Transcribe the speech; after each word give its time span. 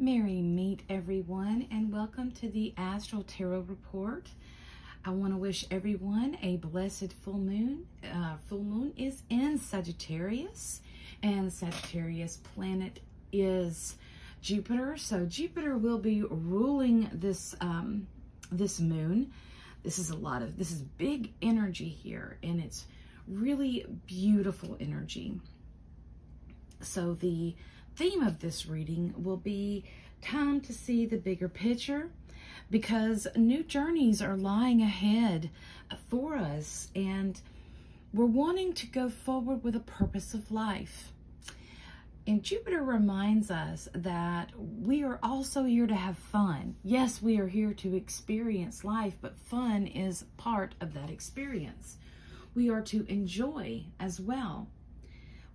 Merry 0.00 0.40
meet 0.40 0.84
everyone 0.88 1.66
and 1.72 1.92
welcome 1.92 2.30
to 2.30 2.48
the 2.48 2.72
Astral 2.76 3.24
Tarot 3.24 3.62
Report. 3.62 4.28
I 5.04 5.10
want 5.10 5.32
to 5.32 5.36
wish 5.36 5.64
everyone 5.72 6.38
a 6.40 6.58
blessed 6.58 7.12
full 7.12 7.38
moon. 7.38 7.84
Uh, 8.04 8.36
full 8.48 8.62
moon 8.62 8.92
is 8.96 9.24
in 9.28 9.58
Sagittarius 9.58 10.82
and 11.24 11.52
Sagittarius 11.52 12.36
planet 12.36 13.00
is 13.32 13.96
Jupiter. 14.40 14.96
So 14.96 15.26
Jupiter 15.26 15.76
will 15.76 15.98
be 15.98 16.22
ruling 16.22 17.10
this 17.12 17.56
um, 17.60 18.06
this 18.52 18.78
moon. 18.78 19.32
This 19.82 19.98
is 19.98 20.10
a 20.10 20.16
lot 20.16 20.42
of 20.42 20.56
this 20.56 20.70
is 20.70 20.80
big 20.80 21.32
energy 21.42 21.88
here 21.88 22.38
and 22.44 22.60
it's 22.60 22.86
really 23.26 23.84
beautiful 24.06 24.76
energy. 24.78 25.40
So 26.82 27.14
the 27.14 27.56
theme 27.98 28.22
of 28.22 28.38
this 28.38 28.64
reading 28.64 29.12
will 29.16 29.36
be 29.36 29.82
time 30.22 30.60
to 30.60 30.72
see 30.72 31.04
the 31.04 31.16
bigger 31.16 31.48
picture 31.48 32.08
because 32.70 33.26
new 33.34 33.64
journeys 33.64 34.22
are 34.22 34.36
lying 34.36 34.80
ahead 34.80 35.50
for 36.08 36.36
us 36.36 36.92
and 36.94 37.40
we're 38.14 38.24
wanting 38.24 38.72
to 38.72 38.86
go 38.86 39.08
forward 39.08 39.64
with 39.64 39.74
a 39.74 39.80
purpose 39.80 40.32
of 40.32 40.52
life. 40.52 41.10
And 42.24 42.40
Jupiter 42.40 42.84
reminds 42.84 43.50
us 43.50 43.88
that 43.92 44.52
we 44.56 45.02
are 45.02 45.18
also 45.20 45.64
here 45.64 45.88
to 45.88 45.94
have 45.96 46.16
fun. 46.16 46.76
Yes, 46.84 47.20
we 47.20 47.40
are 47.40 47.48
here 47.48 47.74
to 47.74 47.96
experience 47.96 48.84
life, 48.84 49.14
but 49.20 49.40
fun 49.40 49.88
is 49.88 50.24
part 50.36 50.76
of 50.80 50.94
that 50.94 51.10
experience. 51.10 51.96
We 52.54 52.70
are 52.70 52.82
to 52.82 53.04
enjoy 53.08 53.86
as 53.98 54.20
well 54.20 54.68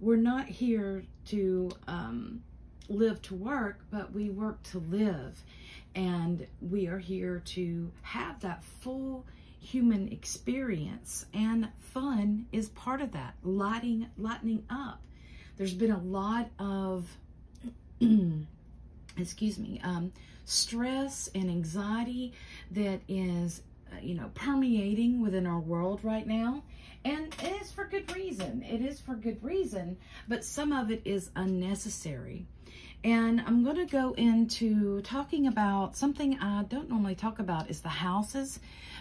we're 0.04 0.18
not 0.18 0.46
here 0.48 1.06
to 1.26 1.72
um, 1.88 2.44
live 2.90 3.22
to 3.22 3.36
work, 3.36 3.80
but 3.90 4.12
we 4.12 4.30
work 4.30 4.62
to 4.64 4.80
live. 4.80 5.42
And 5.96 6.46
we 6.62 6.88
are 6.88 6.98
here 6.98 7.42
to 7.46 7.90
have 8.02 8.42
that 8.42 8.64
full 8.64 9.26
human 9.62 10.10
experience. 10.10 11.26
And 11.34 11.70
fun 11.80 12.48
is 12.52 12.68
part 12.70 13.02
of 13.02 13.14
that, 13.14 13.36
lighting, 13.44 14.08
lightening 14.18 14.66
up. 14.70 15.02
There's 15.56 15.74
been 15.74 15.92
a 15.92 16.00
lot 16.00 16.50
of, 16.60 17.08
excuse 19.18 19.58
me, 19.58 19.80
um, 19.86 20.12
stress 20.44 21.30
and 21.34 21.50
anxiety 21.50 22.34
that 22.72 23.00
is, 23.08 23.62
uh, 23.94 24.00
you 24.02 24.16
know, 24.16 24.32
permeating 24.34 25.22
within 25.22 25.48
our 25.48 25.60
world 25.60 26.02
right 26.04 26.28
now. 26.28 26.64
And 27.06 27.36
it 27.44 27.62
is 27.62 27.72
for 27.72 27.86
good 27.86 28.14
reason. 28.16 28.64
It 28.64 28.82
is 28.82 29.02
for 29.02 29.16
good 29.16 29.44
reason, 29.44 29.98
but 30.28 30.46
some 30.46 30.72
of 30.72 30.90
it 30.90 31.02
is 31.06 31.32
unnecessary. 31.36 32.46
And 33.04 33.42
I'm 33.42 33.66
going 33.66 33.76
to 33.76 33.86
go 33.86 34.14
into 34.14 35.02
talking 35.02 35.48
about 35.48 35.98
something 35.98 36.40
I 36.40 36.64
don't 36.64 36.90
normally 36.90 37.16
talk 37.16 37.40
about 37.40 37.70
is 37.70 37.82
the 37.82 37.90
houses 37.90 38.60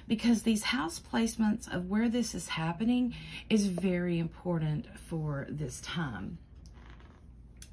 because 0.08 0.42
these 0.42 0.64
house 0.64 1.00
placements 1.00 1.72
of 1.72 1.88
where 1.88 2.08
this 2.08 2.34
is 2.34 2.48
happening 2.48 3.14
is 3.48 3.66
very 3.66 4.18
important 4.18 4.86
for 4.98 5.46
this 5.48 5.80
time. 5.82 6.38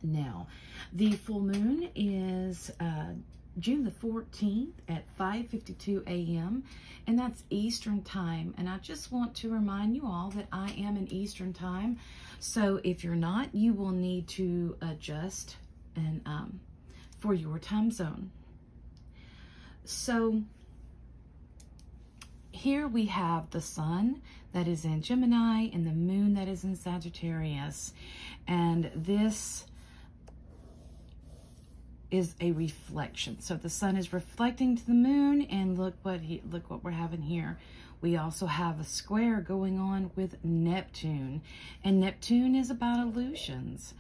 Now, 0.04 0.48
the 0.94 1.14
full 1.14 1.42
moon 1.42 1.90
is 1.96 2.72
uh, 2.80 3.14
June 3.60 3.84
the 3.84 3.92
14th 3.92 4.74
at 4.88 5.04
5.52 5.18 6.06
a.m. 6.08 6.64
and 7.08 7.20
that's 7.20 7.44
Eastern 7.50 8.02
time. 8.04 8.54
And 8.58 8.70
I 8.70 8.78
just 8.78 9.12
want 9.12 9.36
to 9.38 9.52
remind 9.52 9.96
you 9.96 10.06
all 10.06 10.32
that 10.36 10.48
I 10.52 10.72
am 10.78 10.98
in 10.98 11.12
Eastern 11.12 11.54
time. 11.54 12.00
So 12.40 12.80
if 12.84 13.04
you're 13.04 13.16
not, 13.16 13.54
you 13.54 13.74
will 13.74 13.92
need 13.92 14.28
to 14.30 14.78
adjust 14.82 15.58
and 15.96 16.22
um, 16.26 16.60
for 17.20 17.34
your 17.34 17.60
time 17.60 17.92
zone. 17.92 18.32
So 19.84 20.42
here 22.52 22.88
we 22.88 23.06
have 23.06 23.50
the 23.52 23.62
sun 23.62 24.22
that 24.54 24.68
is 24.68 24.86
in 24.86 25.02
Gemini 25.02 25.70
and 25.74 25.86
the 25.86 25.92
moon 25.92 26.34
that 26.36 26.48
is 26.48 26.64
in 26.64 26.76
Sagittarius. 26.76 27.94
And 28.48 28.92
this 28.96 29.66
is 32.12 32.36
a 32.42 32.52
reflection. 32.54 33.40
So 33.40 33.56
the 33.56 33.70
sun 33.70 33.96
is 33.96 34.14
reflecting 34.14 34.76
to 34.78 34.86
the 34.86 34.94
moon 34.94 35.44
and 35.44 35.78
look 35.78 35.96
what 36.04 36.22
he 36.22 36.42
look 36.50 36.70
what 36.70 36.84
we're 36.84 36.92
having 36.92 37.22
here. 37.22 37.58
We 38.02 38.16
also 38.16 38.46
have 38.46 38.80
a 38.80 38.84
square 38.86 39.42
going 39.42 39.78
on 39.78 40.12
with 40.16 40.44
Neptune. 40.44 41.42
And 41.84 42.00
Neptune 42.00 42.56
is 42.56 42.70
about 42.70 43.00
illusions. 43.00 43.94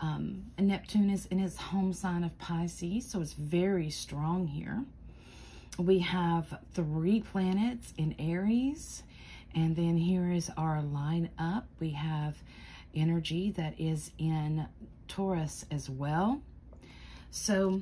Um, 0.00 0.44
and 0.56 0.68
Neptune 0.68 1.10
is 1.10 1.26
in 1.26 1.38
his 1.38 1.56
home 1.58 1.92
sign 1.92 2.24
of 2.24 2.38
Pisces, 2.38 3.06
so 3.06 3.20
it's 3.20 3.34
very 3.34 3.90
strong 3.90 4.46
here. 4.46 4.82
We 5.78 5.98
have 5.98 6.58
three 6.72 7.20
planets 7.20 7.92
in 7.98 8.14
Aries. 8.18 9.02
And 9.54 9.74
then 9.74 9.96
here 9.96 10.30
is 10.30 10.50
our 10.56 10.80
line 10.80 11.30
up. 11.38 11.66
We 11.80 11.90
have 11.90 12.36
energy 12.94 13.50
that 13.52 13.78
is 13.78 14.12
in 14.16 14.66
Taurus 15.08 15.66
as 15.70 15.90
well. 15.90 16.40
So 17.30 17.80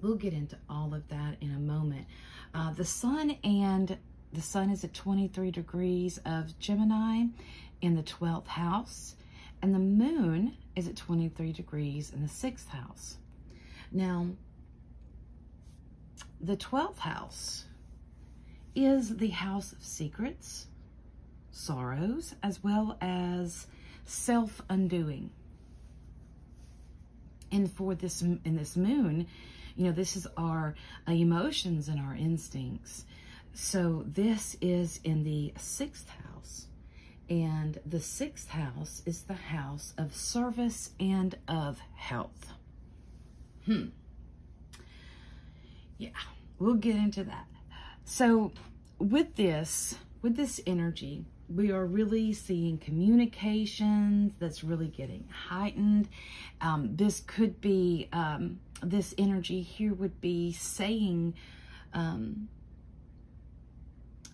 we'll 0.00 0.16
get 0.16 0.32
into 0.32 0.56
all 0.68 0.94
of 0.94 1.06
that 1.08 1.36
in 1.40 1.54
a 1.54 1.58
moment. 1.58 2.06
Uh, 2.54 2.72
the 2.72 2.84
sun 2.84 3.36
and 3.44 3.98
the 4.32 4.40
sun 4.40 4.70
is 4.70 4.84
at 4.84 4.94
23 4.94 5.50
degrees 5.50 6.18
of 6.24 6.58
Gemini 6.58 7.24
in 7.80 7.94
the 7.94 8.02
12th 8.02 8.46
house, 8.46 9.14
and 9.62 9.74
the 9.74 9.78
moon 9.78 10.56
is 10.76 10.88
at 10.88 10.96
23 10.96 11.52
degrees 11.52 12.12
in 12.12 12.22
the 12.22 12.28
6th 12.28 12.68
house. 12.68 13.18
Now, 13.92 14.28
the 16.40 16.56
12th 16.56 16.98
house 16.98 17.64
is 18.74 19.16
the 19.16 19.28
house 19.28 19.72
of 19.72 19.82
secrets, 19.82 20.66
sorrows, 21.50 22.34
as 22.42 22.62
well 22.62 22.96
as 23.00 23.66
self 24.04 24.62
undoing 24.68 25.30
and 27.50 27.70
for 27.72 27.94
this 27.94 28.22
in 28.22 28.56
this 28.56 28.76
moon 28.76 29.26
you 29.76 29.84
know 29.84 29.92
this 29.92 30.16
is 30.16 30.26
our 30.36 30.74
emotions 31.06 31.88
and 31.88 32.00
our 32.00 32.14
instincts. 32.14 33.04
So 33.54 34.04
this 34.06 34.56
is 34.60 34.98
in 35.04 35.22
the 35.22 35.52
sixth 35.56 36.08
house. 36.08 36.66
And 37.30 37.78
the 37.86 38.00
sixth 38.00 38.48
house 38.48 39.02
is 39.06 39.22
the 39.22 39.34
house 39.34 39.94
of 39.96 40.14
service 40.14 40.90
and 40.98 41.36
of 41.46 41.78
health. 41.94 42.52
Hmm. 43.66 43.90
Yeah 45.98 46.10
we'll 46.58 46.74
get 46.74 46.96
into 46.96 47.24
that. 47.24 47.46
So 48.04 48.52
with 48.98 49.36
this 49.36 49.96
with 50.22 50.36
this 50.36 50.60
energy 50.66 51.24
we 51.54 51.70
are 51.72 51.86
really 51.86 52.32
seeing 52.32 52.78
communications 52.78 54.32
that's 54.38 54.62
really 54.62 54.88
getting 54.88 55.26
heightened. 55.48 56.08
Um, 56.60 56.94
this 56.94 57.20
could 57.20 57.60
be, 57.60 58.08
um, 58.12 58.60
this 58.82 59.14
energy 59.16 59.62
here 59.62 59.94
would 59.94 60.20
be 60.20 60.52
saying, 60.52 61.34
um, 61.94 62.48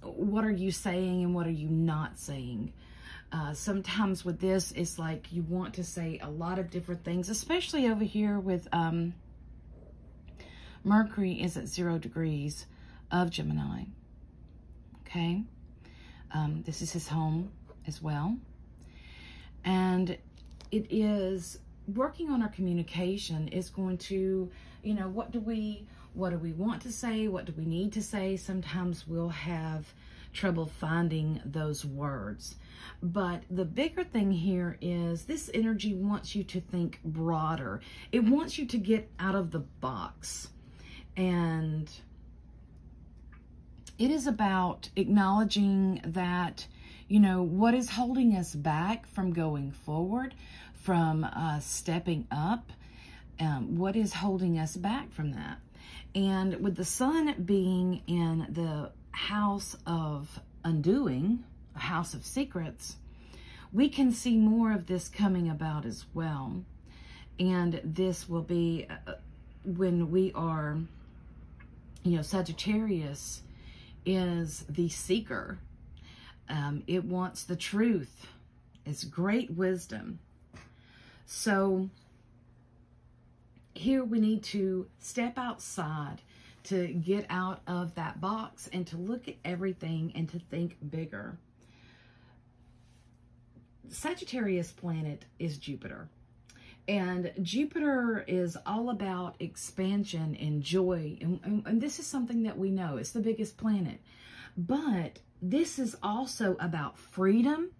what 0.02 0.44
are 0.44 0.50
you 0.50 0.70
saying 0.70 1.22
and 1.22 1.34
what 1.34 1.46
are 1.46 1.50
you 1.50 1.68
not 1.68 2.18
saying? 2.18 2.72
Uh, 3.32 3.52
sometimes 3.52 4.24
with 4.24 4.40
this, 4.40 4.72
it's 4.72 4.98
like 4.98 5.32
you 5.32 5.42
want 5.42 5.74
to 5.74 5.84
say 5.84 6.20
a 6.22 6.30
lot 6.30 6.58
of 6.58 6.70
different 6.70 7.04
things, 7.04 7.28
especially 7.28 7.86
over 7.88 8.04
here 8.04 8.38
with 8.38 8.68
um, 8.72 9.14
Mercury 10.84 11.42
is 11.42 11.56
at 11.56 11.66
zero 11.66 11.98
degrees 11.98 12.66
of 13.10 13.30
Gemini. 13.30 13.84
Okay. 15.00 15.44
Um, 16.34 16.62
this 16.66 16.82
is 16.82 16.92
his 16.92 17.08
home 17.08 17.50
as 17.86 18.02
well. 18.02 18.36
And 19.64 20.18
it 20.70 20.86
is 20.90 21.58
working 21.94 22.30
on 22.30 22.42
our 22.42 22.48
communication 22.48 23.48
is 23.48 23.70
going 23.70 23.98
to, 23.98 24.50
you 24.82 24.94
know, 24.94 25.08
what 25.08 25.30
do 25.30 25.40
we, 25.40 25.86
what 26.14 26.30
do 26.30 26.38
we 26.38 26.52
want 26.52 26.82
to 26.82 26.92
say? 26.92 27.28
What 27.28 27.44
do 27.44 27.54
we 27.56 27.64
need 27.64 27.92
to 27.92 28.02
say? 28.02 28.36
Sometimes 28.36 29.06
we'll 29.06 29.28
have 29.28 29.86
trouble 30.32 30.66
finding 30.66 31.40
those 31.44 31.84
words. 31.84 32.56
But 33.02 33.44
the 33.50 33.64
bigger 33.64 34.04
thing 34.04 34.32
here 34.32 34.76
is 34.80 35.24
this 35.24 35.50
energy 35.54 35.94
wants 35.94 36.34
you 36.34 36.42
to 36.44 36.60
think 36.60 37.00
broader. 37.04 37.80
It 38.12 38.24
wants 38.24 38.58
you 38.58 38.66
to 38.66 38.78
get 38.78 39.10
out 39.18 39.34
of 39.34 39.50
the 39.52 39.60
box. 39.60 40.48
And 41.16 41.88
it 43.98 44.10
is 44.10 44.26
about 44.26 44.88
acknowledging 44.96 46.00
that, 46.04 46.66
you 47.08 47.20
know, 47.20 47.42
what 47.42 47.74
is 47.74 47.90
holding 47.90 48.36
us 48.36 48.54
back 48.54 49.06
from 49.06 49.32
going 49.32 49.70
forward, 49.70 50.34
from 50.74 51.24
uh, 51.24 51.60
stepping 51.60 52.26
up, 52.30 52.72
um, 53.38 53.76
what 53.76 53.96
is 53.96 54.12
holding 54.12 54.58
us 54.58 54.76
back 54.76 55.12
from 55.12 55.32
that. 55.32 55.58
And 56.14 56.60
with 56.60 56.76
the 56.76 56.84
sun 56.84 57.34
being 57.44 58.02
in 58.06 58.46
the 58.50 58.90
house 59.12 59.76
of 59.86 60.40
undoing, 60.64 61.44
a 61.76 61.80
house 61.80 62.14
of 62.14 62.24
secrets, 62.24 62.96
we 63.72 63.88
can 63.88 64.12
see 64.12 64.36
more 64.36 64.72
of 64.72 64.86
this 64.86 65.08
coming 65.08 65.50
about 65.50 65.84
as 65.84 66.04
well. 66.14 66.62
And 67.38 67.80
this 67.82 68.28
will 68.28 68.42
be, 68.42 68.86
uh, 68.88 69.14
when 69.64 70.10
we 70.10 70.32
are, 70.34 70.78
you 72.04 72.16
know, 72.16 72.22
Sagittarius 72.22 73.42
is 74.06 74.64
the 74.68 74.88
seeker. 74.88 75.58
Um, 76.48 76.82
it 76.86 77.04
wants 77.04 77.44
the 77.44 77.56
truth. 77.56 78.26
It's 78.84 79.04
great 79.04 79.50
wisdom. 79.50 80.18
So 81.26 81.88
here 83.74 84.04
we 84.04 84.20
need 84.20 84.42
to 84.44 84.86
step 84.98 85.38
outside 85.38 86.18
to 86.64 86.88
get 86.88 87.26
out 87.28 87.60
of 87.66 87.94
that 87.94 88.20
box 88.20 88.68
and 88.72 88.86
to 88.86 88.96
look 88.96 89.28
at 89.28 89.34
everything 89.44 90.12
and 90.14 90.28
to 90.30 90.38
think 90.38 90.76
bigger. 90.90 91.36
Sagittarius 93.90 94.72
planet 94.72 95.24
is 95.38 95.58
Jupiter. 95.58 96.08
And 96.86 97.32
Jupiter 97.40 98.24
is 98.26 98.58
all 98.66 98.90
about 98.90 99.36
expansion 99.40 100.36
and 100.38 100.62
joy. 100.62 101.16
And, 101.20 101.40
and, 101.42 101.66
and, 101.66 101.80
this 101.80 101.98
is 101.98 102.06
something 102.06 102.42
that 102.42 102.58
we 102.58 102.70
know. 102.70 102.98
It's 102.98 103.12
the 103.12 103.20
biggest 103.20 103.56
planet. 103.56 104.00
But 104.56 105.20
this 105.40 105.78
is 105.78 105.96
also 106.02 106.56
about 106.60 106.98
freedom 106.98 107.70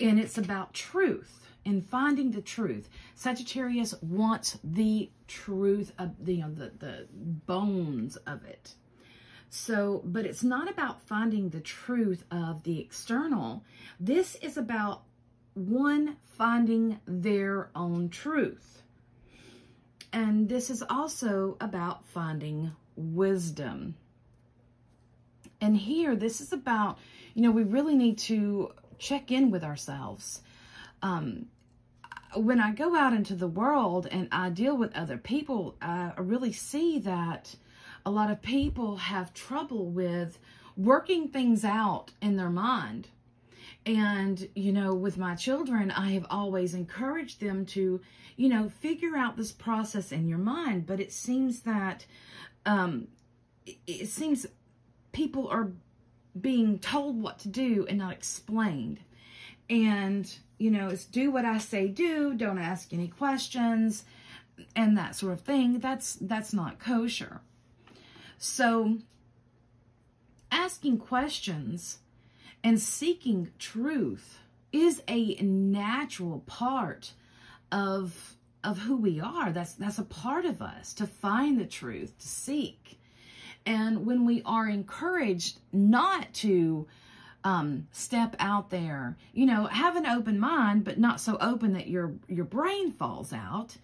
and 0.00 0.18
it's 0.18 0.36
about 0.36 0.74
truth 0.74 1.46
and 1.64 1.84
finding 1.84 2.32
the 2.32 2.42
truth. 2.42 2.88
Sagittarius 3.14 3.94
wants 4.02 4.58
the 4.64 5.10
truth 5.28 5.92
of 5.98 6.24
the, 6.24 6.34
you 6.34 6.42
know, 6.42 6.52
the, 6.52 6.72
the 6.78 7.06
bones 7.12 8.16
of 8.16 8.44
it. 8.44 8.74
So, 9.48 10.02
but 10.04 10.24
it's 10.24 10.42
not 10.42 10.70
about 10.70 11.02
finding 11.02 11.50
the 11.50 11.60
truth 11.60 12.24
of 12.30 12.62
the 12.62 12.80
external. 12.80 13.64
This 14.00 14.34
is 14.36 14.56
about 14.56 15.02
one 15.54 16.16
finding 16.24 17.00
their 17.06 17.70
own 17.74 18.08
truth. 18.08 18.82
And 20.12 20.48
this 20.48 20.70
is 20.70 20.82
also 20.88 21.56
about 21.60 22.04
finding 22.06 22.72
wisdom. 22.96 23.94
And 25.60 25.76
here, 25.76 26.16
this 26.16 26.40
is 26.40 26.52
about, 26.52 26.98
you 27.34 27.42
know, 27.42 27.50
we 27.50 27.62
really 27.62 27.94
need 27.94 28.18
to 28.18 28.72
check 28.98 29.30
in 29.30 29.50
with 29.50 29.64
ourselves. 29.64 30.42
Um, 31.02 31.46
when 32.34 32.60
I 32.60 32.72
go 32.72 32.96
out 32.96 33.12
into 33.12 33.34
the 33.34 33.48
world 33.48 34.06
and 34.10 34.28
I 34.32 34.50
deal 34.50 34.76
with 34.76 34.96
other 34.96 35.18
people, 35.18 35.76
I 35.80 36.12
really 36.18 36.52
see 36.52 36.98
that 37.00 37.54
a 38.04 38.10
lot 38.10 38.30
of 38.30 38.42
people 38.42 38.96
have 38.96 39.34
trouble 39.34 39.86
with 39.86 40.38
working 40.76 41.28
things 41.28 41.64
out 41.64 42.12
in 42.20 42.36
their 42.36 42.50
mind. 42.50 43.08
And, 43.84 44.48
you 44.54 44.72
know, 44.72 44.94
with 44.94 45.18
my 45.18 45.34
children, 45.34 45.90
I 45.90 46.12
have 46.12 46.26
always 46.30 46.74
encouraged 46.74 47.40
them 47.40 47.66
to, 47.66 48.00
you 48.36 48.48
know, 48.48 48.68
figure 48.68 49.16
out 49.16 49.36
this 49.36 49.50
process 49.50 50.12
in 50.12 50.28
your 50.28 50.38
mind. 50.38 50.86
But 50.86 51.00
it 51.00 51.12
seems 51.12 51.60
that, 51.62 52.06
um, 52.64 53.08
it, 53.66 54.08
seems 54.08 54.46
people 55.10 55.48
are 55.48 55.72
being 56.40 56.78
told 56.78 57.20
what 57.20 57.40
to 57.40 57.48
do 57.48 57.84
and 57.88 57.98
not 57.98 58.12
explained. 58.12 59.00
And, 59.68 60.32
you 60.58 60.70
know, 60.70 60.88
it's 60.88 61.04
do 61.04 61.32
what 61.32 61.44
I 61.44 61.58
say 61.58 61.88
do, 61.88 62.34
don't 62.34 62.58
ask 62.58 62.92
any 62.92 63.08
questions, 63.08 64.04
and 64.76 64.96
that 64.96 65.16
sort 65.16 65.32
of 65.32 65.40
thing. 65.40 65.80
That's 65.80 66.14
that's 66.14 66.52
not 66.52 66.78
kosher. 66.78 67.40
So 68.38 68.98
asking 70.50 70.98
questions 70.98 71.98
and 72.64 72.80
seeking 72.80 73.50
truth 73.58 74.38
is 74.72 75.02
a 75.08 75.36
natural 75.42 76.40
part 76.46 77.12
of 77.70 78.36
of 78.64 78.78
who 78.78 78.96
we 78.96 79.20
are. 79.20 79.50
That's 79.50 79.74
that's 79.74 79.98
a 79.98 80.04
part 80.04 80.44
of 80.44 80.62
us 80.62 80.94
to 80.94 81.06
find 81.06 81.58
the 81.58 81.66
truth, 81.66 82.16
to 82.18 82.28
seek. 82.28 82.98
And 83.66 84.06
when 84.06 84.24
we 84.24 84.42
are 84.44 84.68
encouraged 84.68 85.60
not 85.72 86.32
to 86.34 86.86
um, 87.44 87.88
step 87.90 88.36
out 88.38 88.70
there, 88.70 89.16
you 89.32 89.46
know, 89.46 89.66
have 89.66 89.96
an 89.96 90.06
open 90.06 90.38
mind, 90.38 90.84
but 90.84 90.98
not 90.98 91.20
so 91.20 91.36
open 91.40 91.72
that 91.74 91.88
your 91.88 92.12
your 92.28 92.44
brain 92.44 92.92
falls 92.92 93.32
out. 93.32 93.76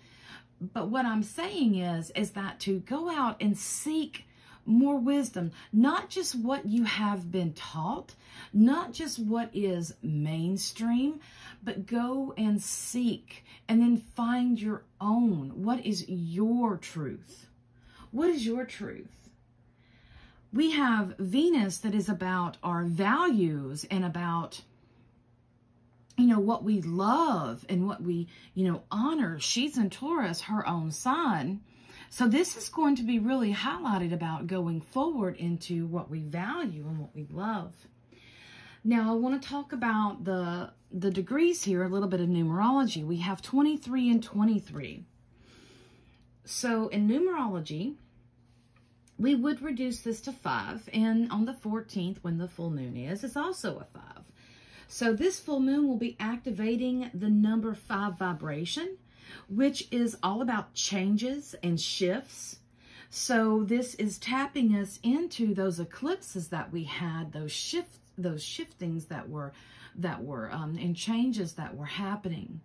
But 0.60 0.88
what 0.88 1.04
I'm 1.04 1.22
saying 1.22 1.76
is, 1.76 2.10
is 2.16 2.32
that 2.32 2.60
to 2.60 2.80
go 2.80 3.10
out 3.10 3.36
and 3.40 3.56
seek 3.56 4.24
more 4.68 4.98
wisdom, 4.98 5.50
not 5.72 6.10
just 6.10 6.34
what 6.34 6.66
you 6.66 6.84
have 6.84 7.32
been 7.32 7.52
taught, 7.54 8.14
not 8.52 8.92
just 8.92 9.18
what 9.18 9.50
is 9.52 9.94
mainstream, 10.02 11.20
but 11.62 11.86
go 11.86 12.34
and 12.36 12.62
seek 12.62 13.44
and 13.68 13.80
then 13.80 13.96
find 13.96 14.60
your 14.60 14.84
own. 15.00 15.64
What 15.64 15.84
is 15.84 16.04
your 16.08 16.76
truth? 16.76 17.46
What 18.12 18.28
is 18.28 18.46
your 18.46 18.64
truth? 18.64 19.18
we 20.52 20.72
have 20.72 21.14
Venus 21.18 21.78
that 21.78 21.94
is 21.94 22.08
about 22.08 22.56
our 22.62 22.84
values 22.84 23.84
and 23.90 24.04
about 24.04 24.62
you 26.16 26.26
know 26.26 26.40
what 26.40 26.64
we 26.64 26.80
love 26.80 27.64
and 27.68 27.86
what 27.86 28.02
we 28.02 28.26
you 28.54 28.66
know 28.66 28.82
honor 28.90 29.38
she's 29.38 29.78
in 29.78 29.88
taurus 29.90 30.42
her 30.42 30.66
own 30.66 30.90
sign 30.90 31.60
so 32.10 32.26
this 32.26 32.56
is 32.56 32.68
going 32.68 32.96
to 32.96 33.02
be 33.02 33.18
really 33.18 33.52
highlighted 33.52 34.12
about 34.12 34.46
going 34.46 34.80
forward 34.80 35.36
into 35.36 35.86
what 35.86 36.10
we 36.10 36.20
value 36.20 36.86
and 36.86 36.98
what 36.98 37.14
we 37.14 37.26
love 37.30 37.74
now 38.84 39.12
i 39.12 39.14
want 39.14 39.40
to 39.40 39.48
talk 39.48 39.72
about 39.72 40.24
the 40.24 40.70
the 40.90 41.10
degrees 41.10 41.64
here 41.64 41.82
a 41.82 41.88
little 41.88 42.08
bit 42.08 42.20
of 42.20 42.28
numerology 42.28 43.04
we 43.04 43.18
have 43.18 43.42
23 43.42 44.10
and 44.10 44.22
23 44.22 45.04
so 46.44 46.88
in 46.88 47.08
numerology 47.08 47.96
we 49.18 49.34
would 49.34 49.60
reduce 49.60 50.00
this 50.00 50.20
to 50.22 50.32
5. 50.32 50.88
And 50.92 51.30
on 51.30 51.44
the 51.44 51.52
14th, 51.52 52.18
when 52.22 52.38
the 52.38 52.48
full 52.48 52.70
moon 52.70 52.96
is, 52.96 53.24
it's 53.24 53.36
also 53.36 53.78
a 53.78 53.98
5. 53.98 54.02
So 54.86 55.12
this 55.12 55.40
full 55.40 55.60
moon 55.60 55.86
will 55.86 55.96
be 55.96 56.16
activating 56.18 57.10
the 57.12 57.28
number 57.28 57.74
5 57.74 58.18
vibration, 58.18 58.96
which 59.48 59.88
is 59.90 60.16
all 60.22 60.42
about 60.42 60.74
changes 60.74 61.54
and 61.62 61.80
shifts. 61.80 62.58
So 63.10 63.64
this 63.64 63.94
is 63.94 64.18
tapping 64.18 64.74
us 64.74 64.98
into 65.02 65.54
those 65.54 65.80
eclipses 65.80 66.48
that 66.48 66.72
we 66.72 66.84
had, 66.84 67.32
those 67.32 67.52
shifts, 67.52 67.98
those 68.16 68.42
shiftings 68.42 69.06
that 69.06 69.28
were 69.28 69.52
that 69.94 70.22
were 70.22 70.50
um, 70.52 70.78
and 70.80 70.94
changes 70.94 71.54
that 71.54 71.76
were 71.76 71.86
happening. 71.86 72.60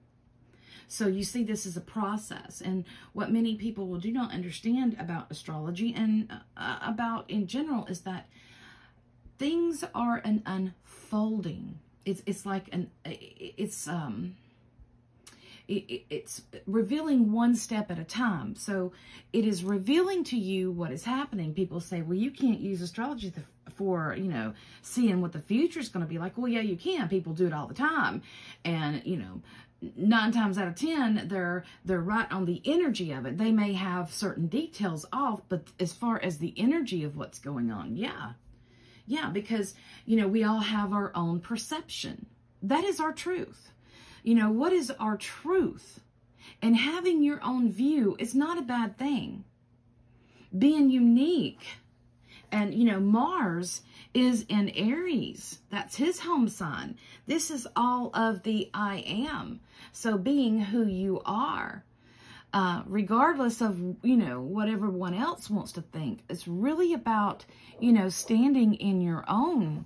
So 0.88 1.07
you 1.07 1.23
see 1.23 1.43
this 1.43 1.65
is 1.65 1.75
a 1.75 1.81
process. 1.81 2.61
And 2.61 2.85
what 3.13 3.31
many 3.31 3.55
people 3.55 3.88
will 3.88 3.99
do 3.99 4.11
not 4.11 4.31
understand 4.31 4.95
about 4.99 5.31
astrology 5.31 5.93
and 5.95 6.31
uh, 6.55 6.77
about 6.81 7.29
in 7.29 7.47
general 7.47 7.85
is 7.88 8.01
that 8.01 8.27
things 9.39 9.83
are 9.95 10.21
an 10.23 10.43
unfolding. 10.45 11.79
It's, 12.05 12.21
it's 12.27 12.45
like 12.45 12.69
an, 12.71 12.91
it's, 13.05 13.88
um, 13.88 14.35
it, 15.67 16.03
it's 16.10 16.41
revealing 16.65 17.32
one 17.32 17.55
step 17.55 17.91
at 17.91 18.00
a 18.00 18.03
time. 18.03 18.55
So 18.55 18.91
it 19.32 19.46
is 19.46 19.63
revealing 19.63 20.24
to 20.25 20.38
you 20.38 20.72
what 20.72 20.91
is 20.91 21.03
happening. 21.03 21.53
People 21.53 21.79
say, 21.79 22.01
well, 22.01 22.17
you 22.17 22.32
can't 22.32 22.60
use 22.60 22.82
astrology 22.82 23.34
for, 23.75 24.15
you 24.17 24.29
know, 24.29 24.53
seeing 24.82 25.22
what 25.22 25.32
the 25.32 25.41
future 25.41 25.79
is 25.79 25.89
going 25.89 26.05
to 26.05 26.10
be 26.10 26.20
like. 26.20 26.38
Well, 26.38 26.48
yeah, 26.48 26.62
you 26.62 26.75
can. 26.75 27.10
People 27.10 27.34
do 27.34 27.48
it 27.48 27.53
all 27.53 27.67
the 27.67 27.74
time. 27.74 28.22
And, 28.65 29.01
you 29.05 29.17
know, 29.17 29.41
nine 29.98 30.32
times 30.32 30.58
out 30.58 30.67
of 30.67 30.75
ten 30.75 31.27
they're 31.27 31.63
they're 31.84 32.00
right 32.00 32.32
on 32.32 32.46
the 32.46 32.62
energy 32.63 33.12
of 33.12 33.25
it 33.25 33.38
they 33.38 33.51
may 33.51 33.74
have 33.74 34.13
certain 34.13 34.48
details 34.48 35.05
off 35.12 35.41
but 35.50 35.67
as 35.79 35.91
far 35.91 36.22
as 36.22 36.38
the 36.38 36.53
energy 36.55 37.03
of 37.03 37.17
what's 37.17 37.39
going 37.39 37.70
on 37.70 37.96
yeah 37.96 38.32
yeah 39.08 39.29
because 39.29 39.74
you 40.05 40.15
know 40.15 40.27
we 40.27 40.43
all 40.43 40.60
have 40.60 40.93
our 40.93 41.12
own 41.15 41.39
perception 41.39 42.25
that 42.62 42.86
is 42.86 43.00
our 43.00 43.12
truth 43.12 43.72
you 44.23 44.35
know 44.35 44.51
what 44.51 44.73
is 44.73 44.91
our 44.99 45.17
truth 45.17 45.99
and 46.61 46.75
having 46.75 47.23
your 47.23 47.43
own 47.43 47.71
view 47.71 48.15
is 48.19 48.33
not 48.33 48.57
a 48.57 48.63
bad 48.63 48.97
thing 48.97 49.43
being 50.57 50.89
unique 50.89 51.65
and 52.51 52.73
you 52.73 52.85
know 52.85 52.99
mars 52.99 53.81
is 54.13 54.45
in 54.47 54.69
Aries. 54.69 55.59
That's 55.71 55.95
his 55.95 56.19
home 56.19 56.47
sign. 56.47 56.97
This 57.25 57.49
is 57.49 57.67
all 57.75 58.11
of 58.13 58.43
the 58.43 58.69
I 58.73 59.03
am. 59.07 59.59
So 59.91 60.17
being 60.17 60.59
who 60.59 60.85
you 60.85 61.21
are, 61.25 61.83
uh, 62.53 62.83
regardless 62.85 63.61
of, 63.61 63.79
you 64.03 64.15
know, 64.15 64.39
what 64.39 64.69
everyone 64.69 65.15
else 65.15 65.49
wants 65.49 65.71
to 65.73 65.81
think, 65.81 66.21
it's 66.29 66.47
really 66.47 66.93
about, 66.93 67.45
you 67.79 67.91
know, 67.91 68.09
standing 68.09 68.75
in 68.75 69.01
your 69.01 69.23
own, 69.27 69.85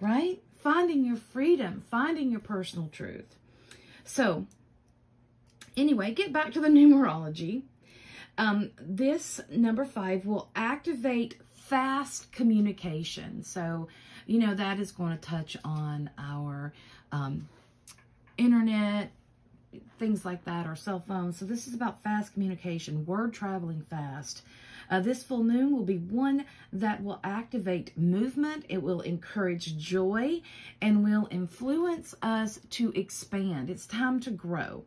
right? 0.00 0.42
Finding 0.58 1.04
your 1.04 1.16
freedom, 1.16 1.82
finding 1.90 2.30
your 2.30 2.40
personal 2.40 2.88
truth. 2.92 3.36
So, 4.04 4.46
anyway, 5.76 6.12
get 6.12 6.32
back 6.32 6.52
to 6.52 6.60
the 6.60 6.68
numerology. 6.68 7.62
Um, 8.36 8.70
this 8.80 9.40
number 9.50 9.84
five 9.84 10.24
will 10.24 10.48
activate 10.54 11.36
fast 11.52 12.30
communication. 12.32 13.42
So, 13.42 13.88
you 14.26 14.38
know, 14.38 14.54
that 14.54 14.78
is 14.78 14.92
going 14.92 15.12
to 15.12 15.18
touch 15.18 15.56
on 15.64 16.10
our 16.18 16.72
um, 17.12 17.48
internet, 18.36 19.10
things 19.98 20.24
like 20.24 20.44
that, 20.44 20.66
or 20.66 20.76
cell 20.76 21.02
phones. 21.06 21.38
So 21.38 21.44
this 21.44 21.66
is 21.66 21.74
about 21.74 22.02
fast 22.02 22.32
communication, 22.32 23.04
word 23.04 23.32
traveling 23.32 23.82
fast. 23.82 24.42
Uh, 24.90 25.00
this 25.00 25.22
full 25.22 25.44
moon 25.44 25.72
will 25.72 25.84
be 25.84 25.98
one 25.98 26.44
that 26.72 27.02
will 27.02 27.20
activate 27.22 27.96
movement, 27.96 28.64
it 28.68 28.82
will 28.82 29.00
encourage 29.02 29.76
joy, 29.76 30.40
and 30.80 31.04
will 31.04 31.28
influence 31.30 32.14
us 32.22 32.60
to 32.70 32.90
expand. 32.92 33.68
It's 33.68 33.86
time 33.86 34.20
to 34.20 34.30
grow. 34.30 34.84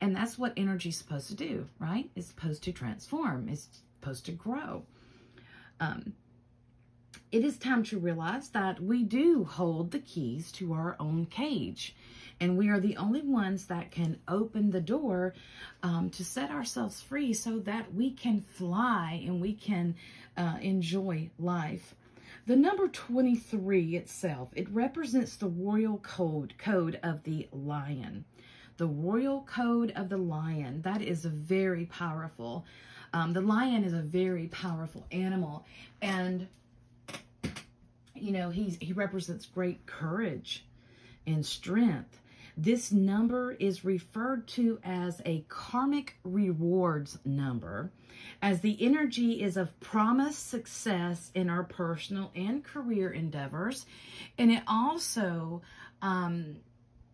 And 0.00 0.14
that's 0.14 0.38
what 0.38 0.52
energy 0.56 0.90
is 0.90 0.96
supposed 0.96 1.28
to 1.28 1.34
do, 1.34 1.68
right? 1.78 2.10
It's 2.16 2.26
supposed 2.26 2.62
to 2.64 2.72
transform, 2.72 3.48
it's 3.48 3.68
supposed 4.00 4.26
to 4.26 4.32
grow. 4.32 4.84
Um, 5.80 6.14
it 7.32 7.44
is 7.44 7.58
time 7.58 7.82
to 7.84 7.98
realize 7.98 8.48
that 8.50 8.80
we 8.80 9.02
do 9.02 9.44
hold 9.44 9.90
the 9.90 9.98
keys 9.98 10.52
to 10.52 10.72
our 10.72 10.96
own 11.00 11.26
cage. 11.26 11.94
And 12.40 12.58
we 12.58 12.68
are 12.68 12.80
the 12.80 12.96
only 12.98 13.22
ones 13.22 13.66
that 13.66 13.90
can 13.90 14.18
open 14.28 14.70
the 14.70 14.80
door 14.80 15.34
um, 15.82 16.10
to 16.10 16.24
set 16.24 16.50
ourselves 16.50 17.00
free 17.00 17.32
so 17.32 17.58
that 17.60 17.94
we 17.94 18.10
can 18.10 18.42
fly 18.42 19.22
and 19.24 19.40
we 19.40 19.54
can 19.54 19.94
uh, 20.36 20.58
enjoy 20.60 21.30
life. 21.38 21.94
The 22.46 22.56
number 22.56 22.88
23 22.88 23.96
itself, 23.96 24.50
it 24.54 24.68
represents 24.70 25.36
the 25.36 25.48
royal 25.48 25.98
code, 25.98 26.54
code 26.58 27.00
of 27.02 27.24
the 27.24 27.48
lion. 27.52 28.24
The 28.76 28.86
royal 28.86 29.40
code 29.42 29.92
of 29.96 30.10
the 30.10 30.18
lion, 30.18 30.82
that 30.82 31.00
is 31.02 31.24
very 31.24 31.86
powerful. 31.86 32.66
Um, 33.12 33.32
the 33.32 33.40
lion 33.40 33.82
is 33.82 33.94
a 33.94 34.02
very 34.02 34.48
powerful 34.48 35.06
animal. 35.10 35.64
And, 36.02 36.46
you 38.14 38.32
know, 38.32 38.50
he's, 38.50 38.76
he 38.80 38.92
represents 38.92 39.46
great 39.46 39.86
courage 39.86 40.64
and 41.26 41.44
strength. 41.44 42.20
This 42.56 42.90
number 42.90 43.52
is 43.52 43.84
referred 43.84 44.48
to 44.48 44.78
as 44.82 45.20
a 45.26 45.44
karmic 45.48 46.16
rewards 46.24 47.18
number, 47.24 47.92
as 48.40 48.60
the 48.60 48.78
energy 48.80 49.42
is 49.42 49.58
of 49.58 49.78
promised 49.80 50.48
success 50.48 51.30
in 51.34 51.50
our 51.50 51.64
personal 51.64 52.30
and 52.34 52.64
career 52.64 53.10
endeavors. 53.10 53.84
And 54.38 54.50
it 54.50 54.62
also, 54.66 55.60
um, 56.00 56.56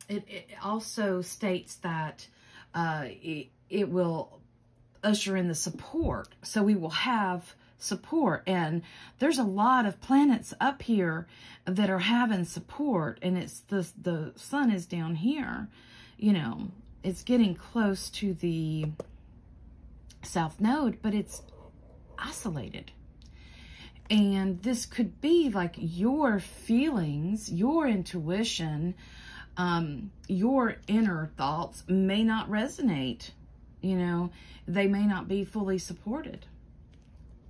it, 0.09 0.25
it 0.29 0.51
also 0.63 1.23
states 1.23 1.75
that 1.77 2.29
uh, 2.73 3.07
it, 3.07 3.49
it 3.69 3.89
will 3.89 4.41
usher 5.03 5.37
in 5.37 5.49
the 5.49 5.57
support. 5.57 6.29
So 6.43 6.63
we 6.63 6.77
will 6.77 6.91
have 6.91 7.53
support. 7.83 8.43
And 8.47 8.83
there's 9.19 9.39
a 9.39 9.45
lot 9.45 9.87
of 9.87 10.01
planets 10.01 10.55
up 10.61 10.83
here 10.83 11.27
that 11.65 11.91
are 11.91 11.99
having 11.99 12.45
support, 12.45 13.19
and 13.23 13.37
it's 13.37 13.61
the 13.61 13.87
the 14.01 14.33
sun 14.37 14.71
is 14.71 14.87
down 14.87 15.17
here. 15.17 15.69
You 16.17 16.33
know, 16.33 16.69
it's 17.03 17.23
getting 17.23 17.55
close 17.55 18.09
to 18.11 18.35
the 18.35 18.87
south 20.23 20.61
node, 20.61 21.03
but 21.03 21.15
it's 21.15 21.43
isolated. 22.19 22.93
And 24.11 24.63
this 24.63 24.85
could 24.87 25.21
be 25.21 25.51
like 25.51 25.75
your 25.79 26.39
feelings, 26.39 27.51
your 27.51 27.89
intuition, 27.89 28.95
um, 29.57 30.11
your 30.29 30.77
inner 30.87 31.31
thoughts 31.37 31.83
may 31.89 32.23
not 32.23 32.51
resonate. 32.51 33.31
You 33.81 33.97
know, 33.97 34.31
they 34.69 34.87
may 34.87 35.07
not 35.07 35.29
be 35.29 35.45
fully 35.45 35.79
supported. 35.79 36.47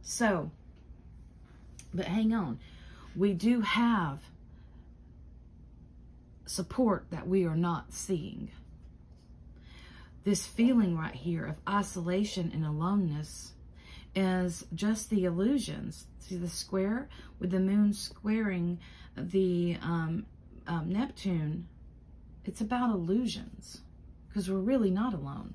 So, 0.03 0.51
but 1.95 2.07
hang 2.07 2.35
on. 2.35 2.59
We 3.15 3.33
do 3.33 3.61
have 3.61 4.21
support 6.47 7.07
that 7.11 7.29
we 7.29 7.45
are 7.45 7.57
not 7.57 7.93
seeing. 7.93 8.51
This 10.25 10.47
feeling 10.47 10.97
right 10.97 11.15
here 11.15 11.47
of 11.47 11.57
isolation 11.69 12.51
and 12.55 12.65
aloneness 12.65 13.53
is 14.15 14.65
just 14.75 15.11
the 15.11 15.25
illusions. 15.25 16.07
See 16.19 16.37
the 16.37 16.49
square 16.49 17.09
with 17.39 17.51
the 17.51 17.61
moon 17.61 17.93
squaring 17.93 18.79
the 19.17 19.79
um, 19.83 20.27
um, 20.67 20.93
Neptune? 20.93 21.67
It's 22.45 22.61
about 22.61 22.95
illusions 22.95 23.81
because 24.29 24.51
we're 24.51 24.59
really 24.59 24.91
not 24.91 25.15
alone. 25.15 25.55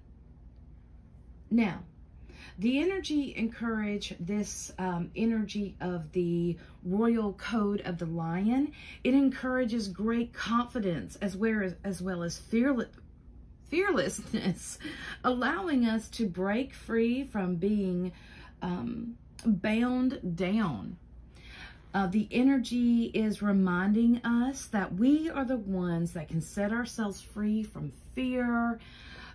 Now, 1.49 1.83
the 2.59 2.79
energy 2.79 3.35
encourage 3.35 4.15
this 4.19 4.71
um, 4.79 5.11
energy 5.15 5.75
of 5.79 6.11
the 6.13 6.57
royal 6.83 7.33
code 7.33 7.81
of 7.81 7.99
the 7.99 8.07
lion. 8.07 8.71
It 9.03 9.13
encourages 9.13 9.87
great 9.87 10.33
confidence 10.33 11.17
as 11.17 11.37
well 11.37 11.63
as, 11.63 11.75
as, 11.83 12.01
well 12.01 12.23
as 12.23 12.37
fearless, 12.37 12.89
fearlessness, 13.69 14.79
allowing 15.23 15.85
us 15.85 16.07
to 16.09 16.25
break 16.25 16.73
free 16.73 17.23
from 17.23 17.55
being 17.55 18.11
um, 18.63 19.17
bound 19.45 20.35
down. 20.35 20.97
Uh, 21.93 22.07
the 22.07 22.27
energy 22.31 23.05
is 23.13 23.41
reminding 23.41 24.17
us 24.23 24.65
that 24.67 24.93
we 24.95 25.29
are 25.29 25.45
the 25.45 25.57
ones 25.57 26.13
that 26.13 26.27
can 26.27 26.41
set 26.41 26.71
ourselves 26.71 27.21
free 27.21 27.63
from 27.63 27.91
fear, 28.13 28.79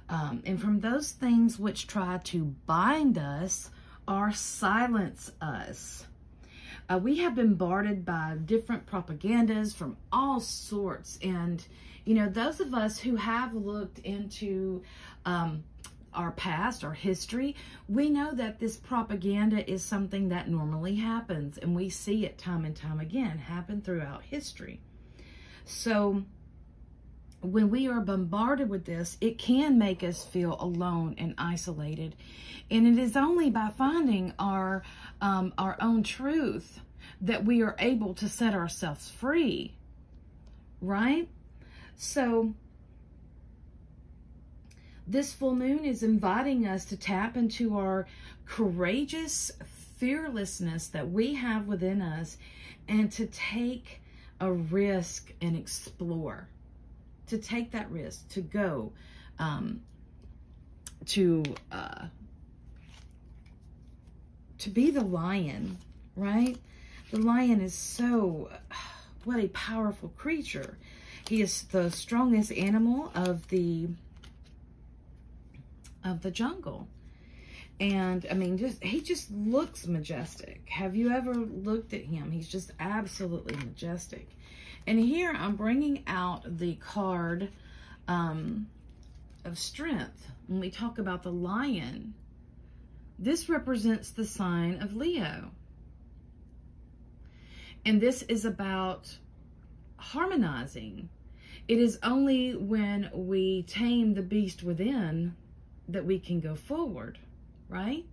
um, 0.09 0.42
and 0.44 0.61
from 0.61 0.80
those 0.80 1.11
things 1.12 1.59
which 1.59 1.87
try 1.87 2.18
to 2.25 2.54
bind 2.66 3.18
us 3.18 3.71
or 4.06 4.32
silence 4.32 5.30
us. 5.40 6.06
Uh, 6.88 6.99
we 6.99 7.18
have 7.18 7.35
been 7.35 7.54
bombarded 7.54 8.04
by 8.04 8.37
different 8.44 8.87
propagandas 8.87 9.75
from 9.75 9.97
all 10.12 10.40
sorts. 10.40 11.18
And, 11.23 11.64
you 12.04 12.14
know, 12.14 12.28
those 12.28 12.61
of 12.61 12.75
us 12.75 12.99
who 12.99 13.16
have 13.16 13.54
looked 13.54 14.00
into 14.00 14.82
um, 15.25 15.64
our 16.12 16.32
past, 16.32 16.85
our 16.85 16.92
history, 16.92 17.54
we 17.88 18.11
know 18.11 18.32
that 18.35 18.59
this 18.59 18.76
propaganda 18.76 19.71
is 19.71 19.82
something 19.82 20.28
that 20.30 20.49
normally 20.49 20.97
happens. 20.97 21.56
And 21.56 21.75
we 21.75 21.88
see 21.88 22.26
it 22.26 22.37
time 22.37 22.64
and 22.64 22.76
time 22.76 23.00
again 23.00 23.38
happen 23.38 23.80
throughout 23.80 24.23
history. 24.25 24.80
So, 25.64 26.25
when 27.43 27.71
we 27.71 27.89
are 27.89 28.01
bombarded 28.01 28.69
with 28.69 28.85
this, 28.85 29.17
it 29.21 29.37
can 29.37 29.77
make 29.77 30.03
us 30.05 30.25
feel 30.25 30.57
alone 30.61 31.17
and 31.19 31.35
isolated. 31.37 32.15
And 32.71 32.87
it 32.87 33.03
is 33.03 33.17
only 33.17 33.51
by 33.51 33.71
finding 33.77 34.33
our 34.39 34.83
um, 35.21 35.53
our 35.59 35.77
own 35.81 36.03
truth 36.03 36.81
that 37.21 37.45
we 37.45 37.63
are 37.63 37.77
able 37.79 38.15
to 38.15 38.29
set 38.29 38.55
ourselves 38.55 39.11
free. 39.11 39.75
Right? 40.81 41.29
So 41.97 42.55
this 45.07 45.33
full 45.33 45.55
moon 45.55 45.85
is 45.85 46.03
inviting 46.03 46.67
us 46.67 46.85
to 46.87 46.97
tap 46.97 47.37
into 47.37 47.77
our 47.77 48.07
courageous 48.47 49.51
fearlessness 49.97 50.89
that 50.89 51.11
we 51.11 51.35
have 51.35 51.67
within 51.67 52.01
us 52.01 52.37
and 52.89 53.11
to 53.13 53.27
take 53.27 54.01
a 54.41 54.51
risk 54.51 55.33
and 55.41 55.57
explore 55.57 56.49
to 57.33 57.39
take 57.39 57.71
that 57.71 57.91
risk, 57.91 58.29
to 58.29 58.43
go, 58.43 58.93
um, 59.39 59.81
to 61.07 61.43
uh, 61.73 62.05
to 64.59 64.69
be 64.69 64.91
the 64.91 65.01
lion, 65.03 65.79
right? 66.15 66.59
The 67.11 67.21
lion 67.21 67.62
is 67.62 67.73
so 67.73 68.51
what 69.25 69.43
a 69.43 69.49
powerful 69.49 70.11
creature. 70.11 70.77
He 71.27 71.41
is 71.41 71.62
the 71.62 71.91
strongest 71.91 72.53
animal 72.53 73.11
of 73.15 73.49
the 73.49 73.89
of 76.05 76.21
the 76.21 76.31
jungle. 76.31 76.87
And 77.81 78.27
I 78.31 78.35
mean, 78.35 78.59
just 78.59 78.85
he 78.85 79.01
just 79.01 79.31
looks 79.31 79.87
majestic. 79.87 80.69
Have 80.69 80.95
you 80.95 81.11
ever 81.11 81.35
looked 81.35 81.95
at 81.95 82.05
him? 82.05 82.31
He's 82.31 82.49
just 82.49 82.73
absolutely 82.79 83.57
majestic. 83.57 84.29
And 84.87 84.99
here 84.99 85.33
I'm 85.37 85.57
bringing 85.57 86.03
out 86.07 86.59
the 86.59 86.75
card 86.75 87.51
um, 88.09 88.67
of 89.45 89.59
strength. 89.59 90.27
When 90.49 90.61
we 90.61 90.71
talk 90.71 90.99
about 90.99 91.23
the 91.23 91.33
lion, 91.33 92.15
this 93.19 93.49
represents 93.49 94.11
the 94.11 94.25
sign 94.25 94.83
of 94.83 94.97
Leo. 94.97 95.51
And 97.85 98.01
this 98.01 98.23
is 98.23 98.45
about 98.45 99.17
harmonizing. 99.97 101.09
It 101.69 101.79
is 101.79 101.99
only 102.03 102.57
when 102.57 103.11
we 103.12 103.62
tame 103.62 104.15
the 104.15 104.23
beast 104.23 104.62
within 104.62 105.37
that 105.89 106.05
we 106.05 106.19
can 106.19 106.41
go 106.41 106.55
forward, 106.55 107.19
right? 107.69 108.05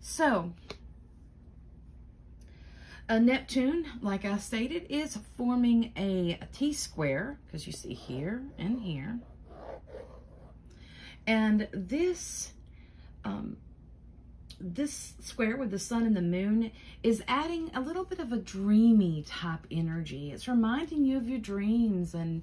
So, 0.00 0.52
a 3.12 3.20
Neptune, 3.20 3.84
like 4.00 4.24
I 4.24 4.38
stated, 4.38 4.86
is 4.88 5.18
forming 5.36 5.92
a 5.98 6.38
T-square, 6.50 7.38
because 7.44 7.66
you 7.66 7.72
see 7.72 7.92
here 7.92 8.42
and 8.58 8.80
here. 8.80 9.20
And 11.26 11.68
this, 11.74 12.52
um, 13.22 13.58
this 14.58 15.12
square 15.20 15.58
with 15.58 15.70
the 15.70 15.78
sun 15.78 16.06
and 16.06 16.16
the 16.16 16.22
moon 16.22 16.70
is 17.02 17.22
adding 17.28 17.70
a 17.74 17.82
little 17.82 18.04
bit 18.04 18.18
of 18.18 18.32
a 18.32 18.38
dreamy 18.38 19.24
type 19.28 19.66
energy. 19.70 20.32
It's 20.32 20.48
reminding 20.48 21.04
you 21.04 21.18
of 21.18 21.28
your 21.28 21.38
dreams 21.38 22.14
and 22.14 22.42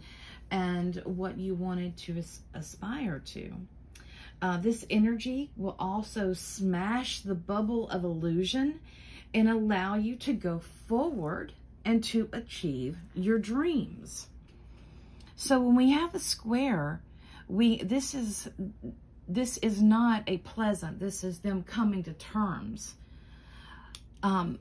and 0.52 1.02
what 1.04 1.40
you 1.40 1.56
wanted 1.56 1.98
to 1.98 2.24
aspire 2.54 3.20
to. 3.26 3.54
Uh, 4.42 4.58
this 4.58 4.86
energy 4.92 5.50
will 5.58 5.76
also 5.80 6.34
smash 6.34 7.22
the 7.22 7.36
bubble 7.36 7.90
of 7.90 8.04
illusion 8.04 8.80
and 9.34 9.50
allow 9.50 9.96
you 9.96 10.16
to 10.16 10.34
go 10.34 10.60
forward 10.88 11.54
and 11.86 12.04
to 12.04 12.30
achieve 12.34 12.98
your 13.14 13.40
dreams. 13.40 14.28
So 15.36 15.60
when 15.60 15.76
we 15.76 15.92
have 15.92 16.14
a 16.14 16.20
square, 16.20 17.02
we 17.48 17.82
this 17.84 18.14
is 18.14 18.50
this 19.28 19.58
is 19.60 19.82
not 19.82 20.24
a 20.28 20.38
pleasant. 20.38 21.00
This 21.00 21.24
is 21.24 21.40
them 21.40 21.64
coming 21.64 22.04
to 22.04 22.14
terms. 22.14 22.96
Um, 24.22 24.60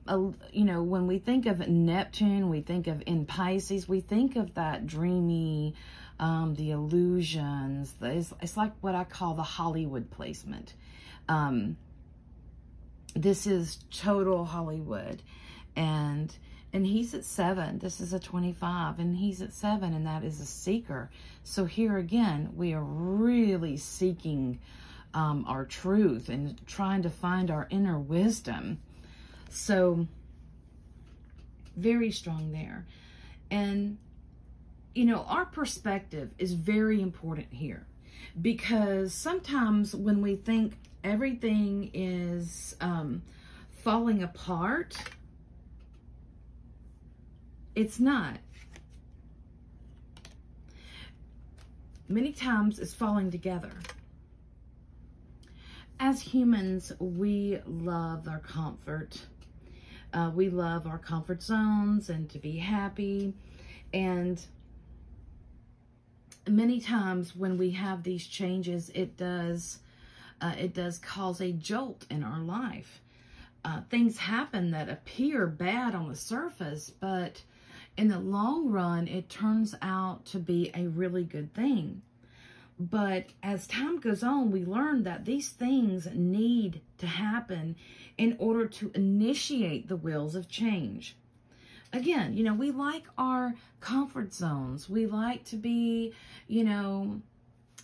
you 0.52 0.64
know, 0.64 0.84
when 0.84 1.08
we 1.08 1.18
think 1.18 1.46
of 1.46 1.66
Neptune, 1.66 2.48
we 2.48 2.60
think 2.60 2.86
of 2.86 3.02
in 3.06 3.26
Pisces, 3.26 3.88
we 3.88 4.00
think 4.00 4.36
of 4.36 4.54
that 4.54 4.86
dreamy, 4.86 5.74
um, 6.20 6.54
the 6.54 6.70
illusions. 6.70 7.92
It's, 8.00 8.32
it's, 8.40 8.56
like 8.56 8.72
what 8.82 8.94
I 8.94 9.02
call 9.02 9.34
the 9.34 9.42
Hollywood 9.42 10.12
placement. 10.12 10.74
Um, 11.28 11.76
this 13.22 13.46
is 13.46 13.78
total 13.92 14.44
Hollywood, 14.44 15.22
and 15.76 16.34
and 16.72 16.86
he's 16.86 17.14
at 17.14 17.24
seven. 17.24 17.78
This 17.78 18.00
is 18.00 18.12
a 18.12 18.20
25, 18.20 18.98
and 18.98 19.16
he's 19.16 19.40
at 19.40 19.52
seven, 19.52 19.94
and 19.94 20.06
that 20.06 20.22
is 20.22 20.40
a 20.40 20.46
seeker. 20.46 21.10
So 21.42 21.64
here 21.64 21.96
again, 21.96 22.50
we 22.54 22.74
are 22.74 22.82
really 22.82 23.78
seeking 23.78 24.58
um, 25.14 25.44
our 25.48 25.64
truth 25.64 26.28
and 26.28 26.64
trying 26.66 27.02
to 27.02 27.10
find 27.10 27.50
our 27.50 27.66
inner 27.70 27.98
wisdom. 27.98 28.80
So, 29.50 30.06
very 31.74 32.10
strong 32.10 32.52
there. 32.52 32.84
And, 33.50 33.96
you 34.94 35.06
know, 35.06 35.24
our 35.26 35.46
perspective 35.46 36.30
is 36.38 36.52
very 36.52 37.00
important 37.00 37.46
here 37.50 37.86
because 38.40 39.14
sometimes 39.14 39.94
when 39.94 40.20
we 40.20 40.36
think 40.36 40.74
everything 41.08 41.90
is 41.94 42.76
um, 42.80 43.22
falling 43.82 44.22
apart, 44.22 44.96
it's 47.74 47.98
not. 47.98 48.36
Many 52.08 52.32
times 52.32 52.78
it's 52.78 52.94
falling 52.94 53.30
together. 53.30 53.72
As 56.00 56.20
humans, 56.20 56.92
we 56.98 57.58
love 57.66 58.28
our 58.28 58.38
comfort. 58.40 59.20
Uh, 60.12 60.30
we 60.34 60.48
love 60.48 60.86
our 60.86 60.98
comfort 60.98 61.42
zones 61.42 62.08
and 62.08 62.30
to 62.30 62.38
be 62.38 62.56
happy. 62.56 63.34
And 63.92 64.40
many 66.46 66.80
times 66.80 67.34
when 67.34 67.58
we 67.58 67.70
have 67.72 68.02
these 68.02 68.26
changes, 68.26 68.90
it 68.94 69.16
does 69.16 69.80
uh, 70.40 70.54
it 70.58 70.74
does 70.74 70.98
cause 70.98 71.40
a 71.40 71.52
jolt 71.52 72.06
in 72.10 72.22
our 72.22 72.40
life. 72.40 73.00
Uh, 73.64 73.80
things 73.90 74.18
happen 74.18 74.70
that 74.70 74.88
appear 74.88 75.46
bad 75.46 75.94
on 75.94 76.08
the 76.08 76.16
surface, 76.16 76.90
but 76.90 77.42
in 77.96 78.08
the 78.08 78.18
long 78.18 78.70
run, 78.70 79.08
it 79.08 79.28
turns 79.28 79.74
out 79.82 80.24
to 80.26 80.38
be 80.38 80.70
a 80.74 80.86
really 80.86 81.24
good 81.24 81.52
thing. 81.52 82.02
But 82.78 83.26
as 83.42 83.66
time 83.66 83.98
goes 83.98 84.22
on, 84.22 84.52
we 84.52 84.64
learn 84.64 85.02
that 85.02 85.24
these 85.24 85.48
things 85.48 86.06
need 86.14 86.80
to 86.98 87.08
happen 87.08 87.74
in 88.16 88.36
order 88.38 88.66
to 88.68 88.92
initiate 88.94 89.88
the 89.88 89.96
wheels 89.96 90.36
of 90.36 90.48
change. 90.48 91.16
Again, 91.92 92.36
you 92.36 92.44
know, 92.44 92.54
we 92.54 92.70
like 92.70 93.04
our 93.16 93.54
comfort 93.80 94.32
zones. 94.32 94.88
We 94.88 95.06
like 95.06 95.44
to 95.46 95.56
be, 95.56 96.12
you 96.46 96.62
know, 96.62 97.20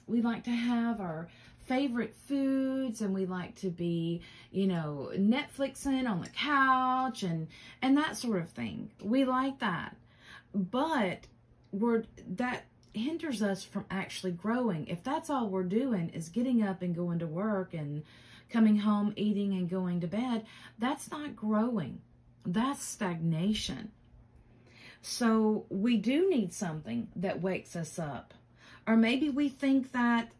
we 0.06 0.20
like 0.20 0.44
to 0.44 0.50
have 0.50 1.00
our 1.00 1.28
favorite 1.66 2.14
foods 2.26 3.00
and 3.00 3.14
we 3.14 3.26
like 3.26 3.54
to 3.56 3.70
be, 3.70 4.22
you 4.50 4.66
know, 4.66 5.10
Netflixing 5.14 6.08
on 6.08 6.20
the 6.20 6.28
couch 6.30 7.22
and 7.22 7.48
and 7.82 7.96
that 7.96 8.16
sort 8.16 8.40
of 8.42 8.50
thing. 8.50 8.90
We 9.02 9.24
like 9.24 9.58
that 9.60 9.96
but 10.54 11.26
we're 11.72 12.04
that 12.36 12.64
hinders 12.92 13.42
us 13.42 13.64
from 13.64 13.84
actually 13.90 14.30
growing. 14.30 14.86
If 14.86 15.02
that's 15.02 15.28
all 15.28 15.48
we're 15.48 15.64
doing 15.64 16.10
is 16.10 16.28
getting 16.28 16.62
up 16.62 16.80
and 16.80 16.94
going 16.94 17.18
to 17.18 17.26
work 17.26 17.74
and 17.74 18.04
coming 18.50 18.78
home, 18.78 19.12
eating 19.16 19.52
and 19.54 19.68
going 19.68 20.00
to 20.00 20.06
bed, 20.06 20.46
that's 20.78 21.10
not 21.10 21.34
growing. 21.34 22.00
That's 22.46 22.84
stagnation. 22.84 23.90
So 25.02 25.66
we 25.68 25.96
do 25.96 26.30
need 26.30 26.52
something 26.52 27.08
that 27.16 27.42
wakes 27.42 27.74
us 27.74 27.98
up. 27.98 28.32
Or 28.86 28.96
maybe 28.96 29.28
we 29.28 29.48
think 29.48 29.92
that 29.92 30.30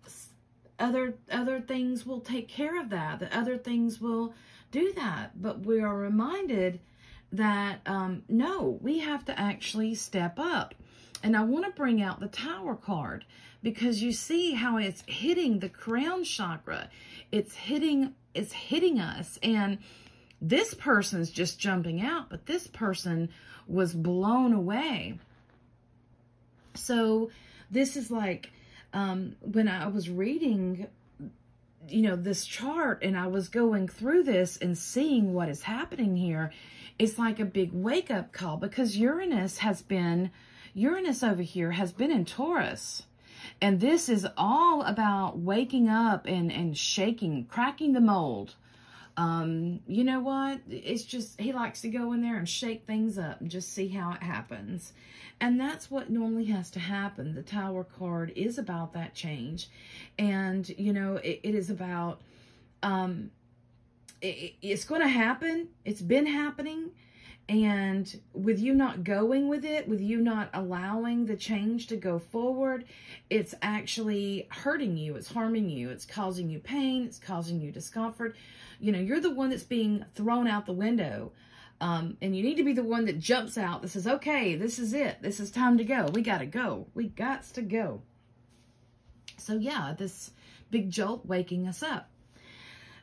other 0.78 1.14
other 1.30 1.60
things 1.60 2.04
will 2.04 2.20
take 2.20 2.48
care 2.48 2.80
of 2.80 2.90
that, 2.90 3.20
that 3.20 3.32
other 3.32 3.56
things 3.56 4.00
will 4.00 4.34
do 4.70 4.92
that. 4.94 5.40
But 5.40 5.60
we 5.60 5.80
are 5.80 5.96
reminded 5.96 6.80
that 7.32 7.80
um, 7.87 8.22
no, 8.28 8.78
we 8.82 9.00
have 9.00 9.24
to 9.26 9.38
actually 9.38 9.94
step 9.94 10.38
up. 10.38 10.74
And 11.22 11.37
I 11.37 11.42
want 11.42 11.64
to 11.64 11.70
bring 11.72 12.02
out 12.02 12.20
the 12.20 12.28
Tower 12.28 12.76
card 12.76 13.24
because 13.62 14.02
you 14.02 14.12
see 14.12 14.52
how 14.52 14.76
it's 14.76 15.02
hitting 15.06 15.58
the 15.58 15.68
crown 15.68 16.24
chakra. 16.24 16.90
It's 17.32 17.54
hitting 17.54 18.14
it's 18.34 18.52
hitting 18.52 18.98
us 18.98 19.38
and 19.42 19.78
this 20.40 20.74
person's 20.74 21.30
just 21.30 21.58
jumping 21.58 22.02
out, 22.02 22.28
but 22.28 22.44
this 22.44 22.66
person 22.66 23.30
was 23.66 23.94
blown 23.94 24.52
away. 24.52 25.18
So 26.74 27.30
this 27.70 27.96
is 27.96 28.10
like 28.10 28.50
um, 28.94 29.37
when 29.40 29.68
I 29.68 29.88
was 29.88 30.09
reading 30.09 30.87
you 31.87 32.00
know 32.00 32.16
this 32.16 32.46
chart 32.46 33.00
and 33.02 33.14
I 33.14 33.26
was 33.26 33.50
going 33.50 33.88
through 33.88 34.22
this 34.22 34.57
and 34.57 34.78
seeing 34.78 35.35
what 35.35 35.50
is 35.50 35.62
happening 35.62 36.16
here 36.16 36.50
it's 36.98 37.18
like 37.18 37.40
a 37.40 37.44
big 37.44 37.72
wake 37.72 38.11
up 38.11 38.33
call 38.33 38.57
because 38.57 38.96
Uranus 38.96 39.59
has 39.59 39.83
been, 39.83 40.30
Uranus 40.74 41.22
over 41.22 41.42
here 41.42 41.72
has 41.72 41.92
been 41.92 42.12
in 42.12 42.24
Taurus. 42.24 43.04
And 43.61 43.80
this 43.80 44.09
is 44.09 44.26
all 44.37 44.83
about 44.83 45.38
waking 45.38 45.88
up 45.88 46.26
and, 46.26 46.52
and 46.52 46.76
shaking, 46.76 47.46
cracking 47.46 47.92
the 47.92 48.00
mold. 48.00 48.54
Um, 49.16 49.81
you 49.87 50.03
know 50.03 50.20
what? 50.20 50.61
It's 50.68 51.05
just, 51.05 51.40
he 51.40 51.53
likes 51.53 51.83
to 51.83 51.88
go 51.88 52.12
in 52.12 52.20
there 52.20 52.37
and 52.37 52.48
shake 52.48 52.87
things 52.87 53.16
up 53.16 53.40
and 53.40 53.50
just 53.50 53.72
see 53.72 53.88
how 53.88 54.12
it 54.12 54.22
happens. 54.22 54.92
And 55.40 55.61
that's 55.61 55.90
what 55.90 56.11
normally 56.11 56.46
has 56.46 56.70
to 56.72 56.81
happen. 56.81 57.35
The 57.35 57.42
Tower 57.42 57.85
card 57.85 58.33
is 58.35 58.59
about 58.59 58.92
that 58.94 59.14
change. 59.14 59.68
And, 60.18 60.68
you 60.68 60.92
know, 60.92 61.16
it, 61.16 61.40
it 61.42 61.55
is 61.55 61.70
about, 61.70 62.20
um, 62.83 63.31
it, 64.20 64.55
it's 64.62 64.85
going 64.85 65.03
to 65.03 65.09
happen. 65.09 65.68
It's 65.85 66.03
been 66.03 66.27
happening. 66.27 66.90
And 67.48 68.20
with 68.33 68.59
you 68.59 68.74
not 68.74 69.04
going 69.04 69.48
with 69.48 69.66
it, 69.66 69.87
with 69.87 70.00
you 70.00 70.18
not 70.18 70.48
allowing 70.54 71.26
the 71.26 71.37
change 71.37 71.88
to 71.88 71.96
go 71.96 72.18
forward, 72.18 72.87
it's 73.28 73.54
actually 73.61 74.48
hurting 74.50 74.96
you. 74.96 75.16
It's 75.16 75.30
harming 75.30 75.68
you. 75.68 75.90
It's 75.90 76.07
causing 76.07 76.48
you 76.48 76.59
pain. 76.59 77.04
It's 77.04 77.18
causing 77.18 77.61
you 77.61 77.70
discomfort. 77.70 78.35
You 78.80 78.92
know, 78.92 78.98
you're 78.98 79.20
the 79.20 79.35
one 79.35 79.50
that's 79.50 79.62
being 79.62 80.07
thrown 80.14 80.48
out 80.48 80.64
the 80.64 80.72
window. 80.72 81.33
Um, 81.80 82.16
and 82.22 82.35
you 82.35 82.42
need 82.42 82.57
to 82.57 82.64
be 82.64 82.72
the 82.72 82.83
one 82.83 83.04
that 83.07 83.18
jumps 83.18 83.59
out 83.59 83.83
that 83.83 83.88
says, 83.88 84.07
okay, 84.07 84.57
this 84.57 84.78
is 84.78 84.94
it. 84.94 85.18
This 85.20 85.38
is 85.38 85.50
time 85.50 85.76
to 85.76 85.85
go. 85.85 86.09
We 86.14 86.22
got 86.22 86.38
to 86.38 86.46
go. 86.46 86.87
We 86.94 87.09
got 87.09 87.42
to 87.54 87.62
go. 87.62 88.00
So, 89.37 89.57
yeah, 89.57 89.94
this 89.98 90.30
big 90.70 90.90
jolt 90.90 91.26
waking 91.26 91.68
us 91.68 91.83
up. 91.83 92.09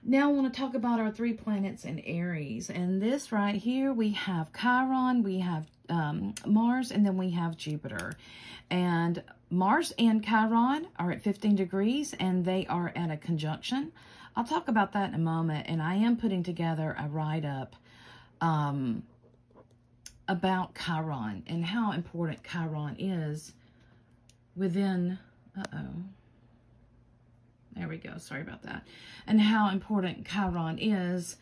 Now 0.04 0.30
I 0.30 0.34
want 0.34 0.52
to 0.52 0.60
talk 0.60 0.74
about 0.74 1.00
our 1.00 1.12
three 1.12 1.34
planets 1.34 1.86
in 1.86 2.00
Aries. 2.00 2.72
And 2.72 3.02
this 3.02 3.32
right 3.32 3.56
here, 3.56 3.94
we 3.94 4.12
have 4.12 4.52
Chiron, 4.52 5.22
we 5.22 5.40
have 5.40 5.68
um, 5.90 6.34
Mars, 6.46 6.92
and 6.92 7.06
then 7.06 7.18
we 7.18 7.30
have 7.32 7.56
Jupiter. 7.56 8.14
And 8.72 9.22
Mars 9.52 9.94
and 10.00 10.26
Chiron 10.26 10.88
are 10.98 11.12
at 11.12 11.22
15 11.22 11.56
degrees, 11.56 12.16
and 12.20 12.44
they 12.44 12.66
are 12.66 12.92
at 12.96 13.12
a 13.12 13.18
conjunction. 13.18 13.92
I'll 14.36 14.46
talk 14.46 14.68
about 14.68 14.94
that 14.94 15.10
in 15.10 15.16
a 15.16 15.20
moment, 15.20 15.68
and 15.70 15.84
I 15.84 15.96
am 15.96 16.18
putting 16.18 16.42
together 16.42 16.96
a 16.98 17.08
write-up 17.08 17.76
um, 18.40 19.04
about 20.28 20.74
Chiron 20.74 21.44
and 21.46 21.64
how 21.64 21.92
important 21.92 22.44
Chiron 22.44 22.96
is 22.98 23.54
within, 24.56 25.20
uh-oh, 25.56 26.04
there 27.82 27.90
we 27.90 27.98
go. 27.98 28.16
Sorry 28.20 28.42
about 28.42 28.62
that. 28.62 28.86
And 29.26 29.42
how 29.42 29.72
important 29.72 30.28
Chiron 30.28 30.78
is, 30.78 31.38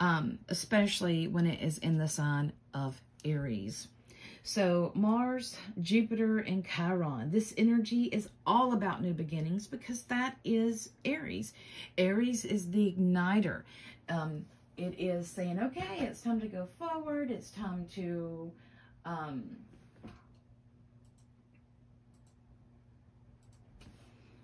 um, 0.00 0.38
especially 0.48 1.28
when 1.28 1.46
it 1.46 1.60
is 1.60 1.76
in 1.76 1.98
the 1.98 2.08
sign 2.08 2.54
of 2.72 2.98
Aries. 3.26 3.88
So, 4.42 4.90
Mars, 4.94 5.54
Jupiter, 5.82 6.38
and 6.38 6.66
Chiron. 6.66 7.30
This 7.30 7.52
energy 7.58 8.04
is 8.04 8.30
all 8.46 8.72
about 8.72 9.02
new 9.02 9.12
beginnings 9.12 9.66
because 9.66 10.04
that 10.04 10.38
is 10.46 10.88
Aries. 11.04 11.52
Aries 11.98 12.46
is 12.46 12.70
the 12.70 12.94
igniter. 12.96 13.64
Um, 14.08 14.46
it 14.78 14.94
is 14.98 15.28
saying, 15.28 15.60
okay, 15.60 16.06
it's 16.06 16.22
time 16.22 16.40
to 16.40 16.48
go 16.48 16.68
forward. 16.78 17.30
It's 17.30 17.50
time 17.50 17.86
to. 17.96 18.50
Um, 19.04 19.44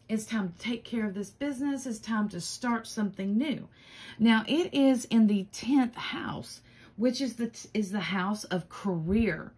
It's 0.09 0.25
time 0.25 0.53
to 0.53 0.59
take 0.59 0.85
care 0.85 1.07
of 1.07 1.15
this 1.15 1.31
business. 1.31 1.85
It's 1.85 1.99
time 1.99 2.29
to 2.31 2.41
start 2.41 2.87
something 2.87 3.37
new. 3.37 3.69
Now, 4.19 4.45
it 4.49 4.73
is 4.73 5.05
in 5.07 5.27
the 5.27 5.47
10th 5.53 5.95
house 5.95 6.61
which 6.97 7.21
is 7.21 7.35
the 7.35 7.51
is 7.73 7.93
the 7.93 8.01
house 8.01 8.43
of 8.45 8.69
career 8.69 9.53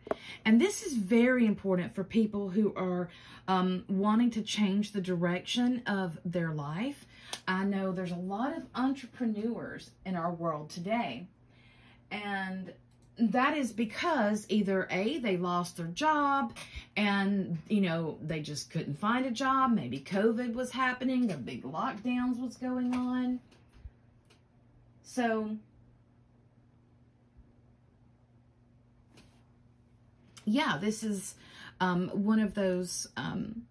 and 0.45 0.61
this 0.61 0.83
is 0.83 0.93
very 0.93 1.47
important 1.47 1.95
for 1.95 2.05
people 2.05 2.51
who 2.51 2.73
are 2.77 3.09
um, 3.49 3.83
wanting 3.89 4.31
to 4.31 4.43
change 4.43 4.93
the 4.93 5.01
direction 5.01 5.83
of 5.87 6.19
their 6.25 6.53
life 6.53 7.07
i 7.49 7.65
know 7.65 7.93
there's 7.93 8.13
a 8.13 8.15
lot 8.15 8.55
of 8.55 8.63
entrepreneurs 8.75 9.91
in 10.05 10.15
our 10.15 10.33
world 10.33 10.69
today 10.69 11.27
and 12.11 12.75
that 13.21 13.57
is 13.57 13.73
because 13.73 14.47
either 14.49 14.89
a 14.91 15.19
they 15.19 15.37
lost 15.37 15.77
their 15.77 15.87
job 15.87 16.57
and 16.97 17.59
you 17.69 17.83
know 17.83 18.19
they 18.23 18.41
just 18.41 18.71
couldn't 18.71 18.99
find 18.99 19.27
a 19.27 19.31
job. 19.31 19.73
Maybe 19.73 20.01
covid 20.01 20.55
was 20.55 20.71
happening 20.71 21.27
the 21.27 21.37
big 21.37 21.63
lockdowns 21.63 22.41
was 22.41 22.57
going 22.57 22.95
on. 22.95 23.41
So 25.03 25.57
yeah, 30.45 30.79
this 30.81 31.03
is 31.03 31.35
um, 31.81 32.09
one 32.09 32.41
of 32.41 32.55
those 32.55 33.09
um, 33.17 33.63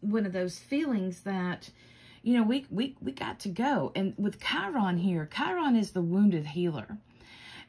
one 0.00 0.26
of 0.26 0.32
those 0.32 0.58
feelings 0.58 1.20
that 1.20 1.70
you 2.22 2.36
know 2.36 2.42
we 2.42 2.66
we 2.70 2.96
we 3.00 3.12
got 3.12 3.40
to 3.40 3.48
go. 3.48 3.92
And 3.94 4.14
with 4.18 4.40
Chiron 4.40 4.98
here, 4.98 5.28
Chiron 5.32 5.76
is 5.76 5.92
the 5.92 6.02
wounded 6.02 6.46
healer, 6.46 6.98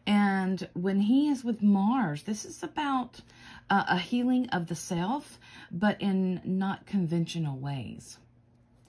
and 0.07 0.67
when 0.73 1.01
he 1.01 1.27
is 1.27 1.43
with 1.43 1.61
Mars, 1.61 2.23
this 2.23 2.45
is 2.45 2.63
about 2.63 3.19
uh, 3.69 3.83
a 3.89 3.97
healing 3.97 4.47
of 4.49 4.67
the 4.67 4.75
self, 4.75 5.37
but 5.69 6.01
in 6.01 6.39
not 6.45 6.85
conventional 6.85 7.57
ways. 7.57 8.17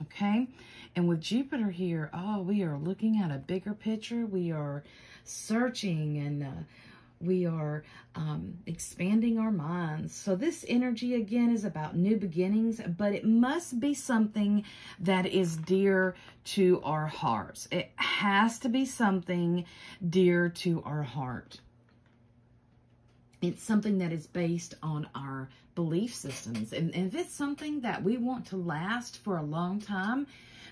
Okay. 0.03 0.47
And 0.95 1.09
with 1.09 1.21
Jupiter 1.21 1.71
here, 1.71 2.09
oh, 2.15 2.43
we 2.43 2.63
are 2.63 2.79
looking 2.79 3.21
at 3.21 3.33
a 3.33 3.39
bigger 3.39 3.75
picture. 3.75 4.27
We 4.27 4.53
are 4.53 4.85
searching 5.25 6.19
and 6.19 6.43
uh, 6.45 6.63
we 7.21 7.47
are 7.47 7.85
um, 8.15 8.59
expanding 8.67 9.39
our 9.39 9.51
minds. 9.51 10.15
So, 10.15 10.37
this 10.37 10.65
energy 10.69 11.15
again 11.15 11.51
is 11.51 11.65
about 11.65 11.97
new 11.97 12.17
beginnings, 12.17 12.81
but 12.97 13.13
it 13.13 13.25
must 13.25 13.81
be 13.81 13.95
something 13.95 14.65
that 15.01 15.27
is 15.27 15.57
dear 15.57 16.15
to 16.45 16.81
our 16.85 17.07
hearts. 17.07 17.69
It 17.71 17.91
has 17.97 18.59
to 18.61 18.69
be 18.69 18.85
something 18.85 19.65
dear 20.09 20.49
to 20.49 20.83
our 20.85 21.03
heart. 21.03 21.61
It's 23.41 23.63
something 23.63 23.99
that 23.99 24.13
is 24.13 24.27
based 24.27 24.75
on 24.83 25.09
our 25.15 25.49
belief 25.75 26.13
systems. 26.13 26.73
And, 26.73 26.93
and 26.95 27.07
if 27.07 27.15
it's 27.15 27.35
something 27.35 27.83
that 27.83 28.03
we 28.03 28.17
want 28.17 28.47
to 28.47 28.57
last 28.57 29.19
for 29.19 29.37
a 29.37 29.43
long 29.43 29.81
time, 29.81 30.27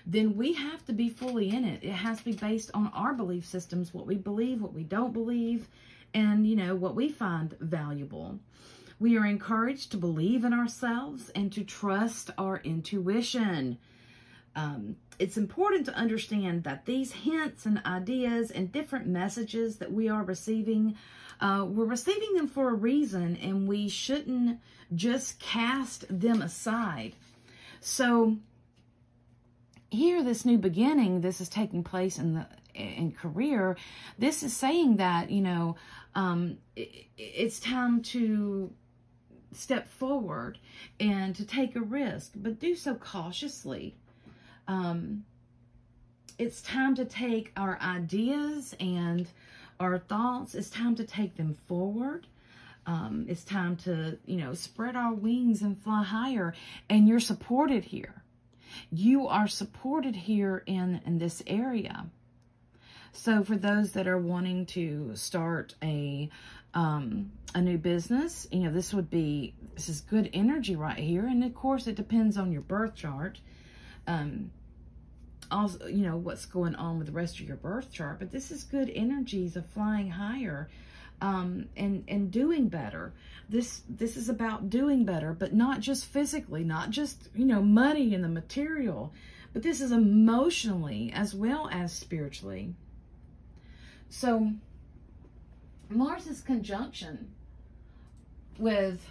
then 0.05 0.35
we 0.35 0.53
have 0.53 0.85
to 0.85 0.93
be 0.93 1.09
fully 1.09 1.49
in 1.49 1.63
it. 1.63 1.83
It 1.83 1.91
has 1.91 2.19
to 2.19 2.25
be 2.25 2.33
based 2.33 2.71
on 2.73 2.91
our 2.93 3.13
belief 3.13 3.45
systems, 3.45 3.93
what 3.93 4.05
we 4.05 4.15
believe, 4.15 4.61
what 4.61 4.73
we 4.73 4.83
don't 4.83 5.13
believe, 5.13 5.67
and, 6.13 6.47
you 6.47 6.55
know, 6.55 6.75
what 6.75 6.95
we 6.95 7.09
find 7.09 7.55
valuable. 7.59 8.39
We 8.99 9.17
are 9.17 9.25
encouraged 9.25 9.91
to 9.91 9.97
believe 9.97 10.43
in 10.43 10.53
ourselves 10.53 11.29
and 11.35 11.51
to 11.53 11.63
trust 11.63 12.31
our 12.37 12.57
intuition. 12.63 13.77
Um, 14.55 14.95
it's 15.19 15.37
important 15.37 15.85
to 15.85 15.93
understand 15.93 16.63
that 16.63 16.85
these 16.85 17.11
hints 17.11 17.65
and 17.65 17.81
ideas 17.85 18.49
and 18.49 18.71
different 18.71 19.05
messages 19.05 19.77
that 19.77 19.91
we 19.91 20.09
are 20.09 20.23
receiving, 20.23 20.95
uh, 21.39 21.65
we're 21.67 21.85
receiving 21.85 22.33
them 22.35 22.47
for 22.47 22.69
a 22.69 22.73
reason, 22.73 23.37
and 23.37 23.67
we 23.67 23.87
shouldn't 23.87 24.59
just 24.95 25.39
cast 25.39 26.05
them 26.09 26.41
aside. 26.41 27.13
So, 27.79 28.37
here, 29.91 30.23
this 30.23 30.43
new 30.43 30.57
beginning, 30.57 31.21
this 31.21 31.39
is 31.39 31.49
taking 31.49 31.83
place 31.83 32.17
in 32.17 32.33
the 32.33 32.47
in 32.77 33.11
career, 33.11 33.77
this 34.17 34.43
is 34.43 34.55
saying 34.55 34.97
that, 34.97 35.29
you 35.29 35.41
know, 35.41 35.75
um, 36.15 36.57
it, 36.75 37.07
it's 37.17 37.59
time 37.59 38.01
to 38.01 38.71
step 39.51 39.87
forward 39.87 40.59
and 40.99 41.35
to 41.35 41.45
take 41.45 41.75
a 41.75 41.81
risk, 41.81 42.33
but 42.35 42.59
do 42.59 42.75
so 42.75 42.95
cautiously. 42.95 43.95
Um, 44.67 45.25
it's 46.37 46.61
time 46.61 46.95
to 46.95 47.05
take 47.05 47.51
our 47.57 47.79
ideas 47.81 48.75
and 48.79 49.27
our 49.79 49.97
thoughts, 49.97 50.55
it's 50.55 50.69
time 50.69 50.95
to 50.95 51.03
take 51.03 51.35
them 51.37 51.57
forward. 51.67 52.27
Um, 52.85 53.25
it's 53.27 53.43
time 53.43 53.75
to, 53.77 54.17
you 54.25 54.37
know, 54.37 54.53
spread 54.53 54.95
our 54.95 55.13
wings 55.13 55.61
and 55.61 55.77
fly 55.77 56.03
higher. 56.03 56.53
And 56.89 57.07
you're 57.07 57.19
supported 57.19 57.83
here. 57.83 58.23
You 58.91 59.27
are 59.27 59.47
supported 59.47 60.15
here 60.15 60.63
in, 60.65 61.01
in 61.05 61.17
this 61.17 61.43
area. 61.45 62.05
So 63.11 63.43
for 63.43 63.57
those 63.57 63.93
that 63.93 64.07
are 64.07 64.17
wanting 64.17 64.65
to 64.67 65.15
start 65.15 65.75
a 65.81 66.29
um, 66.73 67.31
a 67.55 67.61
new 67.61 67.77
business, 67.77 68.47
you 68.51 68.59
know, 68.59 68.71
this 68.71 68.93
would 68.93 69.09
be 69.09 69.53
this 69.73 69.89
is 69.89 70.01
good 70.01 70.29
energy 70.33 70.75
right 70.75 70.97
here, 70.97 71.25
and 71.25 71.43
of 71.43 71.55
course 71.55 71.87
it 71.87 71.95
depends 71.95 72.37
on 72.37 72.51
your 72.51 72.61
birth 72.61 72.95
chart. 72.95 73.39
Um, 74.05 74.51
also, 75.49 75.87
you 75.87 76.03
know 76.03 76.17
what's 76.17 76.45
going 76.45 76.75
on 76.75 76.97
with 76.97 77.07
the 77.07 77.13
rest 77.13 77.39
of 77.39 77.47
your 77.47 77.57
birth 77.57 77.91
chart, 77.91 78.19
but 78.19 78.31
this 78.31 78.51
is 78.51 78.63
good 78.63 78.91
energies 78.93 79.55
of 79.55 79.65
flying 79.67 80.09
higher 80.11 80.69
um, 81.21 81.67
and 81.75 82.03
and 82.07 82.31
doing 82.31 82.67
better. 82.67 83.13
This 83.49 83.81
this 83.89 84.17
is 84.17 84.29
about 84.29 84.69
doing 84.69 85.05
better, 85.05 85.33
but 85.33 85.53
not 85.53 85.79
just 85.79 86.05
physically, 86.05 86.63
not 86.63 86.89
just 86.89 87.29
you 87.35 87.45
know 87.45 87.61
money 87.61 88.13
and 88.13 88.23
the 88.23 88.29
material, 88.29 89.13
but 89.53 89.63
this 89.63 89.81
is 89.81 89.91
emotionally 89.91 91.11
as 91.13 91.33
well 91.33 91.69
as 91.71 91.93
spiritually. 91.93 92.73
So 94.09 94.51
Mars's 95.89 96.41
conjunction 96.41 97.31
with 98.57 99.05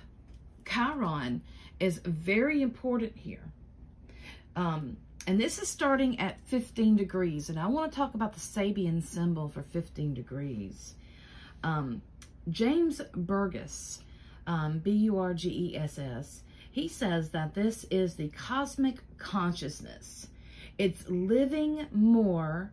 Chiron 0.65 1.43
is 1.79 1.99
very 1.99 2.63
important 2.63 3.17
here. 3.17 3.53
Um, 4.55 4.97
and 5.27 5.41
this 5.41 5.59
is 5.59 5.69
starting 5.69 6.19
at 6.19 6.41
15 6.43 6.97
degrees. 6.97 7.49
And 7.49 7.59
I 7.59 7.67
want 7.67 7.93
to 7.93 7.97
talk 7.97 8.15
about 8.15 8.33
the 8.33 8.41
Sabian 8.41 9.03
symbol 9.03 9.49
for 9.49 9.63
15 9.63 10.15
degrees. 10.15 10.95
Um, 11.63 12.03
James 12.49 13.01
Burgess, 13.15 14.03
um, 14.47 14.79
B-U-R-G-E-S-S, 14.79 16.43
he 16.71 16.89
says 16.89 17.31
that 17.31 17.55
this 17.55 17.85
is 17.91 18.15
the 18.15 18.29
cosmic 18.29 18.97
consciousness. 19.19 20.29
It's 20.79 21.09
living 21.09 21.87
more 21.93 22.71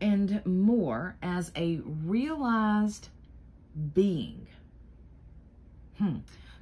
and 0.00 0.44
more 0.44 1.16
as 1.22 1.52
a 1.56 1.80
realized 2.04 3.08
being. 3.94 4.46
Hmm. 5.98 6.18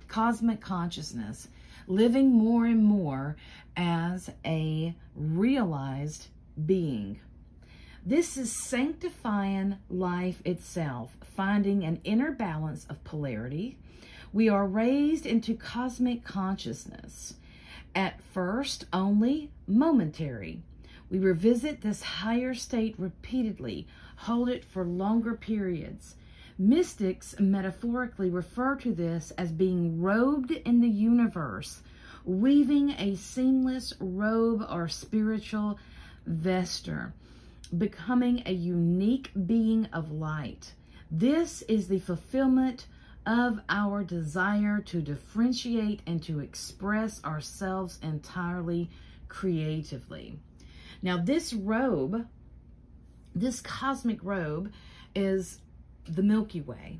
Cosmic 0.08 0.60
consciousness, 0.60 1.48
living 1.86 2.30
more 2.30 2.66
and 2.66 2.84
more 2.84 3.36
as 3.76 4.30
a 4.44 4.94
realized 5.14 6.28
being. 6.66 7.18
This 8.06 8.36
is 8.36 8.52
sanctifying 8.52 9.76
life 9.88 10.42
itself, 10.44 11.16
finding 11.22 11.84
an 11.84 12.00
inner 12.04 12.30
balance 12.30 12.86
of 12.88 13.02
polarity. 13.02 13.76
We 14.32 14.48
are 14.48 14.66
raised 14.66 15.26
into 15.26 15.54
cosmic 15.54 16.22
consciousness, 16.22 17.34
at 17.94 18.20
first 18.20 18.84
only 18.92 19.50
momentary 19.66 20.60
we 21.10 21.18
revisit 21.18 21.80
this 21.80 22.02
higher 22.02 22.54
state 22.54 22.94
repeatedly, 22.98 23.86
hold 24.16 24.48
it 24.48 24.64
for 24.64 24.84
longer 24.84 25.34
periods. 25.34 26.16
Mystics 26.58 27.34
metaphorically 27.38 28.30
refer 28.30 28.76
to 28.76 28.94
this 28.94 29.32
as 29.32 29.52
being 29.52 30.00
robed 30.00 30.50
in 30.50 30.80
the 30.80 30.88
universe, 30.88 31.82
weaving 32.24 32.90
a 32.92 33.16
seamless 33.16 33.92
robe 34.00 34.64
or 34.70 34.88
spiritual 34.88 35.78
vesture, 36.26 37.12
becoming 37.76 38.42
a 38.46 38.52
unique 38.52 39.30
being 39.46 39.86
of 39.86 40.12
light. 40.12 40.72
This 41.10 41.62
is 41.62 41.88
the 41.88 41.98
fulfillment 41.98 42.86
of 43.26 43.60
our 43.68 44.04
desire 44.04 44.80
to 44.80 45.00
differentiate 45.00 46.00
and 46.06 46.22
to 46.22 46.40
express 46.40 47.22
ourselves 47.24 47.98
entirely 48.02 48.90
creatively. 49.28 50.38
Now, 51.04 51.18
this 51.18 51.52
robe, 51.52 52.26
this 53.34 53.60
cosmic 53.60 54.20
robe, 54.22 54.72
is 55.14 55.60
the 56.08 56.22
Milky 56.22 56.62
Way. 56.62 56.98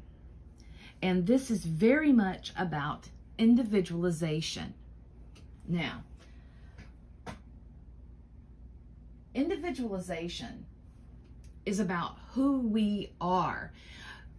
And 1.01 1.27
this 1.27 1.51
is 1.51 1.65
very 1.65 2.13
much 2.13 2.53
about 2.59 3.09
individualization. 3.39 4.75
Now, 5.67 6.03
individualization 9.35 10.67
is 11.65 11.81
about 11.81 12.19
who 12.33 12.61
we 12.61 13.15
are. 13.23 13.73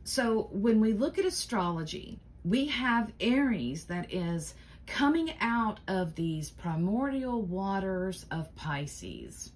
So 0.04 0.48
when 0.52 0.80
we 0.80 0.94
look 0.94 1.18
at 1.18 1.26
astrology, 1.26 2.20
we 2.44 2.68
have 2.68 3.12
Aries 3.20 3.86
that 3.86 4.14
is 4.14 4.54
coming 4.86 5.34
out 5.42 5.80
of 5.88 6.14
these 6.14 6.52
primordial 6.52 7.42
waters 7.42 8.28
of 8.30 8.54
Pisces. 8.56 9.52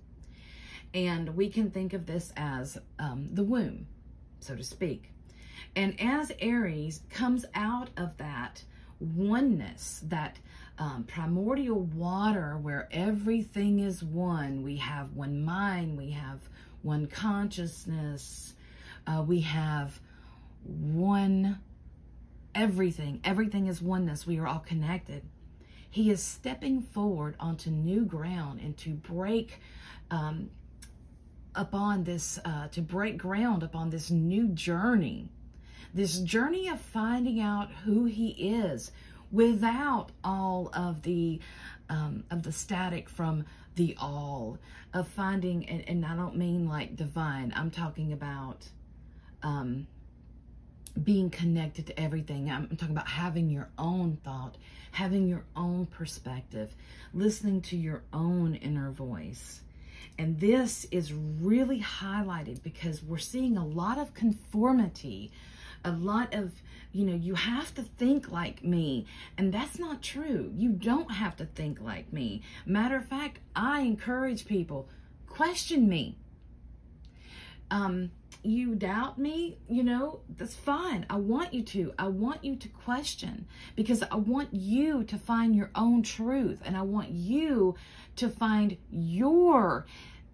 And 0.93 1.35
we 1.35 1.49
can 1.49 1.69
think 1.69 1.93
of 1.93 2.05
this 2.05 2.33
as 2.35 2.77
um, 2.97 3.29
the 3.31 3.43
womb, 3.43 3.87
so 4.39 4.55
to 4.55 4.63
speak. 4.63 5.11
And 5.75 5.99
as 6.01 6.31
Aries 6.39 7.01
comes 7.09 7.45
out 7.53 7.89
of 7.95 8.17
that 8.17 8.63
oneness, 8.99 10.01
that 10.07 10.39
um, 10.77 11.03
primordial 11.07 11.81
water 11.81 12.57
where 12.57 12.87
everything 12.91 13.79
is 13.79 14.03
one, 14.03 14.63
we 14.63 14.77
have 14.77 15.13
one 15.13 15.43
mind, 15.43 15.97
we 15.97 16.11
have 16.11 16.39
one 16.81 17.05
consciousness, 17.07 18.55
uh, 19.05 19.21
we 19.21 19.41
have 19.41 19.99
one 20.63 21.59
everything. 22.55 23.21
Everything 23.23 23.67
is 23.67 23.81
oneness. 23.81 24.25
We 24.25 24.39
are 24.39 24.47
all 24.47 24.59
connected. 24.59 25.23
He 25.89 26.11
is 26.11 26.21
stepping 26.21 26.81
forward 26.81 27.35
onto 27.39 27.69
new 27.69 28.05
ground 28.05 28.59
and 28.59 28.77
to 28.79 28.91
break 28.91 29.59
um, 30.11 30.49
upon 31.59 32.05
this, 32.05 32.39
uh, 32.45 32.69
to 32.69 32.81
break 32.81 33.17
ground 33.17 33.63
upon 33.63 33.89
this 33.89 34.09
new 34.09 34.47
journey. 34.47 35.27
This 35.93 36.19
journey 36.19 36.69
of 36.69 36.79
finding 36.79 37.41
out 37.41 37.69
who 37.83 38.05
he 38.05 38.29
is 38.29 38.91
without 39.29 40.11
all 40.23 40.71
of 40.73 41.03
the 41.03 41.39
um, 41.89 42.23
of 42.31 42.43
the 42.43 42.51
static 42.51 43.09
from 43.09 43.45
the 43.75 43.95
all 43.99 44.57
of 44.93 45.07
finding 45.07 45.67
and, 45.67 45.83
and 45.87 46.05
I 46.05 46.15
don't 46.15 46.37
mean 46.37 46.67
like 46.67 46.95
divine. 46.95 47.51
I'm 47.55 47.71
talking 47.71 48.13
about 48.13 48.67
um, 49.41 49.87
being 51.03 51.29
connected 51.29 51.87
to 51.87 51.99
everything. 51.99 52.49
I'm 52.49 52.69
talking 52.69 52.95
about 52.95 53.07
having 53.07 53.49
your 53.49 53.69
own 53.77 54.17
thought, 54.23 54.55
having 54.91 55.27
your 55.27 55.43
own 55.55 55.87
perspective, 55.87 56.73
listening 57.13 57.61
to 57.63 57.75
your 57.75 58.03
own 58.13 58.55
inner 58.55 58.91
voice. 58.91 59.61
And 60.19 60.37
this 60.41 60.85
is 60.91 61.13
really 61.13 61.79
highlighted 61.79 62.61
because 62.61 63.01
we're 63.01 63.17
seeing 63.19 63.55
a 63.55 63.65
lot 63.65 63.97
of 63.97 64.13
conformity, 64.13 65.31
a 65.85 65.91
lot 65.93 66.33
of, 66.33 66.51
you 66.91 67.05
know, 67.05 67.15
you 67.15 67.35
have 67.35 67.73
to 67.75 67.83
think 67.83 68.29
like 68.29 68.61
me. 68.61 69.05
And 69.37 69.53
that's 69.53 69.79
not 69.79 70.01
true. 70.01 70.51
You 70.53 70.71
don't 70.71 71.09
have 71.09 71.37
to 71.37 71.45
think 71.45 71.79
like 71.79 72.11
me. 72.11 72.41
Matter 72.65 72.97
of 72.97 73.05
fact, 73.05 73.39
I 73.55 73.79
encourage 73.79 74.45
people, 74.45 74.89
question 75.25 75.87
me. 75.87 76.17
Um, 77.71 78.11
you 78.41 78.75
doubt 78.75 79.17
me, 79.17 79.57
you 79.67 79.83
know, 79.83 80.21
that's 80.37 80.55
fine. 80.55 81.05
I 81.09 81.17
want 81.17 81.53
you 81.53 81.63
to. 81.63 81.93
I 81.99 82.07
want 82.07 82.43
you 82.43 82.55
to 82.55 82.67
question 82.69 83.45
because 83.75 84.01
I 84.03 84.15
want 84.15 84.53
you 84.53 85.03
to 85.05 85.17
find 85.17 85.55
your 85.55 85.71
own 85.75 86.03
truth 86.03 86.61
and 86.63 86.77
I 86.77 86.83
want 86.83 87.09
you 87.09 87.75
to 88.17 88.29
find 88.29 88.77
your 88.91 89.85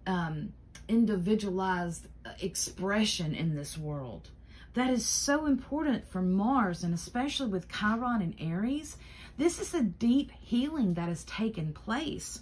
um, 0.06 0.52
individualized 0.88 2.06
expression 2.40 3.34
in 3.34 3.56
this 3.56 3.76
world. 3.76 4.30
That 4.74 4.90
is 4.90 5.04
so 5.04 5.46
important 5.46 6.06
for 6.08 6.22
Mars 6.22 6.84
and 6.84 6.94
especially 6.94 7.48
with 7.48 7.68
Chiron 7.68 8.22
and 8.22 8.34
Aries. 8.38 8.96
This 9.36 9.58
is 9.58 9.74
a 9.74 9.82
deep 9.82 10.30
healing 10.40 10.94
that 10.94 11.08
has 11.08 11.24
taken 11.24 11.72
place. 11.72 12.40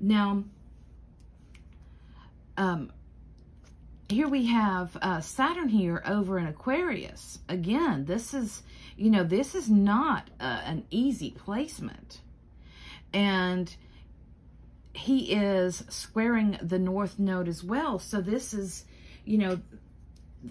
Now, 0.00 0.44
um, 2.56 2.92
here 4.10 4.28
we 4.28 4.46
have 4.46 4.96
uh, 5.02 5.20
Saturn 5.20 5.68
here 5.68 6.02
over 6.06 6.38
in 6.38 6.46
Aquarius. 6.46 7.38
Again, 7.48 8.04
this 8.06 8.34
is, 8.34 8.62
you 8.96 9.10
know, 9.10 9.24
this 9.24 9.54
is 9.54 9.68
not 9.68 10.30
uh, 10.40 10.62
an 10.64 10.84
easy 10.90 11.30
placement. 11.30 12.20
And 13.12 13.74
he 14.92 15.32
is 15.32 15.84
squaring 15.88 16.58
the 16.62 16.78
North 16.78 17.18
Node 17.18 17.48
as 17.48 17.62
well. 17.62 17.98
So 17.98 18.20
this 18.20 18.54
is, 18.54 18.84
you 19.24 19.38
know, 19.38 19.60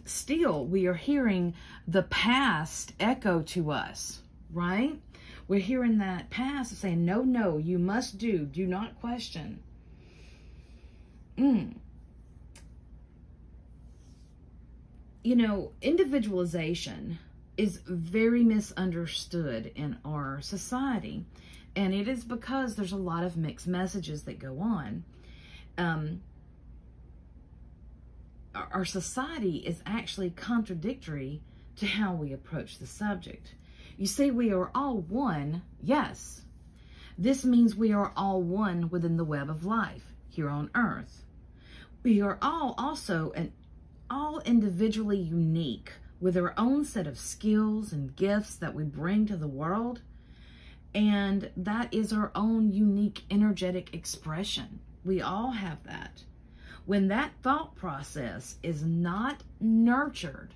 still 0.05 0.65
we 0.65 0.85
are 0.87 0.93
hearing 0.93 1.53
the 1.87 2.03
past 2.03 2.93
echo 2.99 3.41
to 3.41 3.71
us, 3.71 4.21
right? 4.51 4.99
We're 5.47 5.59
hearing 5.59 5.97
that 5.97 6.29
past 6.29 6.77
saying, 6.77 7.03
no, 7.03 7.23
no, 7.23 7.57
you 7.57 7.79
must 7.79 8.17
do, 8.17 8.45
do 8.45 8.67
not 8.67 8.99
question. 8.99 9.61
Mm. 11.37 11.75
You 15.23 15.35
know, 15.35 15.71
individualization 15.81 17.19
is 17.57 17.81
very 17.85 18.43
misunderstood 18.43 19.71
in 19.75 19.97
our 20.05 20.39
society. 20.41 21.25
And 21.75 21.93
it 21.93 22.07
is 22.07 22.23
because 22.23 22.75
there's 22.75 22.93
a 22.93 22.97
lot 22.97 23.23
of 23.23 23.37
mixed 23.37 23.67
messages 23.67 24.23
that 24.23 24.39
go 24.39 24.59
on. 24.59 25.03
Um, 25.77 26.21
our 28.55 28.85
society 28.85 29.57
is 29.57 29.81
actually 29.85 30.31
contradictory 30.31 31.41
to 31.77 31.85
how 31.85 32.13
we 32.13 32.33
approach 32.33 32.79
the 32.79 32.87
subject. 32.87 33.53
You 33.97 34.05
see, 34.05 34.31
we 34.31 34.51
are 34.51 34.71
all 34.73 34.97
one, 34.97 35.61
yes. 35.81 36.41
This 37.17 37.43
means 37.43 37.75
we 37.75 37.91
are 37.91 38.13
all 38.15 38.41
one 38.41 38.89
within 38.89 39.17
the 39.17 39.25
web 39.25 39.49
of 39.49 39.65
life 39.65 40.13
here 40.29 40.49
on 40.49 40.69
earth. 40.75 41.25
We 42.03 42.21
are 42.21 42.37
all 42.41 42.75
also 42.77 43.31
an 43.35 43.51
all 44.09 44.39
individually 44.41 45.17
unique 45.19 45.93
with 46.19 46.35
our 46.35 46.53
own 46.57 46.83
set 46.83 47.07
of 47.07 47.17
skills 47.17 47.93
and 47.93 48.15
gifts 48.15 48.55
that 48.55 48.73
we 48.73 48.83
bring 48.83 49.25
to 49.25 49.37
the 49.37 49.47
world. 49.47 50.01
And 50.93 51.51
that 51.55 51.93
is 51.93 52.11
our 52.11 52.31
own 52.35 52.71
unique 52.71 53.23
energetic 53.29 53.93
expression. 53.93 54.79
We 55.05 55.21
all 55.21 55.51
have 55.51 55.83
that. 55.83 56.23
When 56.85 57.07
that 57.09 57.31
thought 57.43 57.75
process 57.75 58.55
is 58.63 58.83
not 58.83 59.43
nurtured, 59.59 60.53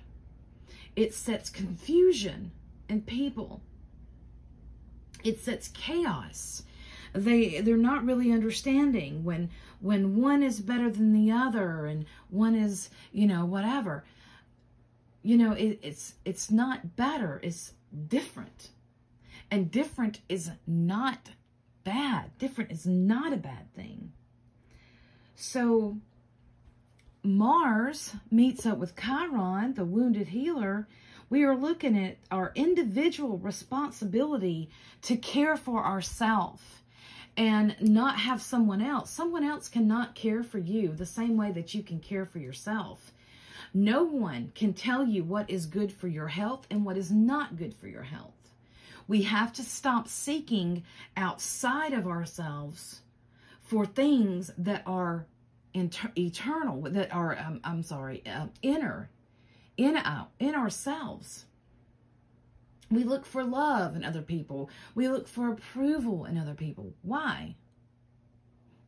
it 0.96 1.14
sets 1.14 1.48
confusion 1.48 2.50
in 2.88 3.02
people. 3.02 3.60
It 5.22 5.40
sets 5.40 5.68
chaos. 5.68 6.64
They 7.12 7.60
they're 7.60 7.76
not 7.76 8.04
really 8.04 8.32
understanding 8.32 9.24
when 9.24 9.50
when 9.84 10.16
one 10.16 10.42
is 10.42 10.60
better 10.60 10.88
than 10.88 11.12
the 11.12 11.30
other 11.30 11.84
and 11.84 12.06
one 12.30 12.54
is, 12.54 12.88
you 13.12 13.26
know, 13.26 13.44
whatever. 13.44 14.02
You 15.22 15.36
know, 15.36 15.52
it, 15.52 15.78
it's 15.82 16.14
it's 16.24 16.50
not 16.50 16.96
better, 16.96 17.38
it's 17.42 17.74
different. 18.08 18.70
And 19.50 19.70
different 19.70 20.20
is 20.26 20.50
not 20.66 21.28
bad. 21.84 22.30
Different 22.38 22.72
is 22.72 22.86
not 22.86 23.34
a 23.34 23.36
bad 23.36 23.74
thing. 23.74 24.12
So 25.36 25.98
Mars 27.22 28.14
meets 28.30 28.64
up 28.64 28.78
with 28.78 28.96
Chiron, 28.96 29.74
the 29.74 29.84
wounded 29.84 30.28
healer. 30.28 30.88
We 31.28 31.42
are 31.42 31.54
looking 31.54 32.02
at 32.02 32.16
our 32.30 32.52
individual 32.54 33.36
responsibility 33.36 34.70
to 35.02 35.16
care 35.18 35.58
for 35.58 35.84
ourselves 35.84 36.62
and 37.36 37.76
not 37.80 38.18
have 38.18 38.40
someone 38.40 38.80
else. 38.80 39.10
Someone 39.10 39.44
else 39.44 39.68
cannot 39.68 40.14
care 40.14 40.42
for 40.42 40.58
you 40.58 40.92
the 40.92 41.06
same 41.06 41.36
way 41.36 41.50
that 41.52 41.74
you 41.74 41.82
can 41.82 41.98
care 41.98 42.26
for 42.26 42.38
yourself. 42.38 43.12
No 43.72 44.04
one 44.04 44.52
can 44.54 44.72
tell 44.72 45.04
you 45.04 45.24
what 45.24 45.50
is 45.50 45.66
good 45.66 45.92
for 45.92 46.06
your 46.06 46.28
health 46.28 46.66
and 46.70 46.84
what 46.84 46.96
is 46.96 47.10
not 47.10 47.56
good 47.56 47.74
for 47.74 47.88
your 47.88 48.04
health. 48.04 48.30
We 49.08 49.22
have 49.22 49.52
to 49.54 49.62
stop 49.62 50.08
seeking 50.08 50.84
outside 51.16 51.92
of 51.92 52.06
ourselves 52.06 53.00
for 53.60 53.84
things 53.84 54.52
that 54.56 54.82
are 54.86 55.26
inter- 55.74 56.12
eternal, 56.16 56.82
that 56.82 57.12
are, 57.12 57.36
um, 57.38 57.60
I'm 57.64 57.82
sorry, 57.82 58.22
uh, 58.26 58.46
inner, 58.62 59.10
in, 59.76 59.96
uh, 59.96 60.26
in 60.38 60.54
ourselves. 60.54 61.46
We 62.94 63.04
look 63.04 63.26
for 63.26 63.44
love 63.44 63.96
in 63.96 64.04
other 64.04 64.22
people. 64.22 64.70
We 64.94 65.08
look 65.08 65.28
for 65.28 65.50
approval 65.50 66.24
in 66.24 66.38
other 66.38 66.54
people. 66.54 66.94
Why? 67.02 67.56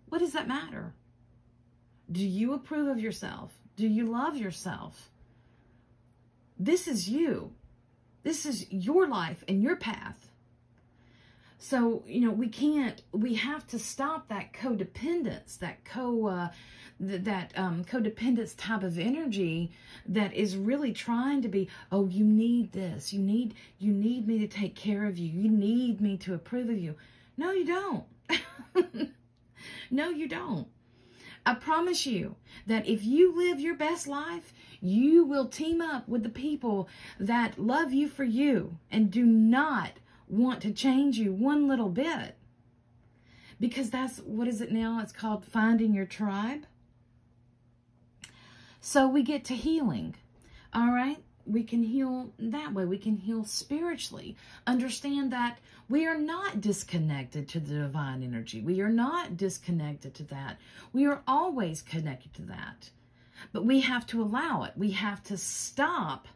What 0.09 0.19
does 0.19 0.33
that 0.33 0.49
matter? 0.49 0.95
Do 2.11 2.25
you 2.25 2.55
approve 2.55 2.89
of 2.89 3.01
yourself? 3.01 3.59
Do 3.75 3.87
you 3.87 4.07
love 4.07 4.37
yourself? 4.37 5.11
This 6.59 6.87
is 6.87 7.09
you. 7.09 7.53
This 8.23 8.47
is 8.47 8.71
your 8.71 9.07
life 9.09 9.45
and 9.47 9.63
your 9.63 9.77
path. 9.77 10.31
So, 11.59 12.05
you 12.07 12.21
know, 12.21 12.31
we 12.31 12.49
can't, 12.49 13.01
we 13.13 13.35
have 13.35 13.67
to 13.69 13.79
stop 13.79 14.29
that 14.29 14.53
codependence, 14.53 15.59
that 15.59 15.85
co, 15.85 16.27
uh, 16.27 16.49
th- 16.99 17.23
that 17.23 17.53
um, 17.57 17.85
codependence 17.85 18.55
type 18.57 18.83
of 18.83 18.99
energy 18.99 19.73
that 20.07 20.35
is 20.35 20.57
really 20.57 20.93
trying 20.93 21.41
to 21.43 21.49
be, 21.49 21.69
oh, 21.91 22.07
you 22.09 22.25
need 22.25 22.73
this, 22.73 23.13
you 23.13 23.21
need, 23.21 23.55
you 23.79 23.93
need 23.93 24.29
me 24.29 24.39
to 24.39 24.47
take 24.47 24.75
care 24.75 25.07
of 25.07 25.19
you, 25.19 25.29
you 25.29 25.49
need 25.49 26.01
me 26.01 26.19
to 26.19 26.35
approve 26.35 26.69
of 26.69 26.79
you. 26.79 26.95
No, 27.39 27.53
you 27.53 27.65
don't. 27.65 28.05
no, 29.91 30.11
you 30.11 30.29
don't. 30.29 30.69
I 31.47 31.55
promise 31.55 32.07
you 32.07 32.37
that 32.67 32.89
if 32.89 33.05
you 33.05 33.35
live 33.37 33.61
your 33.61 33.77
best 33.77 34.07
life, 34.07 34.53
you 34.81 35.25
will 35.25 35.47
team 35.47 35.81
up 35.81 36.09
with 36.09 36.23
the 36.23 36.29
people 36.29 36.89
that 37.19 37.59
love 37.59 37.93
you 37.93 38.09
for 38.09 38.25
you 38.25 38.79
and 38.91 39.11
do 39.11 39.25
not 39.25 39.93
want 40.29 40.63
to 40.63 40.73
change 40.73 41.19
you 41.19 41.33
one 41.33 41.69
little 41.69 41.89
bit. 41.89 42.37
Because 43.59 43.91
that's 43.91 44.19
what 44.19 44.49
is 44.49 44.61
it 44.61 44.73
now? 44.73 45.01
It's 45.03 45.13
called 45.13 45.45
finding 45.45 45.95
your 45.95 46.05
tribe. 46.05 46.67
So 48.81 49.09
we 49.09 49.23
get 49.23 49.45
to 49.47 49.55
healing. 49.55 50.15
All 50.73 50.93
right? 50.93 51.19
We 51.47 51.63
can 51.63 51.83
heal 51.83 52.33
that 52.39 52.75
way. 52.75 52.85
We 52.85 52.99
can 52.99 53.17
heal 53.17 53.45
spiritually. 53.45 54.37
Understand 54.67 55.33
that 55.33 55.59
we 55.89 56.07
are 56.07 56.19
not 56.19 56.61
disconnected 56.61 57.49
to 57.51 57.61
the 57.61 57.75
divine 57.75 58.23
energy. 58.23 58.61
We 58.61 58.81
are 58.81 58.91
not 58.91 59.37
disconnected 59.37 60.15
to 60.15 60.25
that. 60.25 60.59
We 60.93 61.07
are 61.07 61.23
always 61.27 61.83
connected 61.83 62.35
to 62.35 62.43
that. 62.43 62.91
But 63.53 63.65
we 63.65 63.81
have 63.81 64.07
to 64.09 64.23
allow 64.23 64.65
it. 64.65 64.73
We 64.77 64.91
have 64.93 65.23
to 65.25 65.37
stop 65.37 66.27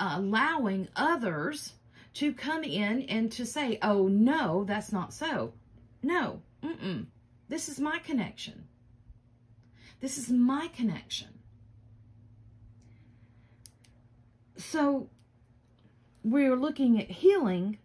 uh, 0.00 0.14
allowing 0.16 0.88
others 0.96 1.74
to 2.14 2.32
come 2.32 2.62
in 2.62 3.02
and 3.02 3.30
to 3.32 3.44
say, 3.44 3.78
oh, 3.82 4.06
no, 4.06 4.64
that's 4.64 4.92
not 4.92 5.12
so. 5.12 5.52
No, 6.02 6.42
mm-mm. 6.62 7.06
This 7.48 7.68
is 7.68 7.80
my 7.80 7.98
connection. 7.98 8.68
This 10.00 10.16
is 10.16 10.30
my 10.30 10.68
connection. 10.68 11.28
So 14.56 15.08
we're 16.22 16.56
looking 16.56 17.00
at 17.00 17.10
healing, 17.10 17.78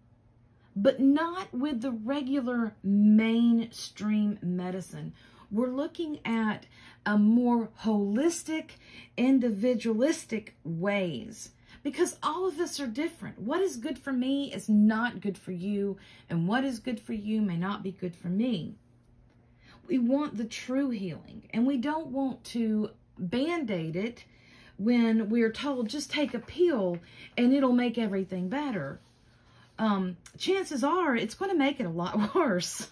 but 0.76 1.00
not 1.00 1.52
with 1.54 1.82
the 1.82 1.92
regular 1.92 2.76
mainstream 2.84 4.38
medicine. 4.42 5.13
We're 5.52 5.72
looking 5.72 6.20
at 6.24 6.68
a 7.06 7.18
more 7.18 7.70
holistic, 7.82 8.72
individualistic 9.18 10.56
ways 10.63 11.50
because 11.84 12.18
all 12.22 12.48
of 12.48 12.60
us 12.60 12.80
are 12.80 12.88
different. 12.88 13.39
What 13.39 13.62
is 13.62 13.78
good 13.78 13.98
for 13.98 14.12
me 14.12 14.54
is 14.54 14.70
not 14.70 15.22
good 15.22 15.38
for 15.38 15.52
you, 15.52 15.98
and 16.30 16.48
what 16.48 16.63
is 16.63 16.80
good 16.80 17.00
for 17.00 17.13
you 17.13 17.42
may 17.42 17.58
not 17.58 17.84
be 17.84 17.92
good 17.92 18.15
for 18.15 18.28
me. 18.28 18.76
We 19.88 19.98
want 19.98 20.38
the 20.38 20.46
true 20.46 20.89
healing, 20.89 21.50
and 21.52 21.65
we 21.65 21.78
don't 21.78 22.08
want 22.08 22.44
to 22.46 22.92
band 23.18 23.72
aid 23.72 23.96
it 23.96 24.24
when 24.78 25.30
we're 25.30 25.52
told 25.52 25.89
just 25.89 26.10
take 26.10 26.34
a 26.34 26.39
pill 26.39 26.98
and 27.38 27.54
it'll 27.54 27.74
make 27.74 27.98
everything 27.98 28.48
better. 28.48 29.00
Um, 29.78 30.18
chances 30.38 30.84
are 30.84 31.15
it's 31.15 31.36
going 31.36 31.52
to 31.52 31.58
make 31.58 31.80
it 31.80 31.86
a 31.86 31.89
lot 31.89 32.36
worse. 32.36 32.89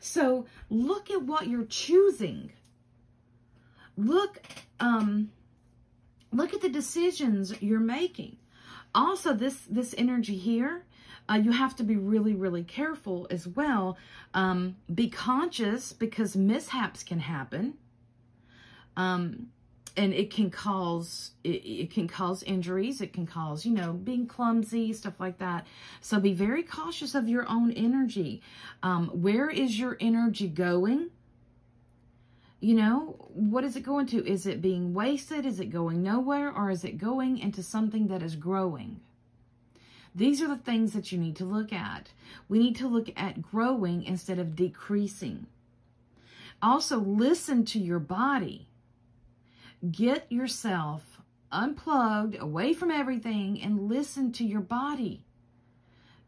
So 0.00 0.46
look 0.70 1.10
at 1.10 1.22
what 1.22 1.48
you're 1.48 1.64
choosing. 1.64 2.52
Look, 3.96 4.40
um, 4.80 5.30
look 6.32 6.54
at 6.54 6.60
the 6.60 6.68
decisions 6.68 7.60
you're 7.60 7.80
making. 7.80 8.36
Also, 8.94 9.32
this 9.32 9.60
this 9.70 9.94
energy 9.96 10.36
here, 10.36 10.84
uh, 11.28 11.34
you 11.34 11.52
have 11.52 11.76
to 11.76 11.82
be 11.82 11.96
really, 11.96 12.34
really 12.34 12.64
careful 12.64 13.26
as 13.30 13.46
well. 13.46 13.96
Um, 14.34 14.76
be 14.92 15.08
conscious 15.08 15.92
because 15.92 16.36
mishaps 16.36 17.02
can 17.02 17.20
happen. 17.20 17.74
Um, 18.96 19.48
and 19.96 20.14
it 20.14 20.30
can 20.30 20.50
cause 20.50 21.32
it, 21.44 21.48
it, 21.64 21.90
can 21.90 22.08
cause 22.08 22.42
injuries 22.44 23.00
it 23.00 23.12
can 23.12 23.26
cause 23.26 23.66
you 23.66 23.72
know 23.72 23.92
being 23.92 24.26
clumsy 24.26 24.92
stuff 24.92 25.20
like 25.20 25.38
that 25.38 25.66
so 26.00 26.18
be 26.18 26.32
very 26.32 26.62
cautious 26.62 27.14
of 27.14 27.28
your 27.28 27.46
own 27.48 27.70
energy 27.72 28.40
um, 28.82 29.08
where 29.08 29.50
is 29.50 29.78
your 29.78 29.96
energy 30.00 30.48
going 30.48 31.10
you 32.62 32.74
know 32.74 33.16
what 33.34 33.64
is 33.64 33.74
it 33.74 33.82
going 33.82 34.06
to? 34.06 34.24
Is 34.24 34.46
it 34.46 34.62
being 34.62 34.94
wasted? 34.94 35.44
Is 35.44 35.58
it 35.58 35.66
going 35.66 36.02
nowhere? 36.02 36.50
Or 36.54 36.70
is 36.70 36.84
it 36.84 36.96
going 36.96 37.38
into 37.38 37.62
something 37.62 38.06
that 38.06 38.22
is 38.22 38.36
growing? 38.36 39.00
These 40.14 40.40
are 40.40 40.48
the 40.48 40.56
things 40.56 40.92
that 40.92 41.10
you 41.10 41.18
need 41.18 41.34
to 41.36 41.44
look 41.44 41.72
at. 41.72 42.10
We 42.48 42.58
need 42.58 42.76
to 42.76 42.86
look 42.86 43.08
at 43.16 43.42
growing 43.42 44.04
instead 44.04 44.38
of 44.38 44.54
decreasing. 44.54 45.46
Also 46.62 46.98
listen 46.98 47.64
to 47.66 47.80
your 47.80 47.98
body. 47.98 48.68
Get 49.90 50.30
yourself 50.30 51.20
unplugged, 51.50 52.36
away 52.40 52.74
from 52.74 52.90
everything, 52.90 53.60
and 53.60 53.88
listen 53.88 54.30
to 54.32 54.44
your 54.44 54.60
body. 54.60 55.24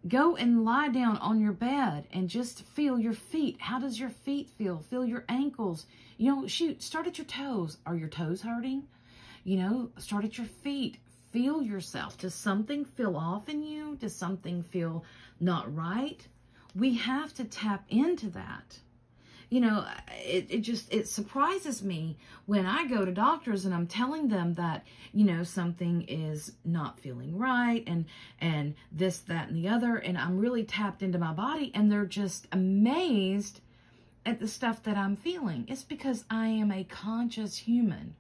Go 0.07 0.37
and 0.37 0.67
lie 0.67 0.89
down 0.89 1.17
on 1.17 1.41
your 1.41 1.53
bed 1.53 2.07
and 2.13 2.29
just 2.29 2.63
feel 2.63 2.99
your 2.99 3.15
feet. 3.15 3.57
How 3.59 3.79
does 3.79 3.99
your 3.99 4.11
feet 4.11 4.51
feel? 4.51 4.85
Feel 4.91 5.07
your 5.07 5.25
ankles. 5.31 5.87
You 6.19 6.31
know, 6.31 6.47
shoot, 6.47 6.83
start 6.83 7.07
at 7.07 7.17
your 7.17 7.27
toes. 7.27 7.79
Are 7.87 7.97
your 7.97 8.11
toes 8.11 8.43
hurting? 8.43 8.83
You 9.45 9.57
know, 9.57 9.91
start 9.97 10.27
at 10.27 10.37
your 10.37 10.47
feet. 10.47 10.99
Feel 11.33 11.63
yourself. 11.63 12.19
Does 12.19 12.35
something 12.35 12.85
feel 12.85 13.17
off 13.17 13.49
in 13.49 13.63
you? 13.63 13.97
Does 13.97 14.15
something 14.15 14.63
feel 14.63 15.05
not 15.41 15.75
right? 15.75 16.27
We 16.75 16.95
have 16.97 17.33
to 17.35 17.45
tap 17.45 17.85
into 17.89 18.29
that 18.31 18.79
you 19.55 19.61
know, 19.61 19.87
it, 20.25 20.47
it 20.51 20.61
just, 20.63 20.93
it 20.93 21.07
surprises 21.07 21.81
me 21.81 22.17
when 22.47 22.67
I 22.67 22.89
go 22.89 23.05
to 23.05 23.13
doctors 23.13 23.65
and 23.65 23.73
I'm 23.73 23.87
telling 23.87 24.27
them 24.27 24.55
that, 24.55 24.85
you 25.13 25.25
know, 25.25 25.45
something 25.45 26.03
is 26.09 26.51
not 26.65 26.99
feeling 26.99 27.39
right 27.39 27.85
and, 27.87 28.07
and 28.41 28.75
this, 28.91 29.19
that, 29.19 29.47
and 29.51 29.57
the 29.57 29.69
other. 29.69 29.95
And 29.95 30.19
I'm 30.19 30.41
really 30.41 30.65
tapped 30.65 31.05
into 31.05 31.21
my 31.21 31.33
body 31.33 31.71
and 31.73 31.89
they're 31.89 32.05
just 32.05 32.49
amazed 32.51 33.61
at 34.27 34.41
the 34.41 34.49
stuff 34.49 34.83
that 34.83 34.97
I'm 34.97 35.15
feeling. 35.15 35.67
It's 35.69 35.85
because 35.85 36.25
I 36.29 36.49
am 36.49 36.73
a 36.73 36.83
conscious 36.83 37.57
human. 37.57 38.17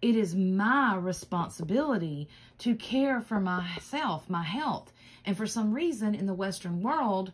It 0.00 0.14
is 0.14 0.36
my 0.36 0.94
responsibility 0.94 2.28
to 2.58 2.76
care 2.76 3.20
for 3.20 3.40
myself, 3.40 4.30
my 4.30 4.44
health. 4.44 4.92
And 5.26 5.36
for 5.36 5.48
some 5.48 5.74
reason 5.74 6.14
in 6.14 6.26
the 6.26 6.32
Western 6.32 6.80
world, 6.80 7.32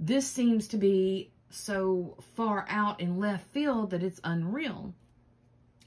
this 0.00 0.26
seems 0.26 0.66
to 0.68 0.76
be 0.76 1.30
so 1.54 2.16
far 2.34 2.66
out 2.68 3.00
in 3.00 3.18
left 3.18 3.46
field 3.52 3.90
that 3.90 4.02
it's 4.02 4.20
unreal. 4.24 4.94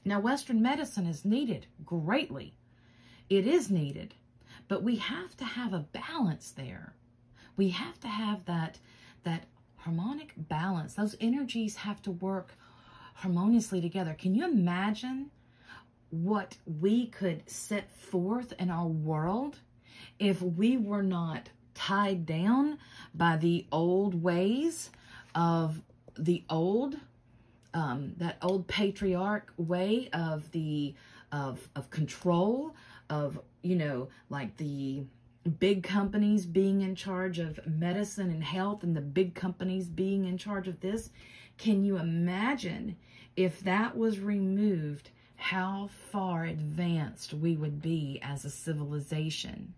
Now, 0.04 0.20
Western 0.20 0.62
medicine 0.62 1.06
is 1.06 1.24
needed 1.24 1.66
greatly. 1.84 2.54
It 3.28 3.46
is 3.46 3.70
needed, 3.70 4.14
but 4.68 4.82
we 4.82 4.96
have 4.96 5.36
to 5.36 5.44
have 5.44 5.72
a 5.72 5.86
balance 5.92 6.50
there. 6.52 6.94
We 7.56 7.70
have 7.70 8.00
to 8.00 8.08
have 8.08 8.44
that, 8.46 8.78
that 9.24 9.44
harmonic 9.76 10.32
balance. 10.36 10.94
Those 10.94 11.16
energies 11.20 11.76
have 11.76 12.00
to 12.02 12.12
work 12.12 12.54
harmoniously 13.14 13.80
together. 13.80 14.14
Can 14.14 14.34
you 14.34 14.44
imagine 14.44 15.30
what 16.10 16.56
we 16.80 17.08
could 17.08 17.48
set 17.48 17.90
forth 17.90 18.54
in 18.58 18.70
our 18.70 18.86
world 18.86 19.58
if 20.18 20.40
we 20.40 20.76
were 20.78 21.02
not 21.02 21.50
tied 21.74 22.24
down 22.24 22.78
by 23.14 23.36
the 23.36 23.66
old 23.70 24.22
ways 24.22 24.90
of 25.38 25.80
the 26.18 26.42
old, 26.50 26.96
um, 27.72 28.12
that 28.16 28.38
old 28.42 28.66
patriarch 28.66 29.52
way 29.56 30.10
of 30.12 30.50
the 30.50 30.94
of 31.30 31.68
of 31.76 31.90
control 31.90 32.74
of 33.10 33.38
you 33.62 33.76
know 33.76 34.08
like 34.30 34.56
the 34.56 35.02
big 35.60 35.82
companies 35.82 36.44
being 36.44 36.80
in 36.80 36.94
charge 36.94 37.38
of 37.38 37.60
medicine 37.66 38.30
and 38.30 38.42
health 38.42 38.82
and 38.82 38.96
the 38.96 39.00
big 39.00 39.34
companies 39.34 39.86
being 39.86 40.24
in 40.24 40.36
charge 40.36 40.66
of 40.66 40.80
this. 40.80 41.10
Can 41.56 41.84
you 41.84 41.96
imagine 41.98 42.96
if 43.36 43.60
that 43.60 43.96
was 43.96 44.18
removed 44.18 45.10
how 45.36 45.88
far 46.10 46.44
advanced 46.44 47.32
we 47.32 47.56
would 47.56 47.80
be 47.80 48.18
as 48.22 48.44
a 48.44 48.50
civilization? 48.50 49.74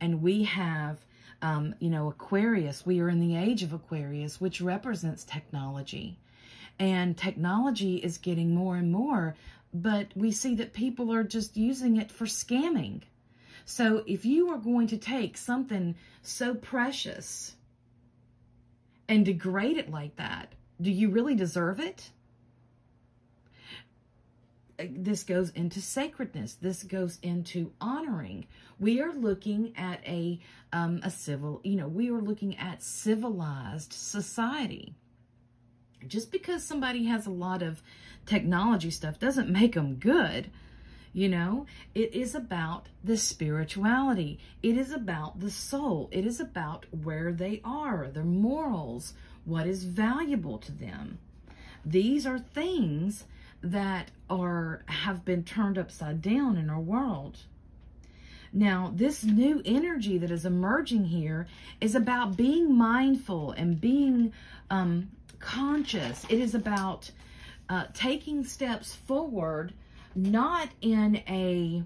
And 0.00 0.20
we 0.20 0.44
have 0.44 0.98
um, 1.42 1.74
you 1.78 1.90
know, 1.90 2.08
Aquarius, 2.08 2.86
we 2.86 3.00
are 3.00 3.08
in 3.08 3.20
the 3.20 3.36
age 3.36 3.62
of 3.62 3.72
Aquarius, 3.72 4.40
which 4.40 4.60
represents 4.60 5.24
technology. 5.24 6.18
And 6.78 7.16
technology 7.16 7.96
is 7.96 8.18
getting 8.18 8.54
more 8.54 8.76
and 8.76 8.90
more, 8.90 9.36
but 9.72 10.08
we 10.16 10.32
see 10.32 10.54
that 10.56 10.72
people 10.72 11.12
are 11.12 11.24
just 11.24 11.56
using 11.56 11.96
it 11.96 12.10
for 12.10 12.26
scamming. 12.26 13.02
So 13.64 14.04
if 14.06 14.24
you 14.24 14.50
are 14.50 14.58
going 14.58 14.88
to 14.88 14.98
take 14.98 15.36
something 15.36 15.94
so 16.22 16.54
precious 16.54 17.54
and 19.08 19.24
degrade 19.24 19.76
it 19.76 19.90
like 19.90 20.16
that, 20.16 20.52
do 20.80 20.90
you 20.90 21.10
really 21.10 21.34
deserve 21.34 21.80
it? 21.80 22.10
This 24.78 25.22
goes 25.22 25.50
into 25.50 25.80
sacredness. 25.80 26.54
This 26.54 26.82
goes 26.82 27.18
into 27.22 27.72
honoring. 27.80 28.46
We 28.78 29.00
are 29.00 29.12
looking 29.12 29.72
at 29.76 30.00
a 30.06 30.40
um, 30.72 31.00
a 31.02 31.10
civil, 31.10 31.60
you 31.62 31.76
know, 31.76 31.88
we 31.88 32.10
are 32.10 32.20
looking 32.20 32.56
at 32.58 32.82
civilized 32.82 33.92
society. 33.92 34.94
Just 36.06 36.32
because 36.32 36.64
somebody 36.64 37.04
has 37.04 37.26
a 37.26 37.30
lot 37.30 37.62
of 37.62 37.82
technology 38.26 38.90
stuff 38.90 39.18
doesn't 39.18 39.48
make 39.48 39.74
them 39.74 39.96
good. 39.96 40.50
You 41.12 41.28
know, 41.28 41.66
it 41.94 42.12
is 42.12 42.34
about 42.34 42.88
the 43.04 43.16
spirituality. 43.16 44.40
It 44.64 44.76
is 44.76 44.90
about 44.90 45.38
the 45.38 45.50
soul. 45.50 46.08
It 46.10 46.26
is 46.26 46.40
about 46.40 46.86
where 46.90 47.32
they 47.32 47.60
are, 47.64 48.08
their 48.08 48.24
morals, 48.24 49.14
what 49.44 49.68
is 49.68 49.84
valuable 49.84 50.58
to 50.58 50.72
them. 50.72 51.18
These 51.84 52.26
are 52.26 52.38
things 52.38 53.24
that 53.64 54.10
are 54.28 54.82
have 54.86 55.24
been 55.24 55.42
turned 55.42 55.78
upside 55.78 56.20
down 56.20 56.56
in 56.56 56.68
our 56.68 56.80
world. 56.80 57.38
Now, 58.52 58.92
this 58.94 59.24
new 59.24 59.62
energy 59.64 60.18
that 60.18 60.30
is 60.30 60.44
emerging 60.44 61.06
here 61.06 61.48
is 61.80 61.96
about 61.96 62.36
being 62.36 62.72
mindful 62.72 63.50
and 63.52 63.80
being 63.80 64.32
um, 64.70 65.10
conscious. 65.40 66.24
It 66.28 66.38
is 66.38 66.54
about 66.54 67.10
uh, 67.68 67.86
taking 67.94 68.44
steps 68.44 68.94
forward, 68.94 69.72
not 70.14 70.68
in 70.80 71.16
a 71.28 71.82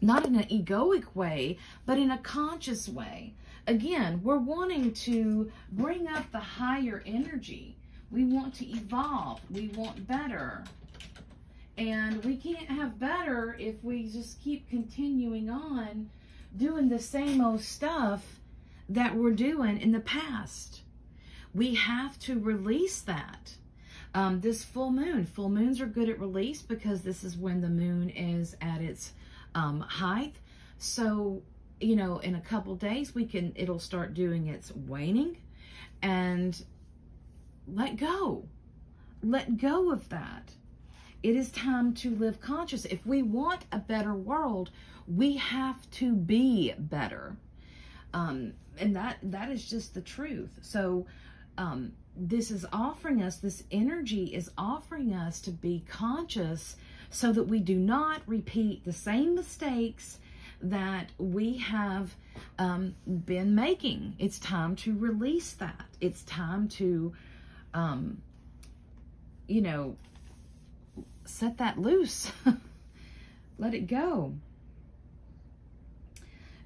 not 0.00 0.26
in 0.26 0.36
an 0.36 0.44
egoic 0.44 1.14
way, 1.14 1.58
but 1.84 1.98
in 1.98 2.10
a 2.10 2.18
conscious 2.18 2.88
way. 2.88 3.34
Again, 3.66 4.20
we're 4.22 4.38
wanting 4.38 4.92
to 4.92 5.50
bring 5.72 6.06
up 6.06 6.30
the 6.30 6.38
higher 6.38 7.02
energy. 7.04 7.76
We 8.10 8.24
want 8.24 8.54
to 8.54 8.66
evolve. 8.66 9.40
We 9.50 9.68
want 9.68 10.06
better. 10.06 10.64
And 11.78 12.24
we 12.24 12.36
can't 12.36 12.68
have 12.68 12.98
better 12.98 13.56
if 13.58 13.82
we 13.82 14.08
just 14.08 14.40
keep 14.40 14.68
continuing 14.70 15.50
on 15.50 16.10
doing 16.56 16.88
the 16.88 16.98
same 16.98 17.40
old 17.40 17.60
stuff 17.60 18.40
that 18.88 19.14
we're 19.14 19.32
doing 19.32 19.78
in 19.80 19.92
the 19.92 20.00
past. 20.00 20.82
We 21.54 21.74
have 21.74 22.18
to 22.20 22.38
release 22.38 23.00
that. 23.02 23.56
Um, 24.14 24.40
this 24.40 24.64
full 24.64 24.90
moon, 24.90 25.26
full 25.26 25.50
moons 25.50 25.80
are 25.80 25.86
good 25.86 26.08
at 26.08 26.18
release 26.18 26.62
because 26.62 27.02
this 27.02 27.22
is 27.22 27.36
when 27.36 27.60
the 27.60 27.68
moon 27.68 28.08
is 28.08 28.56
at 28.62 28.80
its 28.80 29.12
um, 29.54 29.80
height. 29.80 30.36
So, 30.78 31.42
you 31.80 31.96
know, 31.96 32.18
in 32.18 32.34
a 32.34 32.40
couple 32.40 32.74
days, 32.76 33.14
we 33.14 33.26
can, 33.26 33.52
it'll 33.56 33.78
start 33.78 34.14
doing 34.14 34.46
its 34.46 34.74
waning 34.74 35.36
and 36.00 36.62
let 37.66 37.96
go. 37.96 38.44
Let 39.22 39.58
go 39.58 39.90
of 39.90 40.08
that. 40.10 40.50
It 41.22 41.34
is 41.34 41.50
time 41.50 41.94
to 41.94 42.14
live 42.14 42.40
conscious. 42.40 42.84
If 42.84 43.04
we 43.04 43.22
want 43.22 43.64
a 43.72 43.78
better 43.78 44.14
world, 44.14 44.70
we 45.08 45.36
have 45.36 45.90
to 45.92 46.14
be 46.14 46.72
better. 46.78 47.36
Um, 48.14 48.52
and 48.78 48.94
that 48.94 49.18
that 49.22 49.50
is 49.50 49.68
just 49.68 49.94
the 49.94 50.00
truth. 50.00 50.50
So 50.62 51.06
um, 51.58 51.92
this 52.16 52.50
is 52.50 52.66
offering 52.72 53.22
us, 53.22 53.36
this 53.36 53.64
energy 53.70 54.26
is 54.26 54.50
offering 54.56 55.12
us 55.12 55.40
to 55.42 55.50
be 55.50 55.84
conscious 55.88 56.76
so 57.10 57.32
that 57.32 57.44
we 57.44 57.60
do 57.60 57.76
not 57.76 58.22
repeat 58.26 58.84
the 58.84 58.92
same 58.92 59.34
mistakes 59.34 60.18
that 60.60 61.10
we 61.18 61.58
have 61.58 62.14
um, 62.58 62.94
been 63.06 63.54
making. 63.54 64.14
It's 64.18 64.38
time 64.38 64.76
to 64.76 64.96
release 64.96 65.52
that. 65.54 65.86
It's 66.00 66.22
time 66.22 66.68
to 66.68 67.12
um, 67.76 68.22
you 69.46 69.60
know, 69.60 69.96
set 71.26 71.58
that 71.58 71.78
loose. 71.78 72.32
Let 73.58 73.74
it 73.74 73.86
go. 73.86 74.32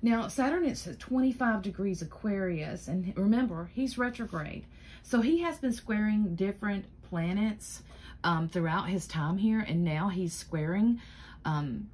Now, 0.02 0.28
Saturn 0.28 0.64
is 0.64 0.86
at 0.86 0.98
25 0.98 1.62
degrees 1.62 2.00
Aquarius, 2.00 2.88
and 2.88 3.12
remember, 3.16 3.70
he's 3.74 3.98
retrograde. 3.98 4.64
So 5.02 5.20
he 5.20 5.40
has 5.40 5.58
been 5.58 5.72
squaring 5.72 6.36
different 6.36 6.86
planets 7.08 7.82
um, 8.22 8.48
throughout 8.48 8.88
his 8.88 9.06
time 9.06 9.36
here, 9.36 9.60
and 9.60 9.84
now 9.84 10.08
he's 10.08 10.32
squaring. 10.32 11.00
Um, 11.44 11.90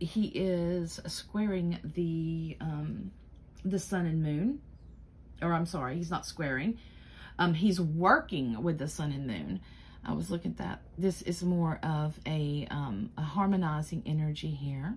he 0.00 0.26
is 0.28 0.98
squaring 1.06 1.78
the 1.94 2.56
um, 2.60 3.10
the 3.64 3.78
sun 3.78 4.06
and 4.06 4.22
moon, 4.22 4.60
or 5.40 5.52
I'm 5.52 5.66
sorry, 5.66 5.96
he's 5.96 6.10
not 6.10 6.26
squaring. 6.26 6.78
Um, 7.38 7.54
he's 7.54 7.80
working 7.80 8.62
with 8.62 8.78
the 8.78 8.88
sun 8.88 9.12
and 9.12 9.26
moon. 9.26 9.60
I 10.04 10.12
was 10.12 10.30
looking 10.30 10.52
at 10.52 10.58
that. 10.58 10.82
This 10.98 11.22
is 11.22 11.42
more 11.42 11.80
of 11.82 12.18
a, 12.26 12.66
um, 12.70 13.10
a 13.16 13.22
harmonizing 13.22 14.02
energy 14.06 14.50
here. 14.50 14.96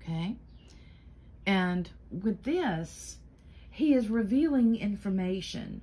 Okay. 0.00 0.36
And 1.46 1.88
with 2.10 2.42
this, 2.42 3.16
he 3.70 3.94
is 3.94 4.08
revealing 4.08 4.76
information. 4.76 5.80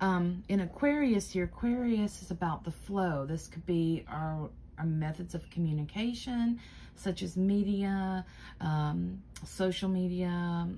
Um, 0.00 0.44
in 0.48 0.60
Aquarius 0.60 1.30
here, 1.30 1.44
Aquarius 1.44 2.22
is 2.22 2.30
about 2.30 2.64
the 2.64 2.70
flow. 2.70 3.26
This 3.26 3.48
could 3.48 3.66
be 3.66 4.04
our, 4.08 4.48
our 4.78 4.86
methods 4.86 5.34
of 5.34 5.48
communication, 5.50 6.58
such 6.94 7.22
as 7.22 7.36
media, 7.36 8.24
um, 8.60 9.22
social 9.44 9.88
media, 9.88 10.68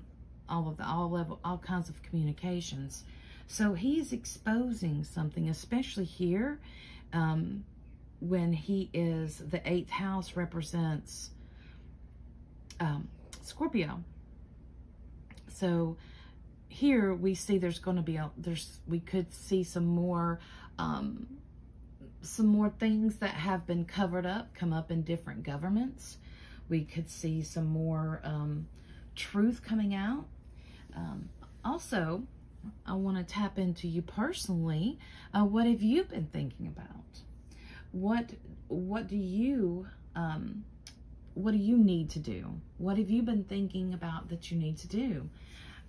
all 0.49 0.67
of 0.67 0.77
the 0.77 0.85
all 0.85 1.09
level 1.09 1.39
all 1.43 1.57
kinds 1.57 1.89
of 1.89 2.01
communications. 2.03 3.03
So 3.47 3.73
he's 3.73 4.13
exposing 4.13 5.03
something 5.03 5.49
especially 5.49 6.05
here 6.05 6.59
um, 7.11 7.65
when 8.19 8.53
he 8.53 8.89
is 8.93 9.37
the 9.37 9.61
eighth 9.69 9.89
house 9.89 10.35
represents 10.35 11.31
um, 12.79 13.07
Scorpio. 13.41 14.03
So 15.49 15.97
here 16.67 17.13
we 17.13 17.35
see 17.35 17.57
there's 17.57 17.79
going 17.79 17.97
to 17.97 18.03
be 18.03 18.15
a 18.15 18.31
there's 18.37 18.79
we 18.87 18.99
could 18.99 19.33
see 19.33 19.63
some 19.63 19.85
more 19.85 20.39
um, 20.79 21.27
some 22.21 22.47
more 22.47 22.69
things 22.69 23.17
that 23.17 23.31
have 23.31 23.67
been 23.67 23.85
covered 23.85 24.25
up 24.25 24.55
come 24.55 24.73
up 24.73 24.89
in 24.89 25.03
different 25.03 25.43
governments. 25.43 26.17
We 26.69 26.85
could 26.85 27.09
see 27.09 27.43
some 27.43 27.67
more 27.67 28.21
um, 28.23 28.67
truth 29.15 29.61
coming 29.63 29.93
out 29.93 30.25
um, 30.95 31.29
also, 31.63 32.23
I 32.85 32.93
want 32.93 33.17
to 33.17 33.23
tap 33.23 33.57
into 33.59 33.87
you 33.87 34.01
personally. 34.01 34.99
Uh, 35.33 35.43
what 35.45 35.65
have 35.67 35.81
you 35.81 36.03
been 36.03 36.27
thinking 36.27 36.67
about? 36.67 36.87
What 37.91 38.31
What 38.67 39.07
do 39.07 39.17
you 39.17 39.87
um, 40.15 40.63
What 41.33 41.51
do 41.51 41.57
you 41.57 41.77
need 41.77 42.09
to 42.11 42.19
do? 42.19 42.59
What 42.77 42.97
have 42.97 43.09
you 43.09 43.21
been 43.23 43.43
thinking 43.43 43.93
about 43.93 44.29
that 44.29 44.51
you 44.51 44.57
need 44.57 44.77
to 44.79 44.87
do? 44.87 45.29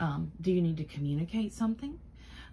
Um, 0.01 0.33
do 0.41 0.51
you 0.53 0.61
need 0.63 0.77
to 0.79 0.85
communicate 0.85 1.53
something? 1.53 1.99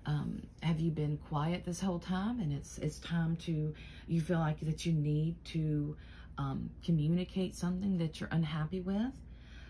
Um, 0.06 0.42
have 0.64 0.80
you 0.80 0.92
been 0.92 1.18
quiet 1.18 1.64
this 1.64 1.80
whole 1.80 2.00
time 2.00 2.40
and 2.40 2.52
it's 2.52 2.80
it's 2.80 2.98
time 3.00 3.36
to 3.38 3.74
you 4.08 4.22
feel 4.22 4.40
like 4.40 4.60
that 4.62 4.84
you 4.86 4.94
need 4.94 5.36
to 5.46 5.96
um, 6.38 6.70
communicate 6.84 7.56
something 7.56 7.98
that 8.00 8.20
you're 8.20 8.30
unhappy 8.32 8.82
with 8.82 9.14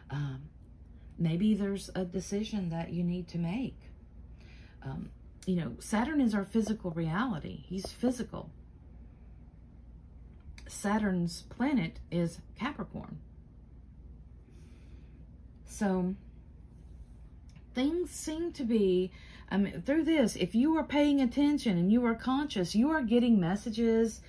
um, 0.10 0.42
Maybe 1.22 1.54
there's 1.54 1.92
a 1.94 2.04
decision 2.04 2.72
that 2.72 2.92
you 2.92 3.04
need 3.04 3.28
to 3.28 3.38
make. 3.38 3.78
Um, 4.82 5.12
you 5.46 5.56
know, 5.56 5.74
Saturn 5.78 6.20
is 6.20 6.34
our 6.34 6.44
physical 6.44 6.90
reality. 6.90 7.64
He's 7.64 7.86
physical. 7.86 8.50
Saturn's 10.68 11.44
planet 11.44 12.00
is 12.10 12.40
Capricorn. 12.58 13.20
So 15.68 16.16
things 17.76 18.10
seem 18.10 18.52
to 18.54 18.64
be, 18.64 19.12
I 19.52 19.58
mean, 19.58 19.84
through 19.84 20.06
this, 20.06 20.36
if 20.36 20.56
you 20.56 20.76
are 20.78 20.84
paying 20.84 21.22
attention 21.22 21.78
and 21.78 21.92
you 21.92 22.04
are 22.04 22.16
conscious, 22.16 22.74
you 22.74 22.90
are 22.90 23.04
getting 23.04 23.40
messages. 23.40 24.22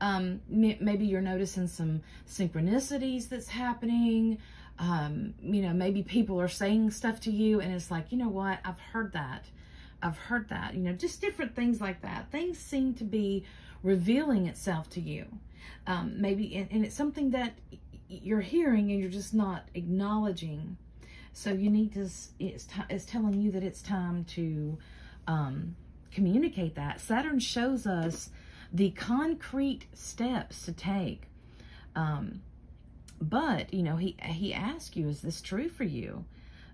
Um, 0.00 0.40
maybe 0.48 1.06
you're 1.06 1.20
noticing 1.20 1.68
some 1.68 2.02
synchronicities 2.28 3.28
that's 3.28 3.46
happening 3.48 4.38
um, 4.80 5.34
you 5.42 5.60
know, 5.60 5.74
maybe 5.74 6.02
people 6.02 6.40
are 6.40 6.48
saying 6.48 6.90
stuff 6.90 7.20
to 7.20 7.30
you 7.30 7.60
and 7.60 7.72
it's 7.72 7.90
like, 7.90 8.10
you 8.10 8.16
know 8.16 8.30
what, 8.30 8.60
I've 8.64 8.80
heard 8.80 9.12
that. 9.12 9.44
I've 10.02 10.16
heard 10.16 10.48
that, 10.48 10.74
you 10.74 10.80
know, 10.80 10.94
just 10.94 11.20
different 11.20 11.54
things 11.54 11.82
like 11.82 12.00
that. 12.00 12.30
Things 12.32 12.58
seem 12.58 12.94
to 12.94 13.04
be 13.04 13.44
revealing 13.82 14.46
itself 14.46 14.88
to 14.90 15.00
you. 15.00 15.26
Um, 15.86 16.14
maybe, 16.16 16.56
and, 16.56 16.66
and 16.72 16.84
it's 16.86 16.94
something 16.94 17.30
that 17.32 17.58
you're 18.08 18.40
hearing 18.40 18.90
and 18.90 18.98
you're 18.98 19.10
just 19.10 19.34
not 19.34 19.68
acknowledging. 19.74 20.78
So 21.34 21.50
you 21.50 21.68
need 21.68 21.92
to, 21.92 22.08
it's, 22.38 22.66
it's 22.88 23.04
telling 23.04 23.38
you 23.42 23.50
that 23.50 23.62
it's 23.62 23.82
time 23.82 24.24
to 24.36 24.78
um, 25.26 25.76
communicate 26.10 26.74
that. 26.76 27.02
Saturn 27.02 27.38
shows 27.38 27.86
us 27.86 28.30
the 28.72 28.92
concrete 28.92 29.84
steps 29.92 30.64
to 30.64 30.72
take. 30.72 31.24
Um, 31.94 32.40
but, 33.20 33.72
you 33.72 33.82
know, 33.82 33.96
he, 33.96 34.16
he 34.22 34.54
asked 34.54 34.96
you, 34.96 35.08
is 35.08 35.20
this 35.20 35.40
true 35.40 35.68
for 35.68 35.84
you? 35.84 36.24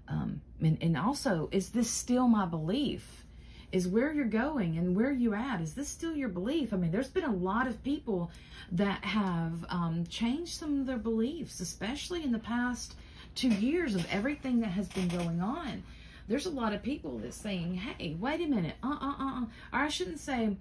Um, 0.08 0.40
and, 0.60 0.78
and 0.80 0.96
also, 0.96 1.48
is 1.50 1.70
this 1.70 1.90
still 1.90 2.28
my 2.28 2.46
belief? 2.46 3.24
is 3.72 3.88
where 3.88 4.12
you're 4.12 4.24
going 4.24 4.78
and 4.78 4.96
where 4.96 5.12
you 5.12 5.34
at. 5.34 5.60
Is 5.60 5.74
this 5.74 5.88
still 5.88 6.14
your 6.14 6.28
belief? 6.28 6.72
I 6.72 6.76
mean, 6.76 6.90
there's 6.90 7.08
been 7.08 7.24
a 7.24 7.34
lot 7.34 7.66
of 7.66 7.82
people 7.82 8.30
that 8.72 9.04
have 9.04 9.64
um, 9.68 10.04
changed 10.08 10.54
some 10.54 10.80
of 10.80 10.86
their 10.86 10.98
beliefs, 10.98 11.60
especially 11.60 12.22
in 12.22 12.32
the 12.32 12.38
past 12.38 12.94
two 13.34 13.48
years 13.48 13.94
of 13.94 14.06
everything 14.10 14.60
that 14.60 14.70
has 14.70 14.88
been 14.88 15.08
going 15.08 15.40
on. 15.40 15.82
There's 16.28 16.46
a 16.46 16.50
lot 16.50 16.72
of 16.72 16.82
people 16.82 17.18
that's 17.18 17.36
saying, 17.36 17.74
hey, 17.74 18.16
wait 18.18 18.40
a 18.40 18.46
minute, 18.46 18.76
uh 18.82 18.96
uh, 19.00 19.14
uh. 19.18 19.40
or 19.72 19.80
I 19.80 19.88
shouldn't 19.88 20.20
say 20.20 20.56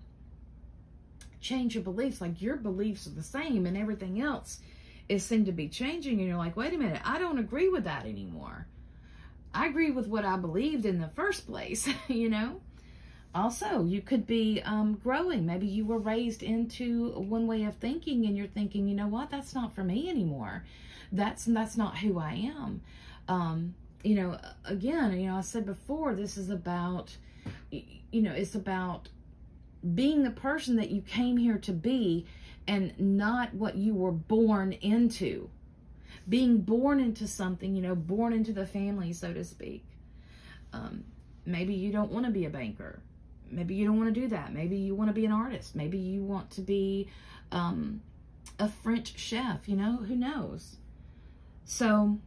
change 1.42 1.76
your 1.76 1.84
beliefs, 1.84 2.22
like 2.22 2.42
your 2.42 2.56
beliefs 2.58 3.08
are 3.08 3.12
the 3.12 3.24
same 3.24 3.66
and 3.66 3.78
everything 3.78 4.20
else 4.20 4.60
is 5.08 5.26
seem 5.26 5.46
to 5.46 5.52
be 5.52 5.68
changing, 5.68 6.20
and 6.20 6.28
you're 6.28 6.38
like, 6.38 6.56
wait 6.56 6.74
a 6.74 6.78
minute, 6.78 7.02
I 7.06 7.20
don't 7.20 7.40
agree 7.40 7.70
with 7.70 7.84
that 7.84 8.06
anymore. 8.06 8.68
I 9.54 9.68
agree 9.68 9.92
with 9.92 10.08
what 10.08 10.26
I 10.26 10.36
believed 10.38 10.86
in 10.86 11.00
the 11.00 11.08
first 11.10 11.48
place, 11.48 11.88
you 12.08 12.30
know? 12.30 12.62
Also, 13.34 13.84
you 13.84 14.02
could 14.02 14.26
be 14.26 14.62
um, 14.64 14.96
growing. 15.04 15.46
Maybe 15.46 15.68
you 15.68 15.86
were 15.86 15.98
raised 15.98 16.42
into 16.42 17.12
one 17.12 17.48
way 17.48 17.66
of 17.66 17.76
thinking 17.76 18.26
and 18.26 18.38
you're 18.38 18.48
thinking, 18.48 18.88
you 18.88 18.96
know 18.96 19.08
what, 19.08 19.30
that's 19.30 19.54
not 19.54 19.76
for 19.76 19.84
me 19.84 20.10
anymore. 20.10 20.64
That's 21.12 21.44
that's 21.44 21.76
not 21.76 21.98
who 21.98 22.18
I 22.18 22.52
am. 22.58 22.82
Um, 23.28 23.76
you 24.04 24.16
know, 24.16 24.40
again, 24.64 25.20
you 25.20 25.28
know, 25.28 25.36
I 25.36 25.42
said 25.42 25.66
before, 25.66 26.16
this 26.16 26.38
is 26.38 26.50
about, 26.50 27.18
you 27.72 28.22
know, 28.22 28.32
it's 28.32 28.56
about 28.56 29.10
being 29.94 30.24
the 30.24 30.32
person 30.32 30.78
that 30.78 30.92
you 30.92 31.02
came 31.02 31.36
here 31.36 31.58
to 31.58 31.74
be 31.74 32.26
and 32.68 32.94
not 33.00 33.54
what 33.54 33.76
you 33.76 33.94
were 33.94 34.12
born 34.12 34.74
into. 34.74 35.50
Being 36.28 36.60
born 36.60 37.00
into 37.00 37.28
something, 37.28 37.76
you 37.76 37.82
know, 37.82 37.96
born 37.96 38.34
into 38.34 38.52
the 38.54 38.66
family, 38.66 39.14
so 39.14 39.34
to 39.34 39.44
speak. 39.44 39.86
Um, 40.74 41.04
maybe 41.46 41.74
you 41.74 41.92
don't 41.92 42.12
want 42.12 42.26
to 42.26 42.32
be 42.32 42.46
a 42.46 42.50
banker. 42.50 43.00
Maybe 43.52 43.76
you 43.76 43.86
don't 43.86 43.98
want 43.98 44.14
to 44.14 44.20
do 44.20 44.28
that. 44.30 44.54
Maybe 44.54 44.76
you 44.78 44.96
want 44.96 45.10
to 45.10 45.14
be 45.14 45.26
an 45.26 45.32
artist. 45.32 45.76
Maybe 45.76 45.98
you 45.98 46.24
want 46.24 46.50
to 46.52 46.62
be 46.62 47.08
um, 47.52 48.02
a 48.60 48.68
French 48.68 49.18
chef, 49.18 49.70
you 49.70 49.76
know, 49.76 49.98
who 49.98 50.16
knows? 50.16 50.78
So 51.64 52.20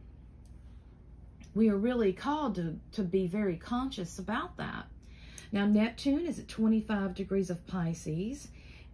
we 1.53 1.69
are 1.69 1.77
really 1.77 2.13
called 2.13 2.55
to, 2.55 2.79
to 2.93 3.03
be 3.03 3.27
very 3.27 3.57
conscious 3.57 4.19
about 4.19 4.57
that. 4.57 4.87
Now, 5.51 5.65
Neptune 5.65 6.25
is 6.25 6.39
at 6.39 6.47
25 6.47 7.15
degrees 7.15 7.49
of 7.49 7.65
Pisces, 7.65 8.49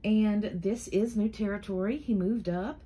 and 0.06 0.44
this 0.62 0.88
is 0.90 1.18
new 1.18 1.28
territory. 1.28 1.98
He 1.98 2.14
moved 2.14 2.48
up. 2.48 2.80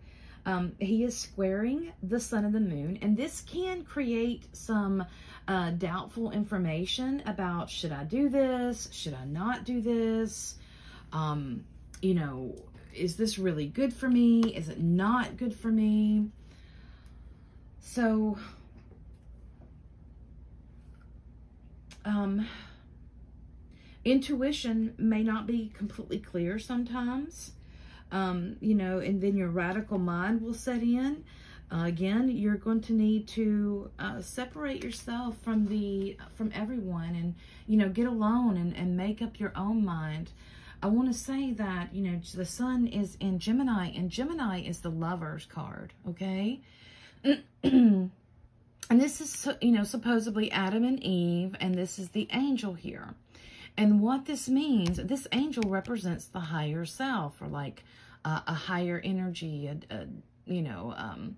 Um, 0.46 0.72
he 0.80 1.04
is 1.04 1.16
squaring 1.18 1.92
the 2.02 2.20
sun 2.20 2.46
and 2.46 2.56
the 2.56 2.62
moon, 2.62 2.98
and 3.02 3.18
this 3.18 3.42
can 3.42 3.84
create 3.84 4.46
some 4.56 5.06
uh, 5.48 5.72
doubtful 5.72 6.32
information 6.32 7.22
about 7.26 7.70
should 7.70 7.92
I 7.92 8.06
do 8.06 8.30
this? 8.30 8.88
Should 8.94 9.14
I 9.14 9.26
not 9.26 9.66
do 9.66 9.82
this? 9.82 10.56
Um, 11.12 11.66
you 12.02 12.14
know, 12.14 12.56
is 12.96 13.18
this 13.18 13.38
really 13.38 13.68
good 13.68 13.94
for 13.94 14.08
me? 14.08 14.56
Is 14.56 14.70
it 14.70 14.80
not 14.80 15.36
good 15.36 15.54
for 15.54 15.68
me? 15.68 16.30
So, 17.82 18.38
um, 22.06 22.48
intuition 24.06 24.94
may 24.98 25.24
not 25.24 25.46
be 25.46 25.72
completely 25.76 26.20
clear 26.20 26.60
sometimes, 26.60 27.52
um, 28.12 28.56
you 28.60 28.76
know, 28.76 29.00
and 29.00 29.22
then 29.22 29.36
your 29.36 29.50
radical 29.50 29.98
mind 29.98 30.42
will 30.42 30.54
set 30.54 30.82
in. 30.82 31.24
Uh, 31.72 31.84
again, 31.86 32.30
you're 32.30 32.56
going 32.56 32.82
to 32.82 32.94
need 32.94 33.28
to 33.28 33.92
uh, 34.00 34.20
separate 34.22 34.84
yourself 34.84 35.38
from 35.44 35.68
the 35.68 36.18
from 36.34 36.52
everyone, 36.56 37.16
and 37.16 37.36
you 37.68 37.78
know, 37.78 37.90
get 37.90 38.08
alone 38.08 38.58
and, 38.58 38.76
and 38.76 38.98
make 38.98 39.22
up 39.22 39.40
your 39.40 39.52
own 39.56 39.86
mind. 39.86 40.32
I 40.82 40.88
want 40.88 41.10
to 41.10 41.14
say 41.14 41.52
that 41.54 41.94
you 41.94 42.10
know 42.10 42.20
the 42.34 42.46
sun 42.46 42.88
is 42.88 43.18
in 43.20 43.38
Gemini, 43.38 43.90
and 43.90 44.10
Gemini 44.10 44.62
is 44.62 44.80
the 44.80 44.90
Lovers 44.90 45.46
card. 45.46 45.94
Okay, 46.10 46.62
and 47.64 48.12
this 48.90 49.22
is 49.22 49.48
you 49.62 49.72
know 49.72 49.84
supposedly 49.84 50.52
Adam 50.52 50.84
and 50.84 51.04
Eve, 51.04 51.56
and 51.60 51.76
this 51.76 52.00
is 52.00 52.10
the 52.10 52.28
angel 52.32 52.74
here. 52.74 53.14
And 53.80 54.02
what 54.02 54.26
this 54.26 54.50
means, 54.50 54.98
this 54.98 55.26
angel 55.32 55.64
represents 55.64 56.26
the 56.26 56.42
higher 56.42 56.84
self 56.84 57.42
or 57.42 57.48
like 57.48 57.86
uh, 58.26 58.42
a 58.46 58.54
higher 58.54 59.00
energy, 59.02 59.68
a, 59.68 59.96
a 59.96 60.06
you 60.46 60.62
know, 60.62 60.94
um, 60.98 61.38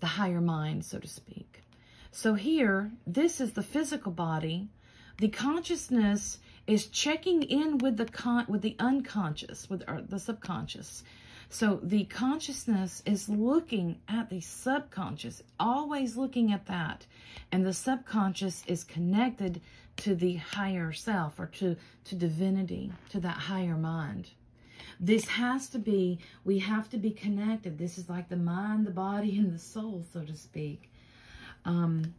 the 0.00 0.08
higher 0.08 0.40
mind, 0.40 0.84
so 0.84 0.98
to 0.98 1.06
speak. 1.06 1.62
So 2.10 2.34
here, 2.34 2.90
this 3.06 3.40
is 3.40 3.52
the 3.52 3.62
physical 3.62 4.10
body. 4.10 4.70
The 5.18 5.28
consciousness 5.28 6.38
is 6.66 6.88
checking 6.88 7.44
in 7.44 7.78
with 7.78 7.96
the 7.96 8.06
con 8.06 8.44
with 8.48 8.62
the 8.62 8.74
unconscious, 8.80 9.70
with 9.70 9.84
the 10.10 10.18
subconscious. 10.18 11.04
So 11.48 11.78
the 11.80 12.06
consciousness 12.06 13.04
is 13.06 13.28
looking 13.28 14.00
at 14.08 14.30
the 14.30 14.40
subconscious, 14.40 15.44
always 15.60 16.16
looking 16.16 16.50
at 16.50 16.66
that. 16.66 17.06
And 17.52 17.64
the 17.64 17.74
subconscious 17.74 18.64
is 18.66 18.82
connected 18.82 19.60
to 19.98 20.14
the 20.14 20.36
higher 20.36 20.92
self 20.92 21.38
or 21.38 21.46
to, 21.46 21.76
to 22.04 22.14
divinity, 22.14 22.92
to 23.10 23.20
that 23.20 23.36
higher 23.36 23.76
mind. 23.76 24.30
This 24.98 25.26
has 25.28 25.68
to 25.70 25.78
be, 25.78 26.18
we 26.44 26.58
have 26.60 26.88
to 26.90 26.96
be 26.96 27.10
connected. 27.10 27.78
This 27.78 27.98
is 27.98 28.08
like 28.08 28.28
the 28.28 28.36
mind, 28.36 28.86
the 28.86 28.90
body, 28.90 29.36
and 29.38 29.52
the 29.52 29.58
soul, 29.58 30.04
so 30.12 30.22
to 30.22 30.34
speak. 30.34 30.90
Um, 31.64 32.14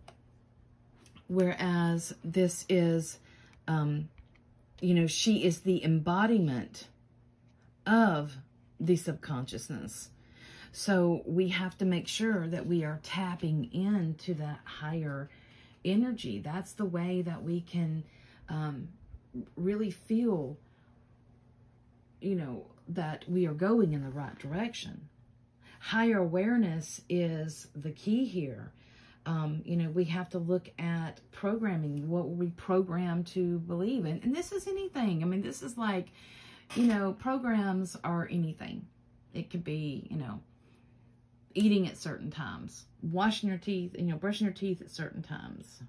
whereas 1.28 2.14
this 2.24 2.66
is, 2.70 3.20
um, 3.68 4.10
you 4.82 4.94
know, 4.94 5.08
she 5.08 5.44
is 5.44 5.62
the 5.62 5.84
embodiment 5.84 6.88
of 7.86 8.38
the 8.80 8.96
subconsciousness. 8.96 10.10
So 10.72 11.22
we 11.26 11.50
have 11.50 11.78
to 11.78 11.86
make 11.86 12.08
sure 12.08 12.48
that 12.48 12.66
we 12.66 12.84
are 12.84 13.00
tapping 13.04 13.72
into 13.74 14.34
that 14.36 14.60
higher 14.66 15.30
energy. 15.86 16.40
That's 16.40 16.74
the 16.74 16.86
way 16.86 17.22
that 17.22 17.44
we 17.44 17.62
can 17.62 18.04
um, 18.50 18.90
really 19.56 19.92
feel, 19.92 20.58
you 22.22 22.36
know, 22.36 22.68
that 22.88 23.26
we 23.30 23.48
are 23.48 23.54
going 23.54 23.94
in 23.94 24.04
the 24.04 24.10
right 24.10 24.38
direction. 24.38 25.10
Higher 25.80 26.20
awareness 26.20 27.02
is 27.10 27.68
the 27.76 27.92
key 27.92 28.26
here. 28.26 28.72
Um, 29.26 29.62
you 29.66 29.78
know, 29.78 29.90
we 29.90 30.04
have 30.06 30.30
to 30.32 30.40
look 30.40 30.70
at 30.78 31.22
programming, 31.32 32.10
what 32.10 32.30
we 32.30 32.48
program 32.52 33.24
to 33.26 33.60
believe 33.60 34.06
in. 34.06 34.20
And 34.24 34.36
this 34.36 34.52
is 34.52 34.68
anything. 34.68 35.24
I 35.24 35.26
mean, 35.26 35.42
this 35.42 35.62
is 35.62 35.78
like, 35.78 36.10
you 36.76 36.86
know, 36.86 37.14
programs 37.14 37.96
are 38.04 38.28
anything. 38.30 38.86
It 39.34 39.50
could 39.50 39.64
be, 39.64 40.08
you 40.10 40.18
know, 40.18 40.42
eating 41.54 41.88
at 41.88 41.98
certain 41.98 42.32
times, 42.32 42.86
washing 43.04 43.50
your 43.50 43.58
teeth, 43.58 43.94
and 43.96 44.08
you 44.08 44.14
know, 44.14 44.18
brushing 44.18 44.46
your 44.46 44.54
teeth 44.54 44.82
at 44.82 44.90
certain 44.90 45.22
times. 45.22 45.84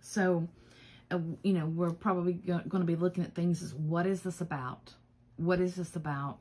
So, 0.00 0.48
uh, 1.10 1.18
you 1.42 1.52
know, 1.52 1.66
we're 1.66 1.90
probably 1.90 2.34
going 2.34 2.62
to 2.70 2.84
be 2.84 2.96
looking 2.96 3.24
at 3.24 3.34
things 3.34 3.62
as 3.62 3.74
what 3.74 4.06
is 4.06 4.22
this 4.22 4.40
about? 4.40 4.94
What 5.36 5.60
is 5.60 5.74
this 5.74 5.96
about? 5.96 6.38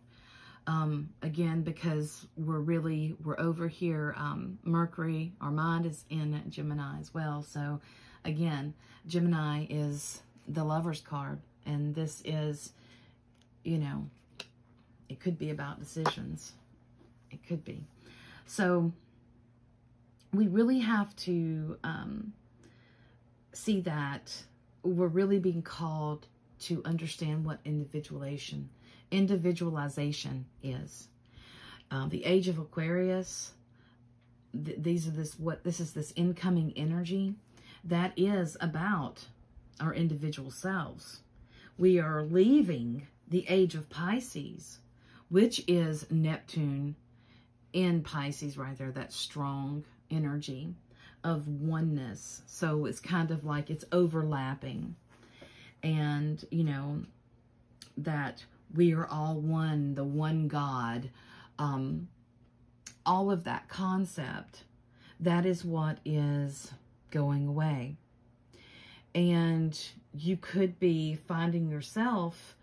Um, 0.67 1.09
again, 1.21 1.61
because 1.61 2.25
we're 2.37 2.59
really, 2.59 3.15
we're 3.23 3.39
over 3.39 3.67
here, 3.67 4.15
um, 4.17 4.57
Mercury, 4.63 5.33
our 5.41 5.51
mind 5.51 5.85
is 5.85 6.05
in 6.09 6.41
Gemini 6.49 6.99
as 6.99 7.13
well. 7.13 7.43
So 7.43 7.81
again, 8.23 8.73
Gemini 9.07 9.67
is 9.69 10.21
the 10.47 10.63
lover's 10.63 11.01
card. 11.01 11.39
And 11.65 11.93
this 11.93 12.21
is, 12.25 12.71
you 13.63 13.77
know, 13.77 14.09
it 15.09 15.19
could 15.19 15.37
be 15.37 15.49
about 15.49 15.79
decisions. 15.79 16.53
It 17.31 17.45
could 17.47 17.63
be. 17.63 17.83
So 18.45 18.91
we 20.33 20.47
really 20.47 20.79
have 20.79 21.15
to 21.17 21.77
um, 21.83 22.33
see 23.53 23.81
that 23.81 24.43
we're 24.83 25.07
really 25.07 25.39
being 25.39 25.61
called 25.61 26.27
to 26.59 26.81
understand 26.85 27.45
what 27.45 27.59
individualization 27.65 28.69
individualization 29.11 30.45
is. 30.63 31.09
Um, 31.91 32.09
the 32.09 32.25
age 32.25 32.47
of 32.47 32.57
Aquarius, 32.57 33.53
th 34.51 34.77
these 34.77 35.07
are 35.07 35.11
this 35.11 35.37
what 35.39 35.63
this 35.63 35.79
is 35.79 35.93
this 35.93 36.11
incoming 36.15 36.73
energy 36.75 37.35
that 37.83 38.13
is 38.17 38.57
about 38.61 39.27
our 39.79 39.93
individual 39.93 40.51
selves. 40.51 41.21
We 41.77 41.99
are 41.99 42.23
leaving 42.23 43.07
the 43.27 43.45
age 43.47 43.75
of 43.75 43.89
Pisces 43.89 44.79
which 45.29 45.63
is 45.67 46.09
Neptune 46.11 46.95
in 47.73 48.01
Pisces 48.01 48.57
right 48.57 48.77
there, 48.77 48.91
that 48.91 49.11
strong 49.11 49.83
energy 50.09 50.73
of 51.23 51.47
oneness. 51.47 52.41
So 52.45 52.85
it's 52.85 52.99
kind 52.99 53.31
of 53.31 53.43
like 53.43 53.69
it's 53.69 53.85
overlapping. 53.91 54.95
And, 55.83 56.43
you 56.51 56.63
know, 56.63 57.01
that 57.97 58.43
we 58.73 58.93
are 58.93 59.07
all 59.07 59.35
one, 59.35 59.95
the 59.95 60.03
one 60.03 60.47
God, 60.47 61.09
um, 61.59 62.07
all 63.05 63.31
of 63.31 63.43
that 63.43 63.67
concept, 63.69 64.63
that 65.19 65.45
is 65.45 65.63
what 65.63 65.97
is 66.05 66.71
going 67.11 67.47
away. 67.47 67.95
And 69.13 69.79
you 70.13 70.37
could 70.37 70.79
be 70.79 71.15
finding 71.27 71.69
yourself, 71.69 72.55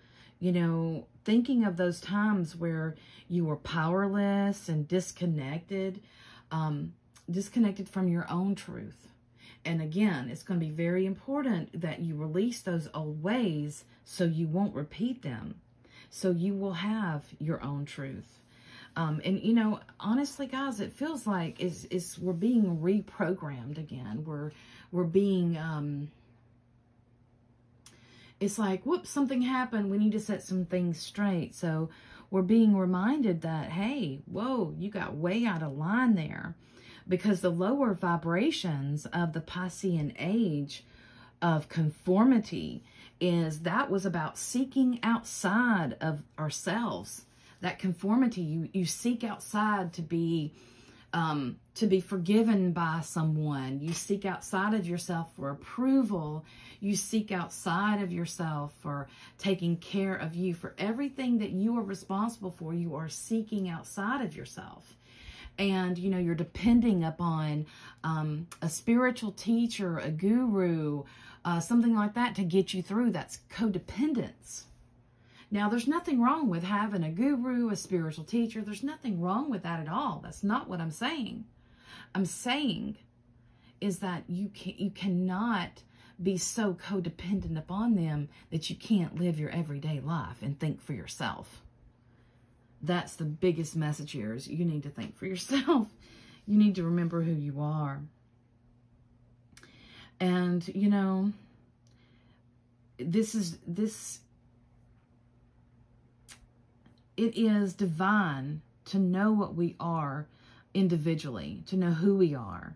you 0.43 0.51
know, 0.51 1.07
thinking 1.25 1.65
of 1.65 1.77
those 1.77 2.01
times 2.01 2.57
where 2.57 2.97
you 3.29 3.45
were 3.45 3.55
powerless 3.55 4.69
and 4.69 4.89
disconnected, 4.89 6.01
um, 6.51 6.95
disconnected 7.31 7.89
from 7.89 8.09
your 8.09 8.29
own 8.29 8.57
truth. 8.57 9.07
And 9.65 9.81
again, 9.81 10.29
it's 10.29 10.43
going 10.43 10.59
to 10.59 10.67
be 10.67 10.73
very 10.73 11.07
important 11.07 11.81
that 11.81 12.01
you 12.01 12.17
release 12.17 12.61
those 12.61 12.89
old 12.93 13.23
ways 13.23 13.85
so 14.05 14.25
you 14.25 14.49
won't 14.49 14.75
repeat 14.75 15.23
them. 15.23 15.61
So 16.11 16.33
you 16.33 16.55
will 16.55 16.73
have 16.73 17.23
your 17.39 17.63
own 17.63 17.85
truth. 17.85 18.41
Um, 18.97 19.21
and 19.25 19.41
you 19.41 19.55
know, 19.55 19.79
honestly, 20.01 20.49
guys, 20.49 20.81
it 20.81 20.93
feels 20.93 21.25
like 21.25 21.61
is 21.61 21.85
is 21.85 22.19
we're 22.19 22.33
being 22.33 22.79
reprogrammed 22.79 23.79
again. 23.79 24.25
We're 24.27 24.51
we're 24.91 25.05
being 25.05 25.57
um, 25.57 26.11
it's 28.43 28.59
like, 28.59 28.83
whoops, 28.83 29.09
something 29.09 29.43
happened. 29.43 29.89
We 29.89 29.99
need 29.99 30.13
to 30.13 30.21
set 30.21 30.43
some 30.43 30.65
things 30.65 30.99
straight. 30.99 31.55
So 31.55 31.91
we're 32.29 32.43
being 32.43 32.77
reminded 32.77 33.43
that, 33.43 33.71
hey, 33.71 34.21
whoa, 34.27 34.75
you 34.77 34.91
got 34.91 35.15
way 35.15 35.45
out 35.45 35.63
of 35.63 35.77
line 35.79 36.17
there. 36.17 36.57
Because 37.07 37.41
the 37.41 37.51
lower 37.51 37.95
vibrations 37.95 39.07
of 39.07 39.33
the 39.33 39.41
Piscean 39.41 40.15
age 40.19 40.85
of 41.41 41.69
conformity 41.69 42.83
is 43.21 43.61
that 43.61 43.91
was 43.91 44.05
about 44.05 44.39
seeking 44.39 44.99
outside 45.05 45.97
of 46.01 46.23
ourselves. 46.37 47.27
That 47.61 47.79
conformity, 47.79 48.41
you, 48.41 48.69
you 48.73 48.87
seek 48.87 49.23
outside 49.23 49.93
to 49.95 50.03
be 50.03 50.53
um, 51.13 51.59
to 51.75 51.87
be 51.87 52.01
forgiven 52.01 52.73
by 52.73 53.01
someone. 53.03 53.81
You 53.81 53.93
seek 53.93 54.25
outside 54.25 54.75
of 54.75 54.87
yourself 54.87 55.35
for 55.37 55.51
approval. 55.51 56.45
You 56.83 56.97
seek 56.97 57.31
outside 57.31 58.03
of 58.03 58.11
yourself 58.11 58.75
for 58.81 59.07
taking 59.39 59.77
care 59.77 60.17
of 60.17 60.35
you. 60.35 60.53
For 60.53 60.75
everything 60.77 61.39
that 61.39 61.51
you 61.51 61.79
are 61.79 61.83
responsible 61.83 62.51
for, 62.51 62.75
you 62.75 62.97
are 62.97 63.09
seeking 63.09 63.69
outside 63.69 64.21
of 64.21 64.35
yourself. 64.35 64.97
And, 65.61 65.97
you 65.97 66.11
know, 66.11 66.19
you're 66.19 66.35
depending 66.35 67.05
upon 67.05 67.67
um, 68.03 68.49
a 68.61 68.69
spiritual 68.69 69.31
teacher, 69.31 69.99
a 69.99 70.11
guru, 70.11 71.05
uh, 71.45 71.61
something 71.61 71.95
like 71.95 72.15
that 72.15 72.35
to 72.35 72.43
get 72.43 72.75
you 72.75 72.83
through. 72.83 73.13
That's 73.13 73.39
codependence. 73.49 74.65
Now, 75.53 75.69
there's 75.69 75.87
nothing 75.87 76.21
wrong 76.21 76.49
with 76.49 76.65
having 76.65 77.05
a 77.05 77.11
guru, 77.11 77.71
a 77.71 77.77
spiritual 77.77 78.25
teacher. 78.25 78.61
There's 78.61 78.83
nothing 78.83 79.21
wrong 79.21 79.51
with 79.51 79.63
that 79.63 79.79
at 79.79 79.89
all. 79.89 80.21
That's 80.25 80.43
not 80.43 80.69
what 80.69 80.81
I'm 80.81 80.91
saying. 80.91 81.45
I'm 82.13 82.27
saying 82.27 82.97
is 83.81 84.01
that 84.01 84.25
you 84.29 84.49
can 84.49 84.75
you 84.79 84.91
cannot 84.91 85.83
be 86.23 86.37
so 86.37 86.75
codependent 86.75 87.59
upon 87.59 87.95
them 87.95 88.29
that 88.51 88.71
you 88.71 88.77
can't 88.77 89.19
live 89.19 89.39
your 89.39 89.51
everyday 89.51 90.01
life 90.01 90.43
and 90.43 90.59
think 90.59 90.81
for 90.81 90.93
yourself. 90.93 91.63
That's 92.83 93.15
the 93.15 93.25
biggest 93.25 93.77
message 93.77 94.13
here 94.13 94.35
is 94.35 94.49
you 94.49 94.65
need 94.65 94.83
to 94.83 94.91
think 94.91 95.17
for 95.17 95.27
yourself. 95.27 95.89
You 96.45 96.59
need 96.59 96.75
to 96.75 96.83
remember 96.83 97.23
who 97.23 97.31
you 97.31 97.61
are. 97.61 98.01
And, 100.19 100.67
you 100.75 100.91
know, 100.91 101.33
this 102.99 103.37
is 103.37 103.59
this 103.65 104.19
it 107.17 107.37
is 107.37 107.75
divine 107.75 108.63
to 108.87 108.99
know 108.99 109.31
what 109.31 109.55
we 109.55 109.77
are 109.79 110.27
individually, 110.75 111.63
to 111.67 111.77
know 111.77 111.93
who 111.93 112.17
we 112.17 112.35
are. 112.35 112.75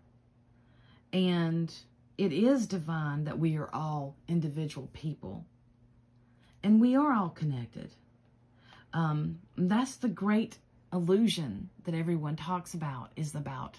And 1.13 1.75
it 2.19 2.33
is 2.33 2.67
divine 2.67 3.25
that 3.25 3.39
we 3.39 3.57
are 3.57 3.71
all 3.73 4.17
individual 4.29 4.89
people. 4.93 5.45
And 6.63 6.81
we 6.81 6.97
are 6.97 7.13
all 7.13 7.29
connected. 7.29 7.95
Um, 8.93 9.41
that's 9.57 9.97
the 9.97 10.09
great 10.09 10.59
illusion 10.93 11.69
that 11.85 11.95
everyone 11.95 12.37
talks 12.37 12.75
about 12.75 13.11
is 13.17 13.35
about. 13.35 13.79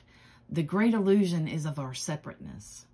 The 0.49 0.63
great 0.63 0.93
illusion 0.93 1.47
is 1.47 1.65
of 1.65 1.79
our 1.79 1.93
separateness. 1.93 2.85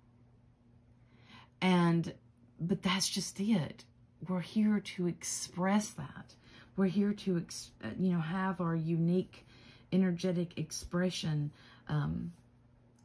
And, 1.60 2.14
but 2.58 2.82
that's 2.82 3.08
just 3.08 3.38
it. 3.40 3.84
We're 4.26 4.40
here 4.40 4.80
to 4.80 5.06
express 5.06 5.90
that. 5.90 6.34
We're 6.76 6.86
here 6.86 7.12
to, 7.12 7.44
uh, 7.84 7.88
you 7.98 8.12
know, 8.12 8.20
have 8.20 8.60
our 8.60 8.74
unique 8.74 9.46
energetic 9.92 10.58
expression 10.58 11.52
um, 11.88 12.32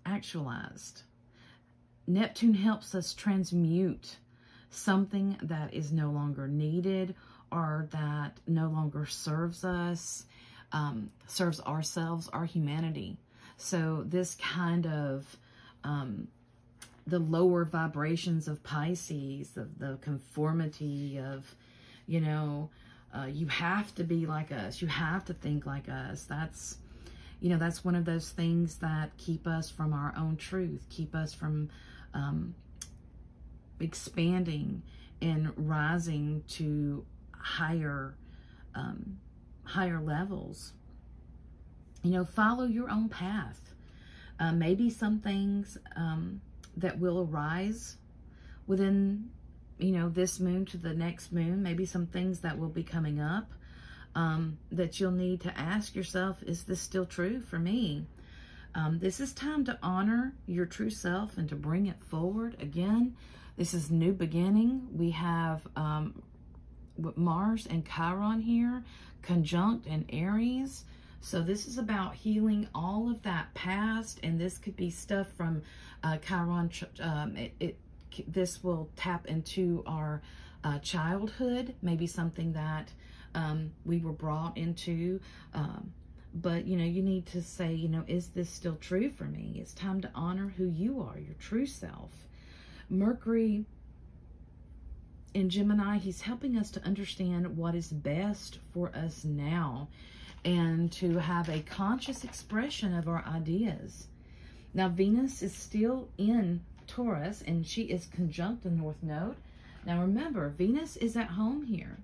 actualized. 0.06 1.04
Neptune 2.10 2.56
helps 2.56 2.96
us 2.96 3.14
transmute 3.14 4.18
something 4.72 5.38
that 5.44 5.74
is 5.74 5.92
no 5.92 6.10
longer 6.10 6.48
needed 6.48 7.14
or 7.52 7.88
that 7.92 8.38
no 8.48 8.68
longer 8.68 9.06
serves 9.06 9.64
us, 9.64 10.26
um, 10.72 11.12
serves 11.28 11.62
ourselves, 11.62 12.28
our 12.30 12.46
humanity. 12.46 13.16
So 13.58 14.04
this 14.08 14.36
kind 14.36 14.88
of 14.88 15.38
um, 15.84 16.28
the 17.06 17.20
lower 17.20 17.64
vibrations 17.64 18.48
of 18.48 18.64
Pisces, 18.64 19.56
of 19.56 19.78
the 19.80 19.98
conformity 20.02 21.20
of, 21.20 21.56
you 22.08 22.22
know, 22.22 22.70
uh, 23.16 23.26
you 23.26 23.48
have 23.48 23.94
to 23.96 24.04
be 24.04 24.26
like 24.26 24.52
us. 24.52 24.82
You 24.82 24.88
have 24.88 25.26
to 25.26 25.34
think 25.34 25.66
like 25.66 25.90
us. 25.90 26.24
That's, 26.24 26.78
you 27.40 27.50
know, 27.50 27.58
that's 27.58 27.84
one 27.84 27.96
of 27.96 28.06
those 28.06 28.30
things 28.30 28.76
that 28.78 29.16
keep 29.18 29.48
us 29.48 29.70
from 29.70 29.94
our 29.94 30.14
own 30.18 30.38
truth, 30.38 30.86
keep 30.90 31.16
us 31.16 31.34
from 31.34 31.70
um, 32.14 32.56
expanding 33.80 34.82
and 35.22 35.52
rising 35.58 36.44
to 36.48 37.06
higher, 37.32 38.16
um, 38.76 39.20
higher 39.64 40.00
levels. 40.00 40.74
You 42.04 42.12
know, 42.12 42.26
follow 42.26 42.66
your 42.66 42.90
own 42.90 43.10
path. 43.10 43.60
Uh, 44.40 44.54
maybe 44.54 44.90
some 44.90 45.20
things 45.20 45.78
um, 45.98 46.42
that 46.78 46.98
will 46.98 47.28
arise 47.30 47.98
within 48.68 49.30
you 49.80 49.94
know, 49.94 50.10
this 50.10 50.40
moon 50.40 50.66
to 50.66 50.78
the 50.78 50.94
next 50.94 51.32
moon, 51.32 51.64
maybe 51.64 51.86
some 51.86 52.06
things 52.06 52.42
that 52.42 52.60
will 52.60 52.70
be 52.70 52.84
coming 52.84 53.20
up 53.20 53.50
um, 54.14 54.58
that 54.72 55.00
you'll 55.00 55.12
need 55.12 55.42
to 55.42 55.58
ask 55.58 55.96
yourself, 55.96 56.44
is 56.44 56.66
this 56.66 56.82
still 56.82 57.06
true 57.06 57.40
for 57.40 57.58
me? 57.58 58.06
Um, 58.76 59.00
this 59.00 59.20
is 59.20 59.34
time 59.34 59.66
to 59.66 59.78
honor 59.82 60.34
your 60.46 60.66
true 60.66 60.90
self 60.90 61.38
and 61.38 61.50
to 61.50 61.56
bring 61.56 61.88
it 61.88 62.02
forward. 62.04 62.56
Again, 62.60 63.16
this 63.58 63.74
is 63.74 63.90
new 63.90 64.14
beginning. 64.14 64.88
We 64.94 65.12
have 65.12 65.68
um, 65.76 66.22
Mars 67.16 67.68
and 67.68 67.86
Chiron 67.86 68.42
here, 68.42 68.84
conjunct 69.22 69.88
in 69.88 70.06
Aries. 70.10 70.86
So 71.22 71.42
this 71.42 71.66
is 71.66 71.78
about 71.78 72.16
healing 72.16 72.68
all 72.74 73.10
of 73.12 73.22
that 73.24 73.54
past, 73.54 74.20
and 74.24 74.40
this 74.40 74.58
could 74.58 74.76
be 74.76 74.90
stuff 74.90 75.28
from 75.36 75.62
uh, 76.04 76.18
Chiron. 76.18 76.72
Um, 77.02 77.36
it, 77.36 77.54
it 77.60 77.78
this 78.28 78.64
will 78.64 78.90
tap 78.96 79.28
into 79.28 79.84
our 79.86 80.22
uh, 80.64 80.80
childhood, 80.80 81.76
maybe 81.82 82.08
something 82.08 82.54
that 82.54 82.92
um, 83.36 83.72
we 83.86 84.00
were 84.00 84.14
brought 84.14 84.58
into. 84.58 85.20
Um, 85.54 85.94
but, 86.34 86.66
you 86.66 86.78
know, 86.78 86.86
you 86.86 87.02
need 87.02 87.26
to 87.28 87.42
say, 87.42 87.74
you 87.74 87.88
know, 87.88 88.04
is 88.08 88.30
this 88.30 88.50
still 88.50 88.76
true 88.76 89.10
for 89.10 89.26
me? 89.26 89.58
It's 89.60 89.74
time 89.74 90.02
to 90.02 90.12
honor 90.14 90.54
who 90.58 90.66
you 90.66 91.02
are, 91.02 91.18
your 91.20 91.36
true 91.40 91.66
self. 91.66 92.12
Mercury 92.90 93.66
in 95.34 95.50
Gemini, 95.50 95.98
he's 95.98 96.22
helping 96.22 96.58
us 96.58 96.72
to 96.72 96.84
understand 96.84 97.58
what 97.58 97.76
is 97.76 97.90
best 97.90 98.60
for 98.74 98.92
us 98.96 99.24
now 99.24 99.88
and 100.46 100.92
to 100.94 101.18
have 101.18 101.50
a 101.50 101.62
conscious 101.62 102.24
expression 102.24 102.94
of 102.94 103.08
our 103.08 103.24
ideas. 103.26 104.08
Now, 104.74 104.90
Venus 104.90 105.42
is 105.42 105.54
still 105.54 106.10
in 106.18 106.62
Taurus, 106.88 107.44
and 107.46 107.66
she 107.66 107.84
is 107.84 108.08
conjunct 108.08 108.64
the 108.64 108.70
North 108.70 109.02
Node. 109.04 109.36
Now 109.86 110.02
remember, 110.02 110.50
Venus 110.50 110.98
is 110.98 111.16
at 111.16 111.28
home 111.28 111.64
here. 111.64 111.98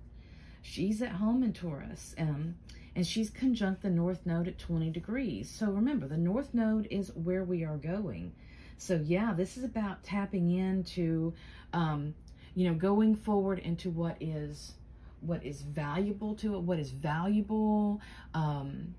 She's 0.62 1.02
at 1.02 1.12
home 1.12 1.44
in 1.44 1.54
Taurus, 1.54 2.16
um, 2.18 2.56
and 2.96 3.06
she's 3.06 3.30
conjunct 3.30 3.82
the 3.82 3.90
North 3.90 4.26
Node 4.26 4.48
at 4.48 4.58
20 4.58 4.90
degrees. 4.90 5.50
So 5.50 5.70
remember, 5.70 6.08
the 6.08 6.18
North 6.18 6.54
Node 6.54 6.88
is 6.90 7.12
where 7.16 7.44
we 7.44 7.64
are 7.64 7.78
going. 7.78 8.32
So 8.78 9.02
yeah, 9.04 9.34
this 9.34 9.58
is 9.58 9.64
about 9.64 10.04
tapping 10.04 10.52
into, 10.52 11.34
um, 11.74 12.14
you 12.56 12.68
know, 12.68 12.76
going 12.76 13.16
forward 13.16 13.60
into 13.60 13.90
what 13.90 14.18
is 14.22 14.74
what 15.22 15.44
is 15.44 15.62
valuable 15.62 16.36
to 16.36 16.56
it, 16.56 16.60
what 16.60 16.78
is 16.78 16.92
valuable, 16.92 18.00
um, 18.34 18.94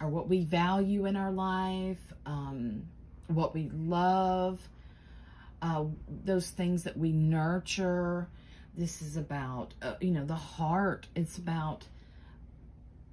or 0.00 0.08
what 0.08 0.28
we 0.28 0.44
value 0.44 1.06
in 1.06 1.16
our 1.16 1.32
life, 1.32 1.98
um, 2.26 2.82
what 3.26 3.54
we 3.54 3.70
love, 3.74 4.60
uh, 5.62 5.84
those 6.24 6.50
things 6.50 6.84
that 6.84 6.96
we 6.96 7.12
nurture. 7.12 8.28
This 8.76 9.02
is 9.02 9.16
about, 9.16 9.74
uh, 9.82 9.94
you 10.00 10.10
know, 10.10 10.24
the 10.24 10.34
heart. 10.34 11.06
It's 11.14 11.38
about 11.38 11.86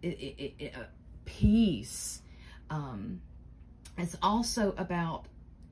it, 0.02 0.54
it, 0.60 0.74
uh, 0.76 0.84
peace. 1.26 2.22
Um, 2.70 3.22
it's 3.98 4.18
also 4.22 4.74
about 4.78 5.26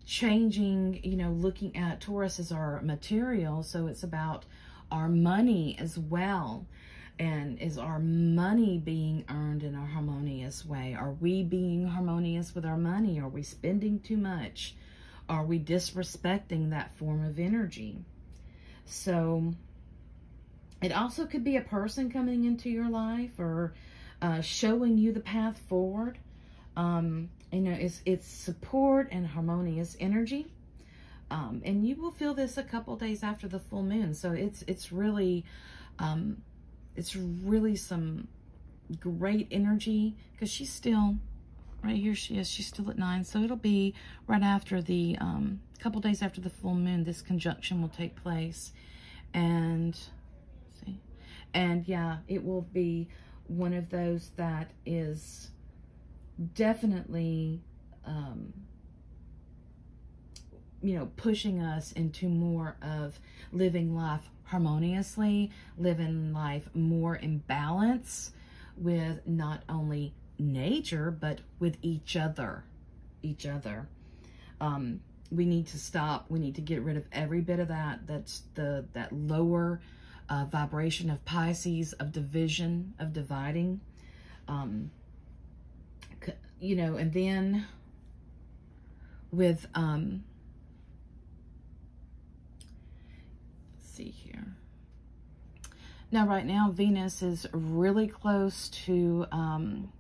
changing, 0.06 1.00
you 1.04 1.16
know, 1.16 1.32
looking 1.32 1.76
at 1.76 2.02
Taurus 2.02 2.40
as 2.40 2.52
our 2.52 2.82
material. 2.82 3.64
So 3.64 3.88
it's 3.88 4.04
about 4.04 4.46
our 4.92 5.08
money 5.08 5.78
as 5.80 5.98
well. 5.98 6.66
And 7.20 7.60
is 7.60 7.78
our 7.78 8.00
money 8.00 8.78
being 8.78 9.26
earned 9.30 9.64
in 9.64 9.76
a 9.76 9.86
harmonious 9.86 10.66
way? 10.66 10.96
Are 10.98 11.12
we 11.12 11.44
being 11.44 11.86
harmonious 11.86 12.56
with 12.56 12.66
our 12.66 12.78
money? 12.78 13.20
Are 13.20 13.28
we 13.28 13.44
spending 13.44 14.00
too 14.00 14.18
much? 14.18 14.76
Are 15.28 15.46
we 15.46 15.60
disrespecting 15.60 16.70
that 16.70 16.96
form 16.98 17.24
of 17.26 17.38
energy? 17.38 18.00
So 18.86 19.54
it 20.82 20.92
also 20.92 21.26
could 21.26 21.44
be 21.44 21.58
a 21.58 21.62
person 21.62 22.10
coming 22.10 22.46
into 22.46 22.70
your 22.70 22.90
life 22.90 23.38
or 23.38 23.74
uh, 24.22 24.42
showing 24.42 24.98
you 24.98 25.12
the 25.12 25.20
path 25.20 25.60
forward. 25.68 26.18
Um, 26.76 27.30
you 27.52 27.62
know, 27.62 27.72
it's, 27.72 28.02
it's 28.06 28.28
support 28.28 29.10
and 29.12 29.26
harmonious 29.26 29.98
energy. 30.00 30.48
Um, 31.32 31.62
and 31.64 31.86
you 31.88 31.96
will 31.96 32.12
feel 32.12 32.34
this 32.34 32.58
a 32.58 32.64
couple 32.64 32.96
days 32.96 33.24
after 33.24 33.48
the 33.48 33.60
full 33.60 33.84
moon. 33.84 34.14
So 34.14 34.32
it's, 34.32 34.64
it's 34.68 34.92
really, 34.92 35.46
um, 36.00 36.42
it's 36.96 37.16
really 37.16 37.76
some 37.76 38.28
great 39.00 39.48
energy 39.52 40.16
because 40.34 40.50
she's 40.50 40.72
still 40.72 41.16
right 41.84 41.96
here. 41.96 42.16
She 42.16 42.38
is, 42.38 42.50
she's 42.50 42.68
still 42.68 42.90
at 42.90 42.98
nine. 42.98 43.24
So 43.24 43.40
it'll 43.44 43.58
be 43.58 43.94
right 44.28 44.42
after 44.42 44.82
the, 44.82 45.18
um, 45.22 45.62
couple 45.80 46.02
days 46.02 46.22
after 46.22 46.42
the 46.42 46.50
full 46.50 46.76
moon, 46.76 47.04
this 47.04 47.22
conjunction 47.22 47.82
will 47.82 47.90
take 47.90 48.16
place. 48.22 48.74
And 49.34 49.96
see, 50.84 51.00
and 51.54 51.88
yeah, 51.88 52.18
it 52.28 52.44
will 52.44 52.62
be 52.62 53.08
one 53.50 53.74
of 53.74 53.89
those 53.89 54.30
that 54.38 54.72
is 54.86 55.50
definitely, 56.54 57.62
um, 58.06 58.54
you 60.82 60.95
know, 60.95 61.10
pushing 61.18 61.62
us 61.62 61.91
into 61.91 62.30
more 62.30 62.78
of 62.82 63.20
living 63.52 63.95
life 63.95 64.30
harmoniously, 64.45 65.52
living 65.78 66.32
life 66.34 66.70
more 66.74 67.16
in 67.16 67.39
balance 67.39 68.32
with 68.78 69.20
not 69.28 69.64
only 69.68 70.14
nature, 70.38 71.12
but 71.12 71.39
with 71.60 71.78
each 71.82 72.16
other. 72.16 72.64
Each 73.22 73.45
other. 73.45 73.88
Um, 74.62 75.02
we 75.32 75.45
need 75.45 75.68
to 75.68 75.78
stop. 75.78 76.26
We 76.30 76.39
need 76.39 76.56
to 76.56 76.62
get 76.62 76.82
rid 76.82 76.97
of 76.97 77.06
every 77.12 77.41
bit 77.41 77.60
of 77.60 77.68
that. 77.68 78.08
That's 78.08 78.43
the 78.56 78.86
that 78.93 79.12
lower 79.12 79.82
vibration 80.30 81.10
of 81.10 81.24
Pisces, 81.26 81.94
of 81.94 82.12
division, 82.12 82.94
of 83.00 83.14
dividing. 83.14 83.82
Um, 84.48 84.92
you 86.60 86.76
know, 86.76 86.98
and 86.98 87.14
then 87.14 87.66
with, 89.32 89.68
um, 89.76 90.24
see 93.82 94.10
here. 94.10 94.56
Now, 96.12 96.28
right 96.28 96.46
now, 96.46 96.72
Venus 96.72 97.22
is 97.22 97.46
really 97.54 98.08
close 98.08 98.70
to, 98.70 99.26
um, 99.32 99.92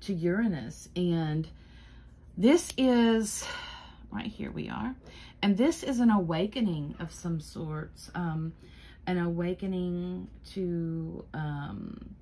to 0.00 0.14
Uranus, 0.14 0.88
and 0.96 1.46
this 2.36 2.72
is, 2.76 3.44
right 4.10 4.26
here 4.26 4.50
we 4.50 4.68
are, 4.68 4.94
and 5.42 5.56
this 5.56 5.82
is 5.82 6.00
an 6.00 6.10
awakening 6.10 6.94
of 6.98 7.12
some 7.12 7.40
sorts, 7.40 8.10
um, 8.14 8.54
an 9.06 9.18
awakening 9.18 10.28
to 10.52 11.24
um, 11.34 12.14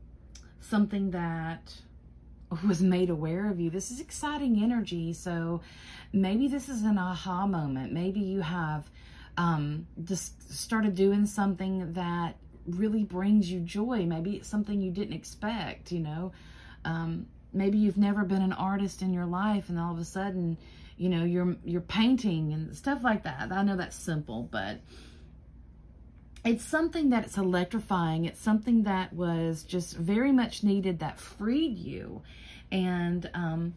something 0.61 1.11
that 1.12 1.74
was 2.66 2.82
made 2.82 3.11
aware 3.11 3.51
of 3.51 3.61
you. 3.61 3.70
This 3.70 3.91
is 3.91 4.01
exciting 4.01 4.62
energy. 4.62 5.12
So 5.12 5.61
maybe 6.12 6.49
this 6.49 6.68
is 6.68 6.82
an 6.82 6.99
aha 6.99 7.47
moment. 7.47 7.93
Maybe 7.93 8.20
you 8.20 8.41
have 8.41 8.91
um, 9.37 9.87
just 10.05 10.53
started 10.53 10.95
doing 10.95 11.26
something 11.26 11.93
that 11.95 12.37
really 12.66 13.05
brings 13.05 13.51
you 13.51 13.61
joy. 13.61 14.05
Maybe 14.07 14.37
it's 14.37 14.49
something 14.49 14.80
you 14.80 14.91
didn't 14.91 15.14
expect, 15.14 15.91
you 15.93 16.01
know. 16.01 16.32
Um, 16.85 17.26
maybe 17.53 17.78
you've 17.78 17.99
never 17.99 18.24
been 18.24 18.43
an 18.43 18.53
artist 18.53 19.03
in 19.03 19.12
your 19.12 19.26
life 19.26 19.68
and 19.68 19.78
all 19.78 19.93
of 19.93 19.99
a 19.99 20.05
sudden, 20.05 20.57
you 20.97 21.09
know, 21.09 21.24
you're 21.24 21.57
you're 21.64 21.80
painting 21.80 22.53
and 22.53 22.76
stuff 22.76 23.03
like 23.03 23.24
that. 23.24 23.51
I 23.51 23.62
know 23.62 23.76
that's 23.76 23.97
simple, 23.97 24.49
but 24.51 24.80
it's 26.45 26.64
something 26.64 27.11
that 27.11 27.24
it's 27.24 27.38
electrifying. 27.38 28.26
It's 28.26 28.40
something 28.40 28.82
that 28.82 29.12
was 29.12 29.62
just 29.62 29.97
very 29.97 30.32
much 30.32 30.62
needed 30.62 30.99
that 30.99 31.18
freed 31.18 31.78
you 31.78 32.22
and 32.70 33.30
um, 33.32 33.74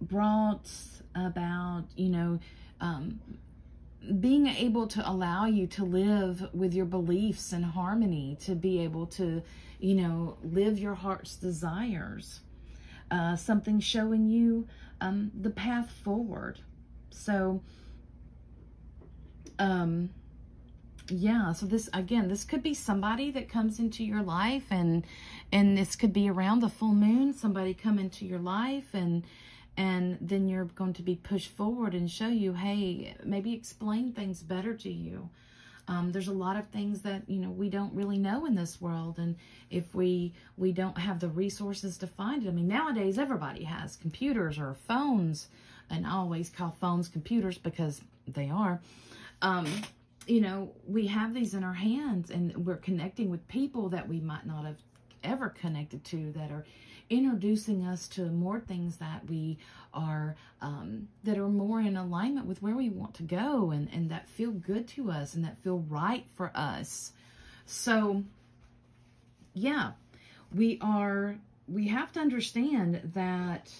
brought 0.00 0.70
about, 1.14 1.84
you 1.96 2.10
know, 2.10 2.38
um, 2.80 3.20
being 4.20 4.46
able 4.46 4.86
to 4.86 5.08
allow 5.08 5.46
you 5.46 5.66
to 5.66 5.84
live 5.84 6.46
with 6.52 6.74
your 6.74 6.84
beliefs 6.84 7.52
in 7.52 7.62
harmony, 7.62 8.36
to 8.42 8.54
be 8.54 8.80
able 8.80 9.06
to, 9.06 9.42
you 9.80 9.94
know, 9.94 10.36
live 10.42 10.78
your 10.78 10.94
heart's 10.94 11.36
desires. 11.36 12.40
Uh, 13.10 13.34
something 13.34 13.80
showing 13.80 14.28
you 14.28 14.66
um, 15.00 15.30
the 15.40 15.50
path 15.50 15.90
forward. 16.02 16.60
So, 17.10 17.62
um, 19.58 20.10
yeah 21.08 21.52
so 21.52 21.66
this 21.66 21.88
again 21.92 22.28
this 22.28 22.44
could 22.44 22.62
be 22.62 22.72
somebody 22.72 23.30
that 23.30 23.48
comes 23.48 23.78
into 23.78 24.02
your 24.02 24.22
life 24.22 24.64
and 24.70 25.04
and 25.52 25.76
this 25.76 25.96
could 25.96 26.12
be 26.12 26.30
around 26.30 26.60
the 26.60 26.68
full 26.68 26.94
moon 26.94 27.32
somebody 27.32 27.74
come 27.74 27.98
into 27.98 28.24
your 28.24 28.38
life 28.38 28.88
and 28.94 29.22
and 29.76 30.18
then 30.20 30.48
you're 30.48 30.64
going 30.66 30.92
to 30.92 31.02
be 31.02 31.16
pushed 31.16 31.50
forward 31.50 31.94
and 31.94 32.10
show 32.10 32.28
you 32.28 32.54
hey 32.54 33.14
maybe 33.24 33.52
explain 33.52 34.12
things 34.12 34.42
better 34.42 34.74
to 34.74 34.90
you. 34.90 35.28
Um, 35.86 36.12
there's 36.12 36.28
a 36.28 36.32
lot 36.32 36.56
of 36.56 36.66
things 36.68 37.02
that 37.02 37.28
you 37.28 37.38
know 37.38 37.50
we 37.50 37.68
don't 37.68 37.92
really 37.92 38.16
know 38.16 38.46
in 38.46 38.54
this 38.54 38.80
world 38.80 39.18
and 39.18 39.36
if 39.70 39.94
we 39.94 40.32
we 40.56 40.72
don't 40.72 40.96
have 40.96 41.20
the 41.20 41.28
resources 41.28 41.98
to 41.98 42.06
find 42.06 42.42
it 42.42 42.48
i 42.48 42.52
mean 42.52 42.68
nowadays 42.68 43.18
everybody 43.18 43.64
has 43.64 43.96
computers 43.96 44.58
or 44.58 44.72
phones 44.88 45.48
and 45.90 46.06
i 46.06 46.10
always 46.12 46.48
call 46.48 46.74
phones 46.80 47.06
computers 47.08 47.58
because 47.58 48.00
they 48.26 48.48
are. 48.48 48.80
Um, 49.42 49.66
you 50.26 50.40
know, 50.40 50.72
we 50.86 51.06
have 51.06 51.34
these 51.34 51.54
in 51.54 51.64
our 51.64 51.74
hands 51.74 52.30
and 52.30 52.66
we're 52.66 52.76
connecting 52.76 53.30
with 53.30 53.46
people 53.48 53.88
that 53.90 54.08
we 54.08 54.20
might 54.20 54.46
not 54.46 54.64
have 54.64 54.78
ever 55.22 55.48
connected 55.48 56.04
to 56.04 56.32
that 56.32 56.50
are 56.50 56.64
introducing 57.10 57.84
us 57.84 58.08
to 58.08 58.22
more 58.30 58.60
things 58.60 58.96
that 58.96 59.28
we 59.28 59.58
are 59.92 60.34
um, 60.62 61.06
that 61.22 61.36
are 61.38 61.48
more 61.48 61.80
in 61.80 61.96
alignment 61.96 62.46
with 62.46 62.62
where 62.62 62.74
we 62.74 62.88
want 62.88 63.14
to 63.14 63.22
go 63.22 63.70
and, 63.70 63.88
and 63.92 64.10
that 64.10 64.28
feel 64.28 64.50
good 64.50 64.88
to 64.88 65.10
us 65.10 65.34
and 65.34 65.44
that 65.44 65.58
feel 65.62 65.80
right 65.88 66.24
for 66.34 66.50
us. 66.54 67.12
So 67.66 68.24
yeah 69.52 69.92
we 70.54 70.78
are 70.80 71.36
we 71.68 71.88
have 71.88 72.12
to 72.12 72.20
understand 72.20 73.00
that 73.14 73.70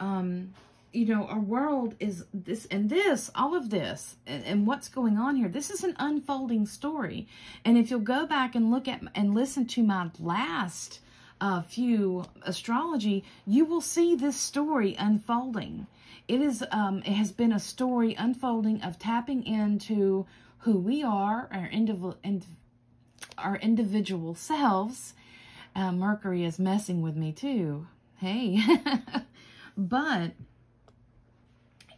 um, 0.00 0.54
you 0.92 1.06
know, 1.06 1.26
our 1.26 1.40
world 1.40 1.94
is 2.00 2.24
this 2.32 2.66
and 2.66 2.88
this, 2.88 3.30
all 3.34 3.54
of 3.54 3.70
this, 3.70 4.16
and, 4.26 4.44
and, 4.44 4.66
what's 4.66 4.88
going 4.88 5.18
on 5.18 5.36
here. 5.36 5.48
This 5.48 5.70
is 5.70 5.84
an 5.84 5.94
unfolding 5.98 6.66
story. 6.66 7.28
And 7.64 7.76
if 7.76 7.90
you'll 7.90 8.00
go 8.00 8.26
back 8.26 8.54
and 8.54 8.70
look 8.70 8.88
at 8.88 9.02
and 9.14 9.34
listen 9.34 9.66
to 9.66 9.82
my 9.82 10.10
last 10.18 11.00
uh, 11.40 11.62
few 11.62 12.24
astrology, 12.42 13.24
you 13.46 13.64
will 13.64 13.80
see 13.80 14.14
this 14.14 14.36
story 14.36 14.96
unfolding. 14.98 15.86
It 16.26 16.40
is, 16.40 16.64
um, 16.70 16.98
it 16.98 17.12
has 17.12 17.32
been 17.32 17.52
a 17.52 17.60
story 17.60 18.14
unfolding 18.14 18.82
of 18.82 18.98
tapping 18.98 19.44
into 19.44 20.26
who 20.58 20.78
we 20.78 21.02
are, 21.02 21.48
our 21.52 21.66
individual, 21.66 22.18
ind 22.24 22.46
our 23.36 23.56
individual 23.56 24.34
selves. 24.34 25.14
Uh, 25.74 25.92
Mercury 25.92 26.44
is 26.44 26.58
messing 26.58 27.02
with 27.02 27.14
me 27.14 27.32
too. 27.32 27.86
Hey, 28.16 28.60
but 29.76 30.32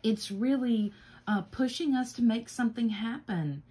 it's 0.02 0.30
really 0.30 0.92
uh, 1.26 1.42
pushing 1.42 1.94
us 1.94 2.12
to 2.14 2.22
make 2.22 2.48
something 2.48 2.88
happen. 2.88 3.62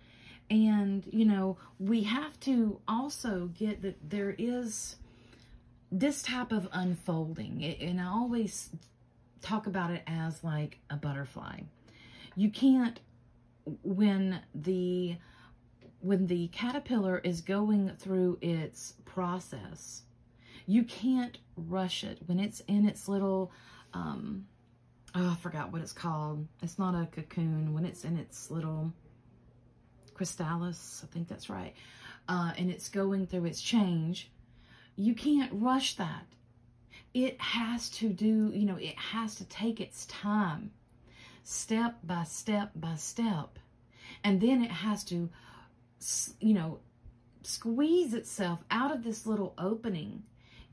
And, 0.49 1.05
you 1.11 1.25
know, 1.25 1.57
we 1.79 2.03
have 2.03 2.39
to 2.41 2.79
also 2.87 3.51
get 3.57 3.81
that 3.83 4.09
there 4.09 4.35
is 4.37 4.95
this 5.91 6.21
type 6.21 6.51
of 6.51 6.67
unfolding. 6.71 7.63
And 7.63 8.01
I 8.01 8.07
always 8.07 8.69
talk 9.41 9.67
about 9.67 9.91
it 9.91 10.03
as 10.07 10.43
like 10.43 10.79
a 10.89 10.95
butterfly. 10.95 11.61
You 12.35 12.49
can't, 12.49 12.99
when 13.83 14.41
the 14.55 15.17
when 16.01 16.27
the 16.27 16.47
caterpillar 16.47 17.19
is 17.19 17.41
going 17.41 17.91
through 17.99 18.37
its 18.41 18.93
process, 19.03 20.03
you 20.65 20.83
can't 20.83 21.37
rush 21.57 22.03
it 22.05 22.19
when 22.25 22.39
it's 22.39 22.61
in 22.61 22.87
its 22.87 23.09
little 23.09 23.51
um, 23.93 24.45
oh, 25.15 25.29
I 25.31 25.35
forgot 25.41 25.71
what 25.71 25.81
it's 25.81 25.93
called. 25.93 26.47
It's 26.61 26.79
not 26.79 26.95
a 26.95 27.05
cocoon. 27.07 27.73
When 27.73 27.85
it's 27.85 28.03
in 28.03 28.17
its 28.17 28.51
little 28.51 28.93
chrysalis, 30.13 31.01
I 31.03 31.07
think 31.13 31.27
that's 31.27 31.49
right, 31.49 31.73
uh, 32.27 32.51
and 32.57 32.69
it's 32.69 32.89
going 32.89 33.27
through 33.27 33.45
its 33.45 33.61
change, 33.61 34.31
you 34.95 35.15
can't 35.15 35.51
rush 35.53 35.95
that. 35.95 36.25
It 37.13 37.39
has 37.41 37.89
to 37.91 38.09
do, 38.09 38.51
you 38.53 38.65
know, 38.65 38.75
it 38.75 38.95
has 38.97 39.35
to 39.35 39.45
take 39.45 39.79
its 39.81 40.05
time. 40.07 40.71
step 41.43 41.97
by 42.03 42.23
step 42.23 42.71
by 42.75 42.95
step. 42.95 43.57
And 44.23 44.39
then 44.39 44.63
it 44.63 44.71
has 44.71 45.03
to, 45.05 45.29
you 46.39 46.53
know, 46.53 46.79
squeeze 47.43 48.13
itself 48.13 48.63
out 48.69 48.91
of 48.91 49.03
this 49.03 49.25
little 49.25 49.53
opening. 49.57 50.23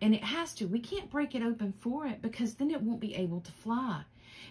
And 0.01 0.15
it 0.15 0.23
has 0.23 0.53
to. 0.55 0.67
We 0.67 0.81
can't 0.81 1.11
break 1.11 1.35
it 1.35 1.43
open 1.43 1.73
for 1.81 2.07
it 2.07 2.21
because 2.21 2.55
then 2.55 2.71
it 2.71 2.83
won't 2.83 3.01
be 3.01 3.15
able 3.15 3.41
to 3.41 3.53
fly. 3.53 4.03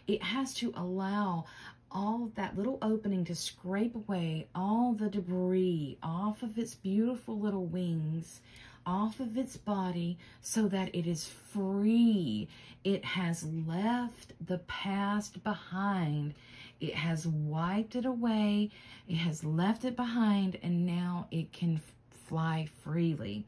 It 0.07 0.21
has 0.21 0.53
to 0.55 0.73
allow 0.75 1.45
all 1.91 2.31
that 2.35 2.57
little 2.57 2.77
opening 2.81 3.23
to 3.25 3.35
scrape 3.35 3.95
away 3.95 4.47
all 4.53 4.93
the 4.93 5.09
debris 5.09 5.97
off 6.03 6.43
of 6.43 6.57
its 6.57 6.75
beautiful 6.75 7.39
little 7.39 7.65
wings, 7.65 8.41
off 8.85 9.19
of 9.19 9.37
its 9.37 9.57
body, 9.57 10.17
so 10.41 10.67
that 10.67 10.93
it 10.93 11.07
is 11.07 11.25
free. 11.27 12.47
It 12.83 13.03
has 13.03 13.43
left 13.43 14.33
the 14.45 14.59
past 14.59 15.43
behind. 15.43 16.35
It 16.79 16.93
has 16.93 17.25
wiped 17.25 17.95
it 17.95 18.05
away. 18.05 18.69
It 19.07 19.15
has 19.15 19.43
left 19.43 19.85
it 19.85 19.95
behind, 19.95 20.59
and 20.61 20.85
now 20.85 21.27
it 21.31 21.51
can 21.53 21.81
fly 22.27 22.67
freely. 22.83 23.45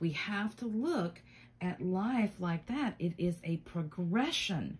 We 0.00 0.12
have 0.12 0.56
to 0.56 0.66
look 0.66 1.20
at 1.60 1.82
life 1.82 2.36
like 2.38 2.66
that. 2.66 2.94
It 2.98 3.12
is 3.18 3.36
a 3.42 3.56
progression. 3.58 4.78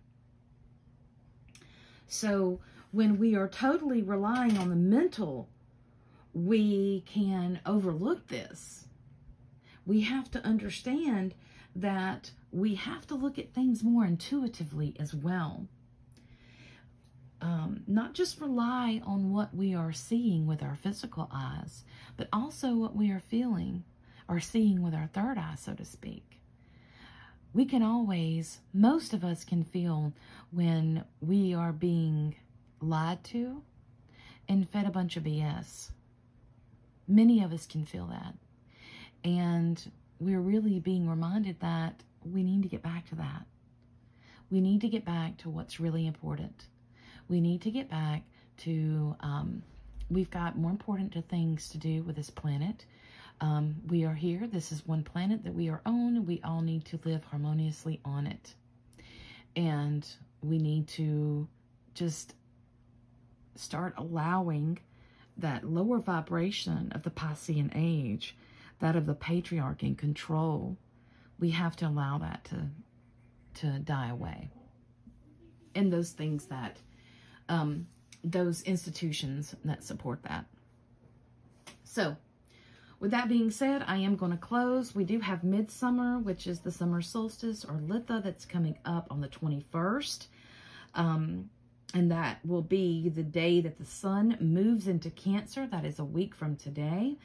So 2.09 2.59
when 2.91 3.19
we 3.19 3.35
are 3.35 3.47
totally 3.47 4.01
relying 4.01 4.57
on 4.57 4.69
the 4.69 4.75
mental, 4.75 5.47
we 6.33 7.03
can 7.05 7.59
overlook 7.65 8.27
this. 8.27 8.87
We 9.85 10.01
have 10.01 10.29
to 10.31 10.43
understand 10.43 11.35
that 11.75 12.31
we 12.51 12.75
have 12.75 13.05
to 13.07 13.15
look 13.15 13.37
at 13.37 13.53
things 13.53 13.83
more 13.83 14.05
intuitively 14.05 14.95
as 14.99 15.13
well. 15.13 15.67
Um, 17.41 17.83
not 17.87 18.15
just 18.15 18.41
rely 18.41 19.01
on 19.05 19.31
what 19.31 19.55
we 19.55 19.73
are 19.73 19.93
seeing 19.93 20.45
with 20.45 20.61
our 20.61 20.75
physical 20.75 21.29
eyes, 21.31 21.83
but 22.17 22.27
also 22.33 22.73
what 22.73 22.95
we 22.95 23.11
are 23.11 23.21
feeling 23.21 23.83
or 24.27 24.39
seeing 24.39 24.81
with 24.81 24.93
our 24.93 25.07
third 25.13 25.37
eye, 25.37 25.55
so 25.57 25.73
to 25.73 25.85
speak. 25.85 26.39
We 27.53 27.65
can 27.65 27.81
always, 27.81 28.59
most 28.73 29.13
of 29.13 29.23
us 29.23 29.43
can 29.43 29.63
feel 29.63 30.13
when 30.51 31.03
we 31.21 31.53
are 31.53 31.71
being 31.71 32.35
lied 32.81 33.23
to 33.25 33.61
and 34.47 34.69
fed 34.69 34.85
a 34.85 34.91
bunch 34.91 35.17
of 35.17 35.23
BS. 35.23 35.91
Many 37.07 37.43
of 37.43 37.53
us 37.53 37.65
can 37.65 37.85
feel 37.85 38.07
that. 38.07 38.33
And 39.23 39.91
we're 40.19 40.39
really 40.39 40.79
being 40.79 41.07
reminded 41.07 41.59
that 41.59 42.03
we 42.23 42.43
need 42.43 42.63
to 42.63 42.69
get 42.69 42.81
back 42.81 43.07
to 43.09 43.15
that. 43.15 43.45
We 44.49 44.61
need 44.61 44.81
to 44.81 44.89
get 44.89 45.05
back 45.05 45.37
to 45.37 45.49
what's 45.49 45.79
really 45.79 46.07
important. 46.07 46.65
We 47.27 47.39
need 47.39 47.61
to 47.61 47.71
get 47.71 47.89
back 47.89 48.23
to, 48.59 49.15
um, 49.19 49.61
we've 50.09 50.31
got 50.31 50.57
more 50.57 50.71
important 50.71 51.13
things 51.29 51.69
to 51.69 51.77
do 51.77 52.01
with 52.03 52.15
this 52.15 52.29
planet. 52.29 52.85
Um, 53.41 53.75
we 53.87 54.03
are 54.03 54.13
here. 54.13 54.47
This 54.47 54.71
is 54.71 54.85
one 54.85 55.03
planet 55.03 55.43
that 55.43 55.53
we 55.53 55.69
are 55.69 55.81
on. 55.85 56.25
We 56.25 56.41
all 56.43 56.61
need 56.61 56.85
to 56.85 56.99
live 57.05 57.23
harmoniously 57.23 57.99
on 58.03 58.27
it. 58.27 58.53
And 59.55 60.07
we 60.41 60.57
need 60.57 60.87
to 60.87 61.47
just 61.93 62.33
start 63.55 63.93
allowing 63.97 64.79
that 65.37 65.63
lower 65.63 65.99
vibration 65.99 66.91
of 66.93 67.03
the 67.03 67.09
Piscean 67.09 67.71
age, 67.75 68.35
that 68.79 68.95
of 68.95 69.05
the 69.05 69.13
patriarch 69.13 69.83
and 69.83 69.97
control, 69.97 70.77
we 71.39 71.51
have 71.51 71.75
to 71.77 71.87
allow 71.87 72.17
that 72.17 72.45
to 72.45 72.69
to 73.55 73.79
die 73.79 74.09
away. 74.09 74.49
And 75.75 75.91
those 75.91 76.11
things 76.11 76.45
that, 76.45 76.77
um, 77.49 77.87
those 78.23 78.61
institutions 78.63 79.55
that 79.65 79.83
support 79.83 80.23
that. 80.23 80.45
So, 81.83 82.15
with 82.99 83.11
that 83.11 83.29
being 83.29 83.49
said, 83.51 83.83
I 83.87 83.97
am 83.97 84.15
going 84.15 84.31
to 84.31 84.37
close. 84.37 84.93
We 84.93 85.05
do 85.05 85.19
have 85.19 85.43
midsummer, 85.43 86.19
which 86.19 86.47
is 86.47 86.59
the 86.59 86.71
summer 86.71 87.01
solstice 87.01 87.63
or 87.63 87.75
Litha 87.75 88.21
that's 88.23 88.45
coming 88.45 88.77
up 88.83 89.07
on 89.09 89.21
the 89.21 89.29
21st. 89.29 90.27
Um, 90.95 91.49
and 91.93 92.11
that 92.11 92.45
will 92.45 92.61
be 92.61 93.09
the 93.09 93.23
day 93.23 93.61
that 93.61 93.77
the 93.77 93.85
sun 93.85 94.37
moves 94.39 94.87
into 94.87 95.09
Cancer. 95.09 95.65
That 95.65 95.85
is 95.85 95.99
a 95.99 96.03
week 96.03 96.35
from 96.35 96.55
today. 96.55 97.17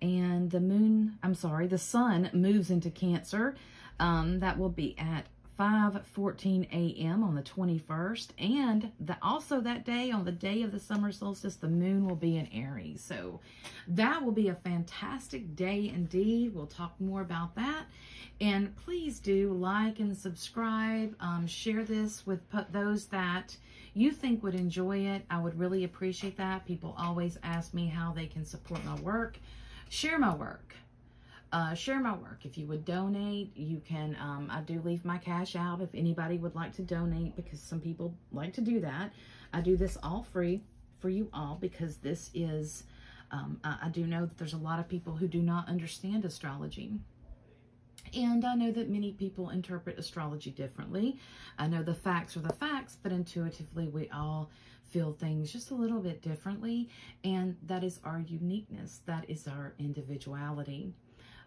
And 0.00 0.50
the 0.50 0.60
moon, 0.60 1.18
I'm 1.22 1.34
sorry, 1.34 1.66
the 1.66 1.78
sun 1.78 2.30
moves 2.32 2.70
into 2.70 2.90
Cancer. 2.90 3.56
Um, 3.98 4.40
that 4.40 4.58
will 4.58 4.68
be 4.68 4.96
at 4.98 5.26
5:14 5.62 6.66
a.m. 6.72 7.22
on 7.22 7.36
the 7.36 7.42
21st, 7.42 8.30
and 8.36 8.90
the, 8.98 9.16
also 9.22 9.60
that 9.60 9.84
day, 9.84 10.10
on 10.10 10.24
the 10.24 10.32
day 10.32 10.62
of 10.62 10.72
the 10.72 10.80
summer 10.80 11.12
solstice, 11.12 11.54
the 11.54 11.68
moon 11.68 12.04
will 12.04 12.16
be 12.16 12.36
in 12.36 12.48
Aries. 12.48 13.00
So 13.00 13.38
that 13.86 14.24
will 14.24 14.32
be 14.32 14.48
a 14.48 14.56
fantastic 14.56 15.54
day 15.54 15.92
indeed. 15.94 16.52
We'll 16.52 16.66
talk 16.66 17.00
more 17.00 17.20
about 17.20 17.54
that. 17.54 17.84
And 18.40 18.74
please 18.74 19.20
do 19.20 19.52
like 19.52 20.00
and 20.00 20.18
subscribe. 20.18 21.14
Um, 21.20 21.46
share 21.46 21.84
this 21.84 22.26
with 22.26 22.40
those 22.72 23.06
that 23.06 23.56
you 23.94 24.10
think 24.10 24.42
would 24.42 24.56
enjoy 24.56 24.98
it. 24.98 25.22
I 25.30 25.40
would 25.40 25.56
really 25.56 25.84
appreciate 25.84 26.36
that. 26.38 26.66
People 26.66 26.96
always 26.98 27.38
ask 27.44 27.72
me 27.72 27.86
how 27.86 28.12
they 28.12 28.26
can 28.26 28.44
support 28.44 28.84
my 28.84 28.96
work. 28.96 29.38
Share 29.90 30.18
my 30.18 30.34
work. 30.34 30.74
Uh, 31.52 31.74
share 31.74 32.00
my 32.00 32.14
work. 32.14 32.46
If 32.46 32.56
you 32.56 32.66
would 32.66 32.86
donate, 32.86 33.54
you 33.54 33.82
can. 33.86 34.16
Um, 34.18 34.48
I 34.50 34.62
do 34.62 34.80
leave 34.80 35.04
my 35.04 35.18
cash 35.18 35.54
out 35.54 35.82
if 35.82 35.90
anybody 35.94 36.38
would 36.38 36.54
like 36.54 36.74
to 36.76 36.82
donate 36.82 37.36
because 37.36 37.60
some 37.60 37.78
people 37.78 38.14
like 38.32 38.54
to 38.54 38.62
do 38.62 38.80
that. 38.80 39.12
I 39.52 39.60
do 39.60 39.76
this 39.76 39.98
all 40.02 40.26
free 40.32 40.62
for 40.98 41.10
you 41.10 41.28
all 41.32 41.58
because 41.60 41.98
this 41.98 42.30
is. 42.32 42.84
Um, 43.30 43.60
I, 43.64 43.76
I 43.84 43.88
do 43.90 44.06
know 44.06 44.24
that 44.24 44.38
there's 44.38 44.54
a 44.54 44.58
lot 44.58 44.78
of 44.78 44.88
people 44.88 45.14
who 45.14 45.28
do 45.28 45.42
not 45.42 45.68
understand 45.68 46.24
astrology. 46.24 46.94
And 48.14 48.44
I 48.44 48.54
know 48.54 48.70
that 48.72 48.88
many 48.88 49.12
people 49.12 49.50
interpret 49.50 49.98
astrology 49.98 50.50
differently. 50.50 51.18
I 51.58 51.66
know 51.66 51.82
the 51.82 51.94
facts 51.94 52.36
are 52.36 52.40
the 52.40 52.52
facts, 52.52 52.96
but 53.02 53.12
intuitively 53.12 53.88
we 53.88 54.08
all 54.10 54.50
feel 54.90 55.12
things 55.12 55.50
just 55.52 55.70
a 55.70 55.74
little 55.74 56.00
bit 56.00 56.20
differently. 56.20 56.90
And 57.24 57.56
that 57.66 57.84
is 57.84 58.00
our 58.04 58.20
uniqueness. 58.26 59.00
That 59.06 59.28
is 59.28 59.48
our 59.48 59.74
individuality. 59.78 60.92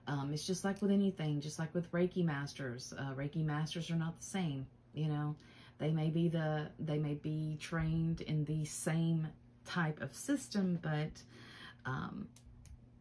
Um, 0.08 0.32
it's 0.34 0.46
just 0.46 0.64
like 0.64 0.82
with 0.82 0.92
anything, 0.92 1.42
just 1.42 1.58
like 1.58 1.74
with 1.74 1.92
Reiki 1.92 2.24
masters. 2.24 2.94
Uh, 2.98 3.14
Reiki 3.16 3.44
masters 3.44 3.90
are 3.90 3.96
not 3.96 4.18
the 4.20 4.26
same, 4.26 4.68
you 4.94 5.08
know. 5.08 5.36
They 5.78 5.92
may 5.92 6.10
be 6.10 6.30
the 6.30 6.70
they 6.80 6.98
may 6.98 7.16
be 7.16 7.58
trained 7.60 8.22
in 8.22 8.46
the 8.46 8.66
same 8.66 9.28
type 9.66 10.02
of 10.02 10.16
system, 10.16 10.80
but 10.82 11.22
um, 11.86 12.28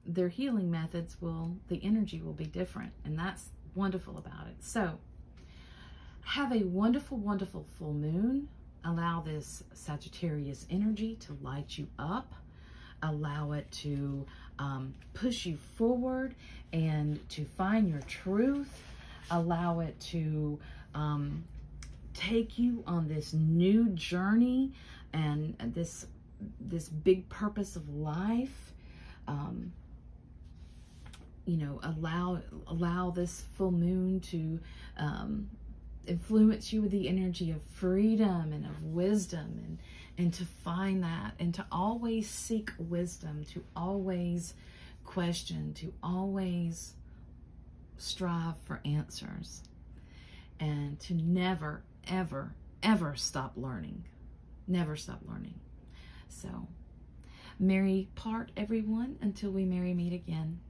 their 0.06 0.28
healing 0.28 0.70
methods 0.70 1.20
will 1.20 1.56
the 1.68 1.80
energy 1.84 2.20
will 2.22 2.32
be 2.32 2.46
different, 2.46 2.92
and 3.04 3.18
that's 3.18 3.50
wonderful 3.74 4.18
about 4.18 4.46
it. 4.48 4.56
So, 4.60 4.98
have 6.22 6.52
a 6.52 6.64
wonderful, 6.64 7.18
wonderful 7.18 7.66
full 7.78 7.94
moon. 7.94 8.48
Allow 8.84 9.20
this 9.22 9.62
Sagittarius 9.72 10.66
energy 10.70 11.16
to 11.16 11.38
light 11.42 11.78
you 11.78 11.88
up. 11.98 12.34
Allow 13.04 13.52
it 13.52 13.70
to 13.82 14.24
um, 14.58 14.94
push 15.12 15.44
you 15.44 15.58
forward 15.76 16.34
and 16.72 17.26
to 17.30 17.44
find 17.44 17.88
your 17.88 18.00
truth. 18.00 18.82
Allow 19.30 19.80
it 19.80 19.98
to 20.00 20.58
um, 20.94 21.44
take 22.14 22.58
you 22.58 22.82
on 22.86 23.08
this 23.08 23.34
new 23.34 23.88
journey 23.90 24.72
and 25.12 25.54
this 25.74 26.06
this 26.60 26.88
big 26.88 27.28
purpose 27.28 27.76
of 27.76 27.88
life. 27.94 28.72
Um, 29.28 29.72
you 31.44 31.58
know, 31.58 31.80
allow 31.82 32.40
allow 32.66 33.10
this 33.10 33.44
full 33.56 33.70
moon 33.70 34.20
to 34.20 34.60
um, 34.96 35.50
influence 36.06 36.72
you 36.72 36.82
with 36.82 36.90
the 36.90 37.08
energy 37.08 37.50
of 37.50 37.62
freedom 37.62 38.52
and 38.52 38.64
of 38.64 38.82
wisdom 38.82 39.60
and 39.66 39.78
and 40.16 40.32
to 40.34 40.44
find 40.44 41.02
that 41.02 41.34
and 41.38 41.54
to 41.54 41.66
always 41.72 42.28
seek 42.28 42.70
wisdom, 42.78 43.44
to 43.52 43.64
always 43.74 44.54
question, 45.04 45.74
to 45.74 45.92
always 46.02 46.94
strive 47.98 48.56
for 48.64 48.80
answers, 48.84 49.62
and 50.60 50.98
to 51.00 51.14
never, 51.14 51.82
ever, 52.08 52.54
ever 52.82 53.14
stop 53.16 53.52
learning. 53.56 54.04
Never 54.66 54.96
stop 54.96 55.20
learning. 55.28 55.58
So, 56.28 56.68
merry 57.58 58.08
part, 58.14 58.50
everyone, 58.56 59.18
until 59.20 59.50
we 59.50 59.64
merry 59.64 59.94
meet 59.94 60.12
again. 60.12 60.60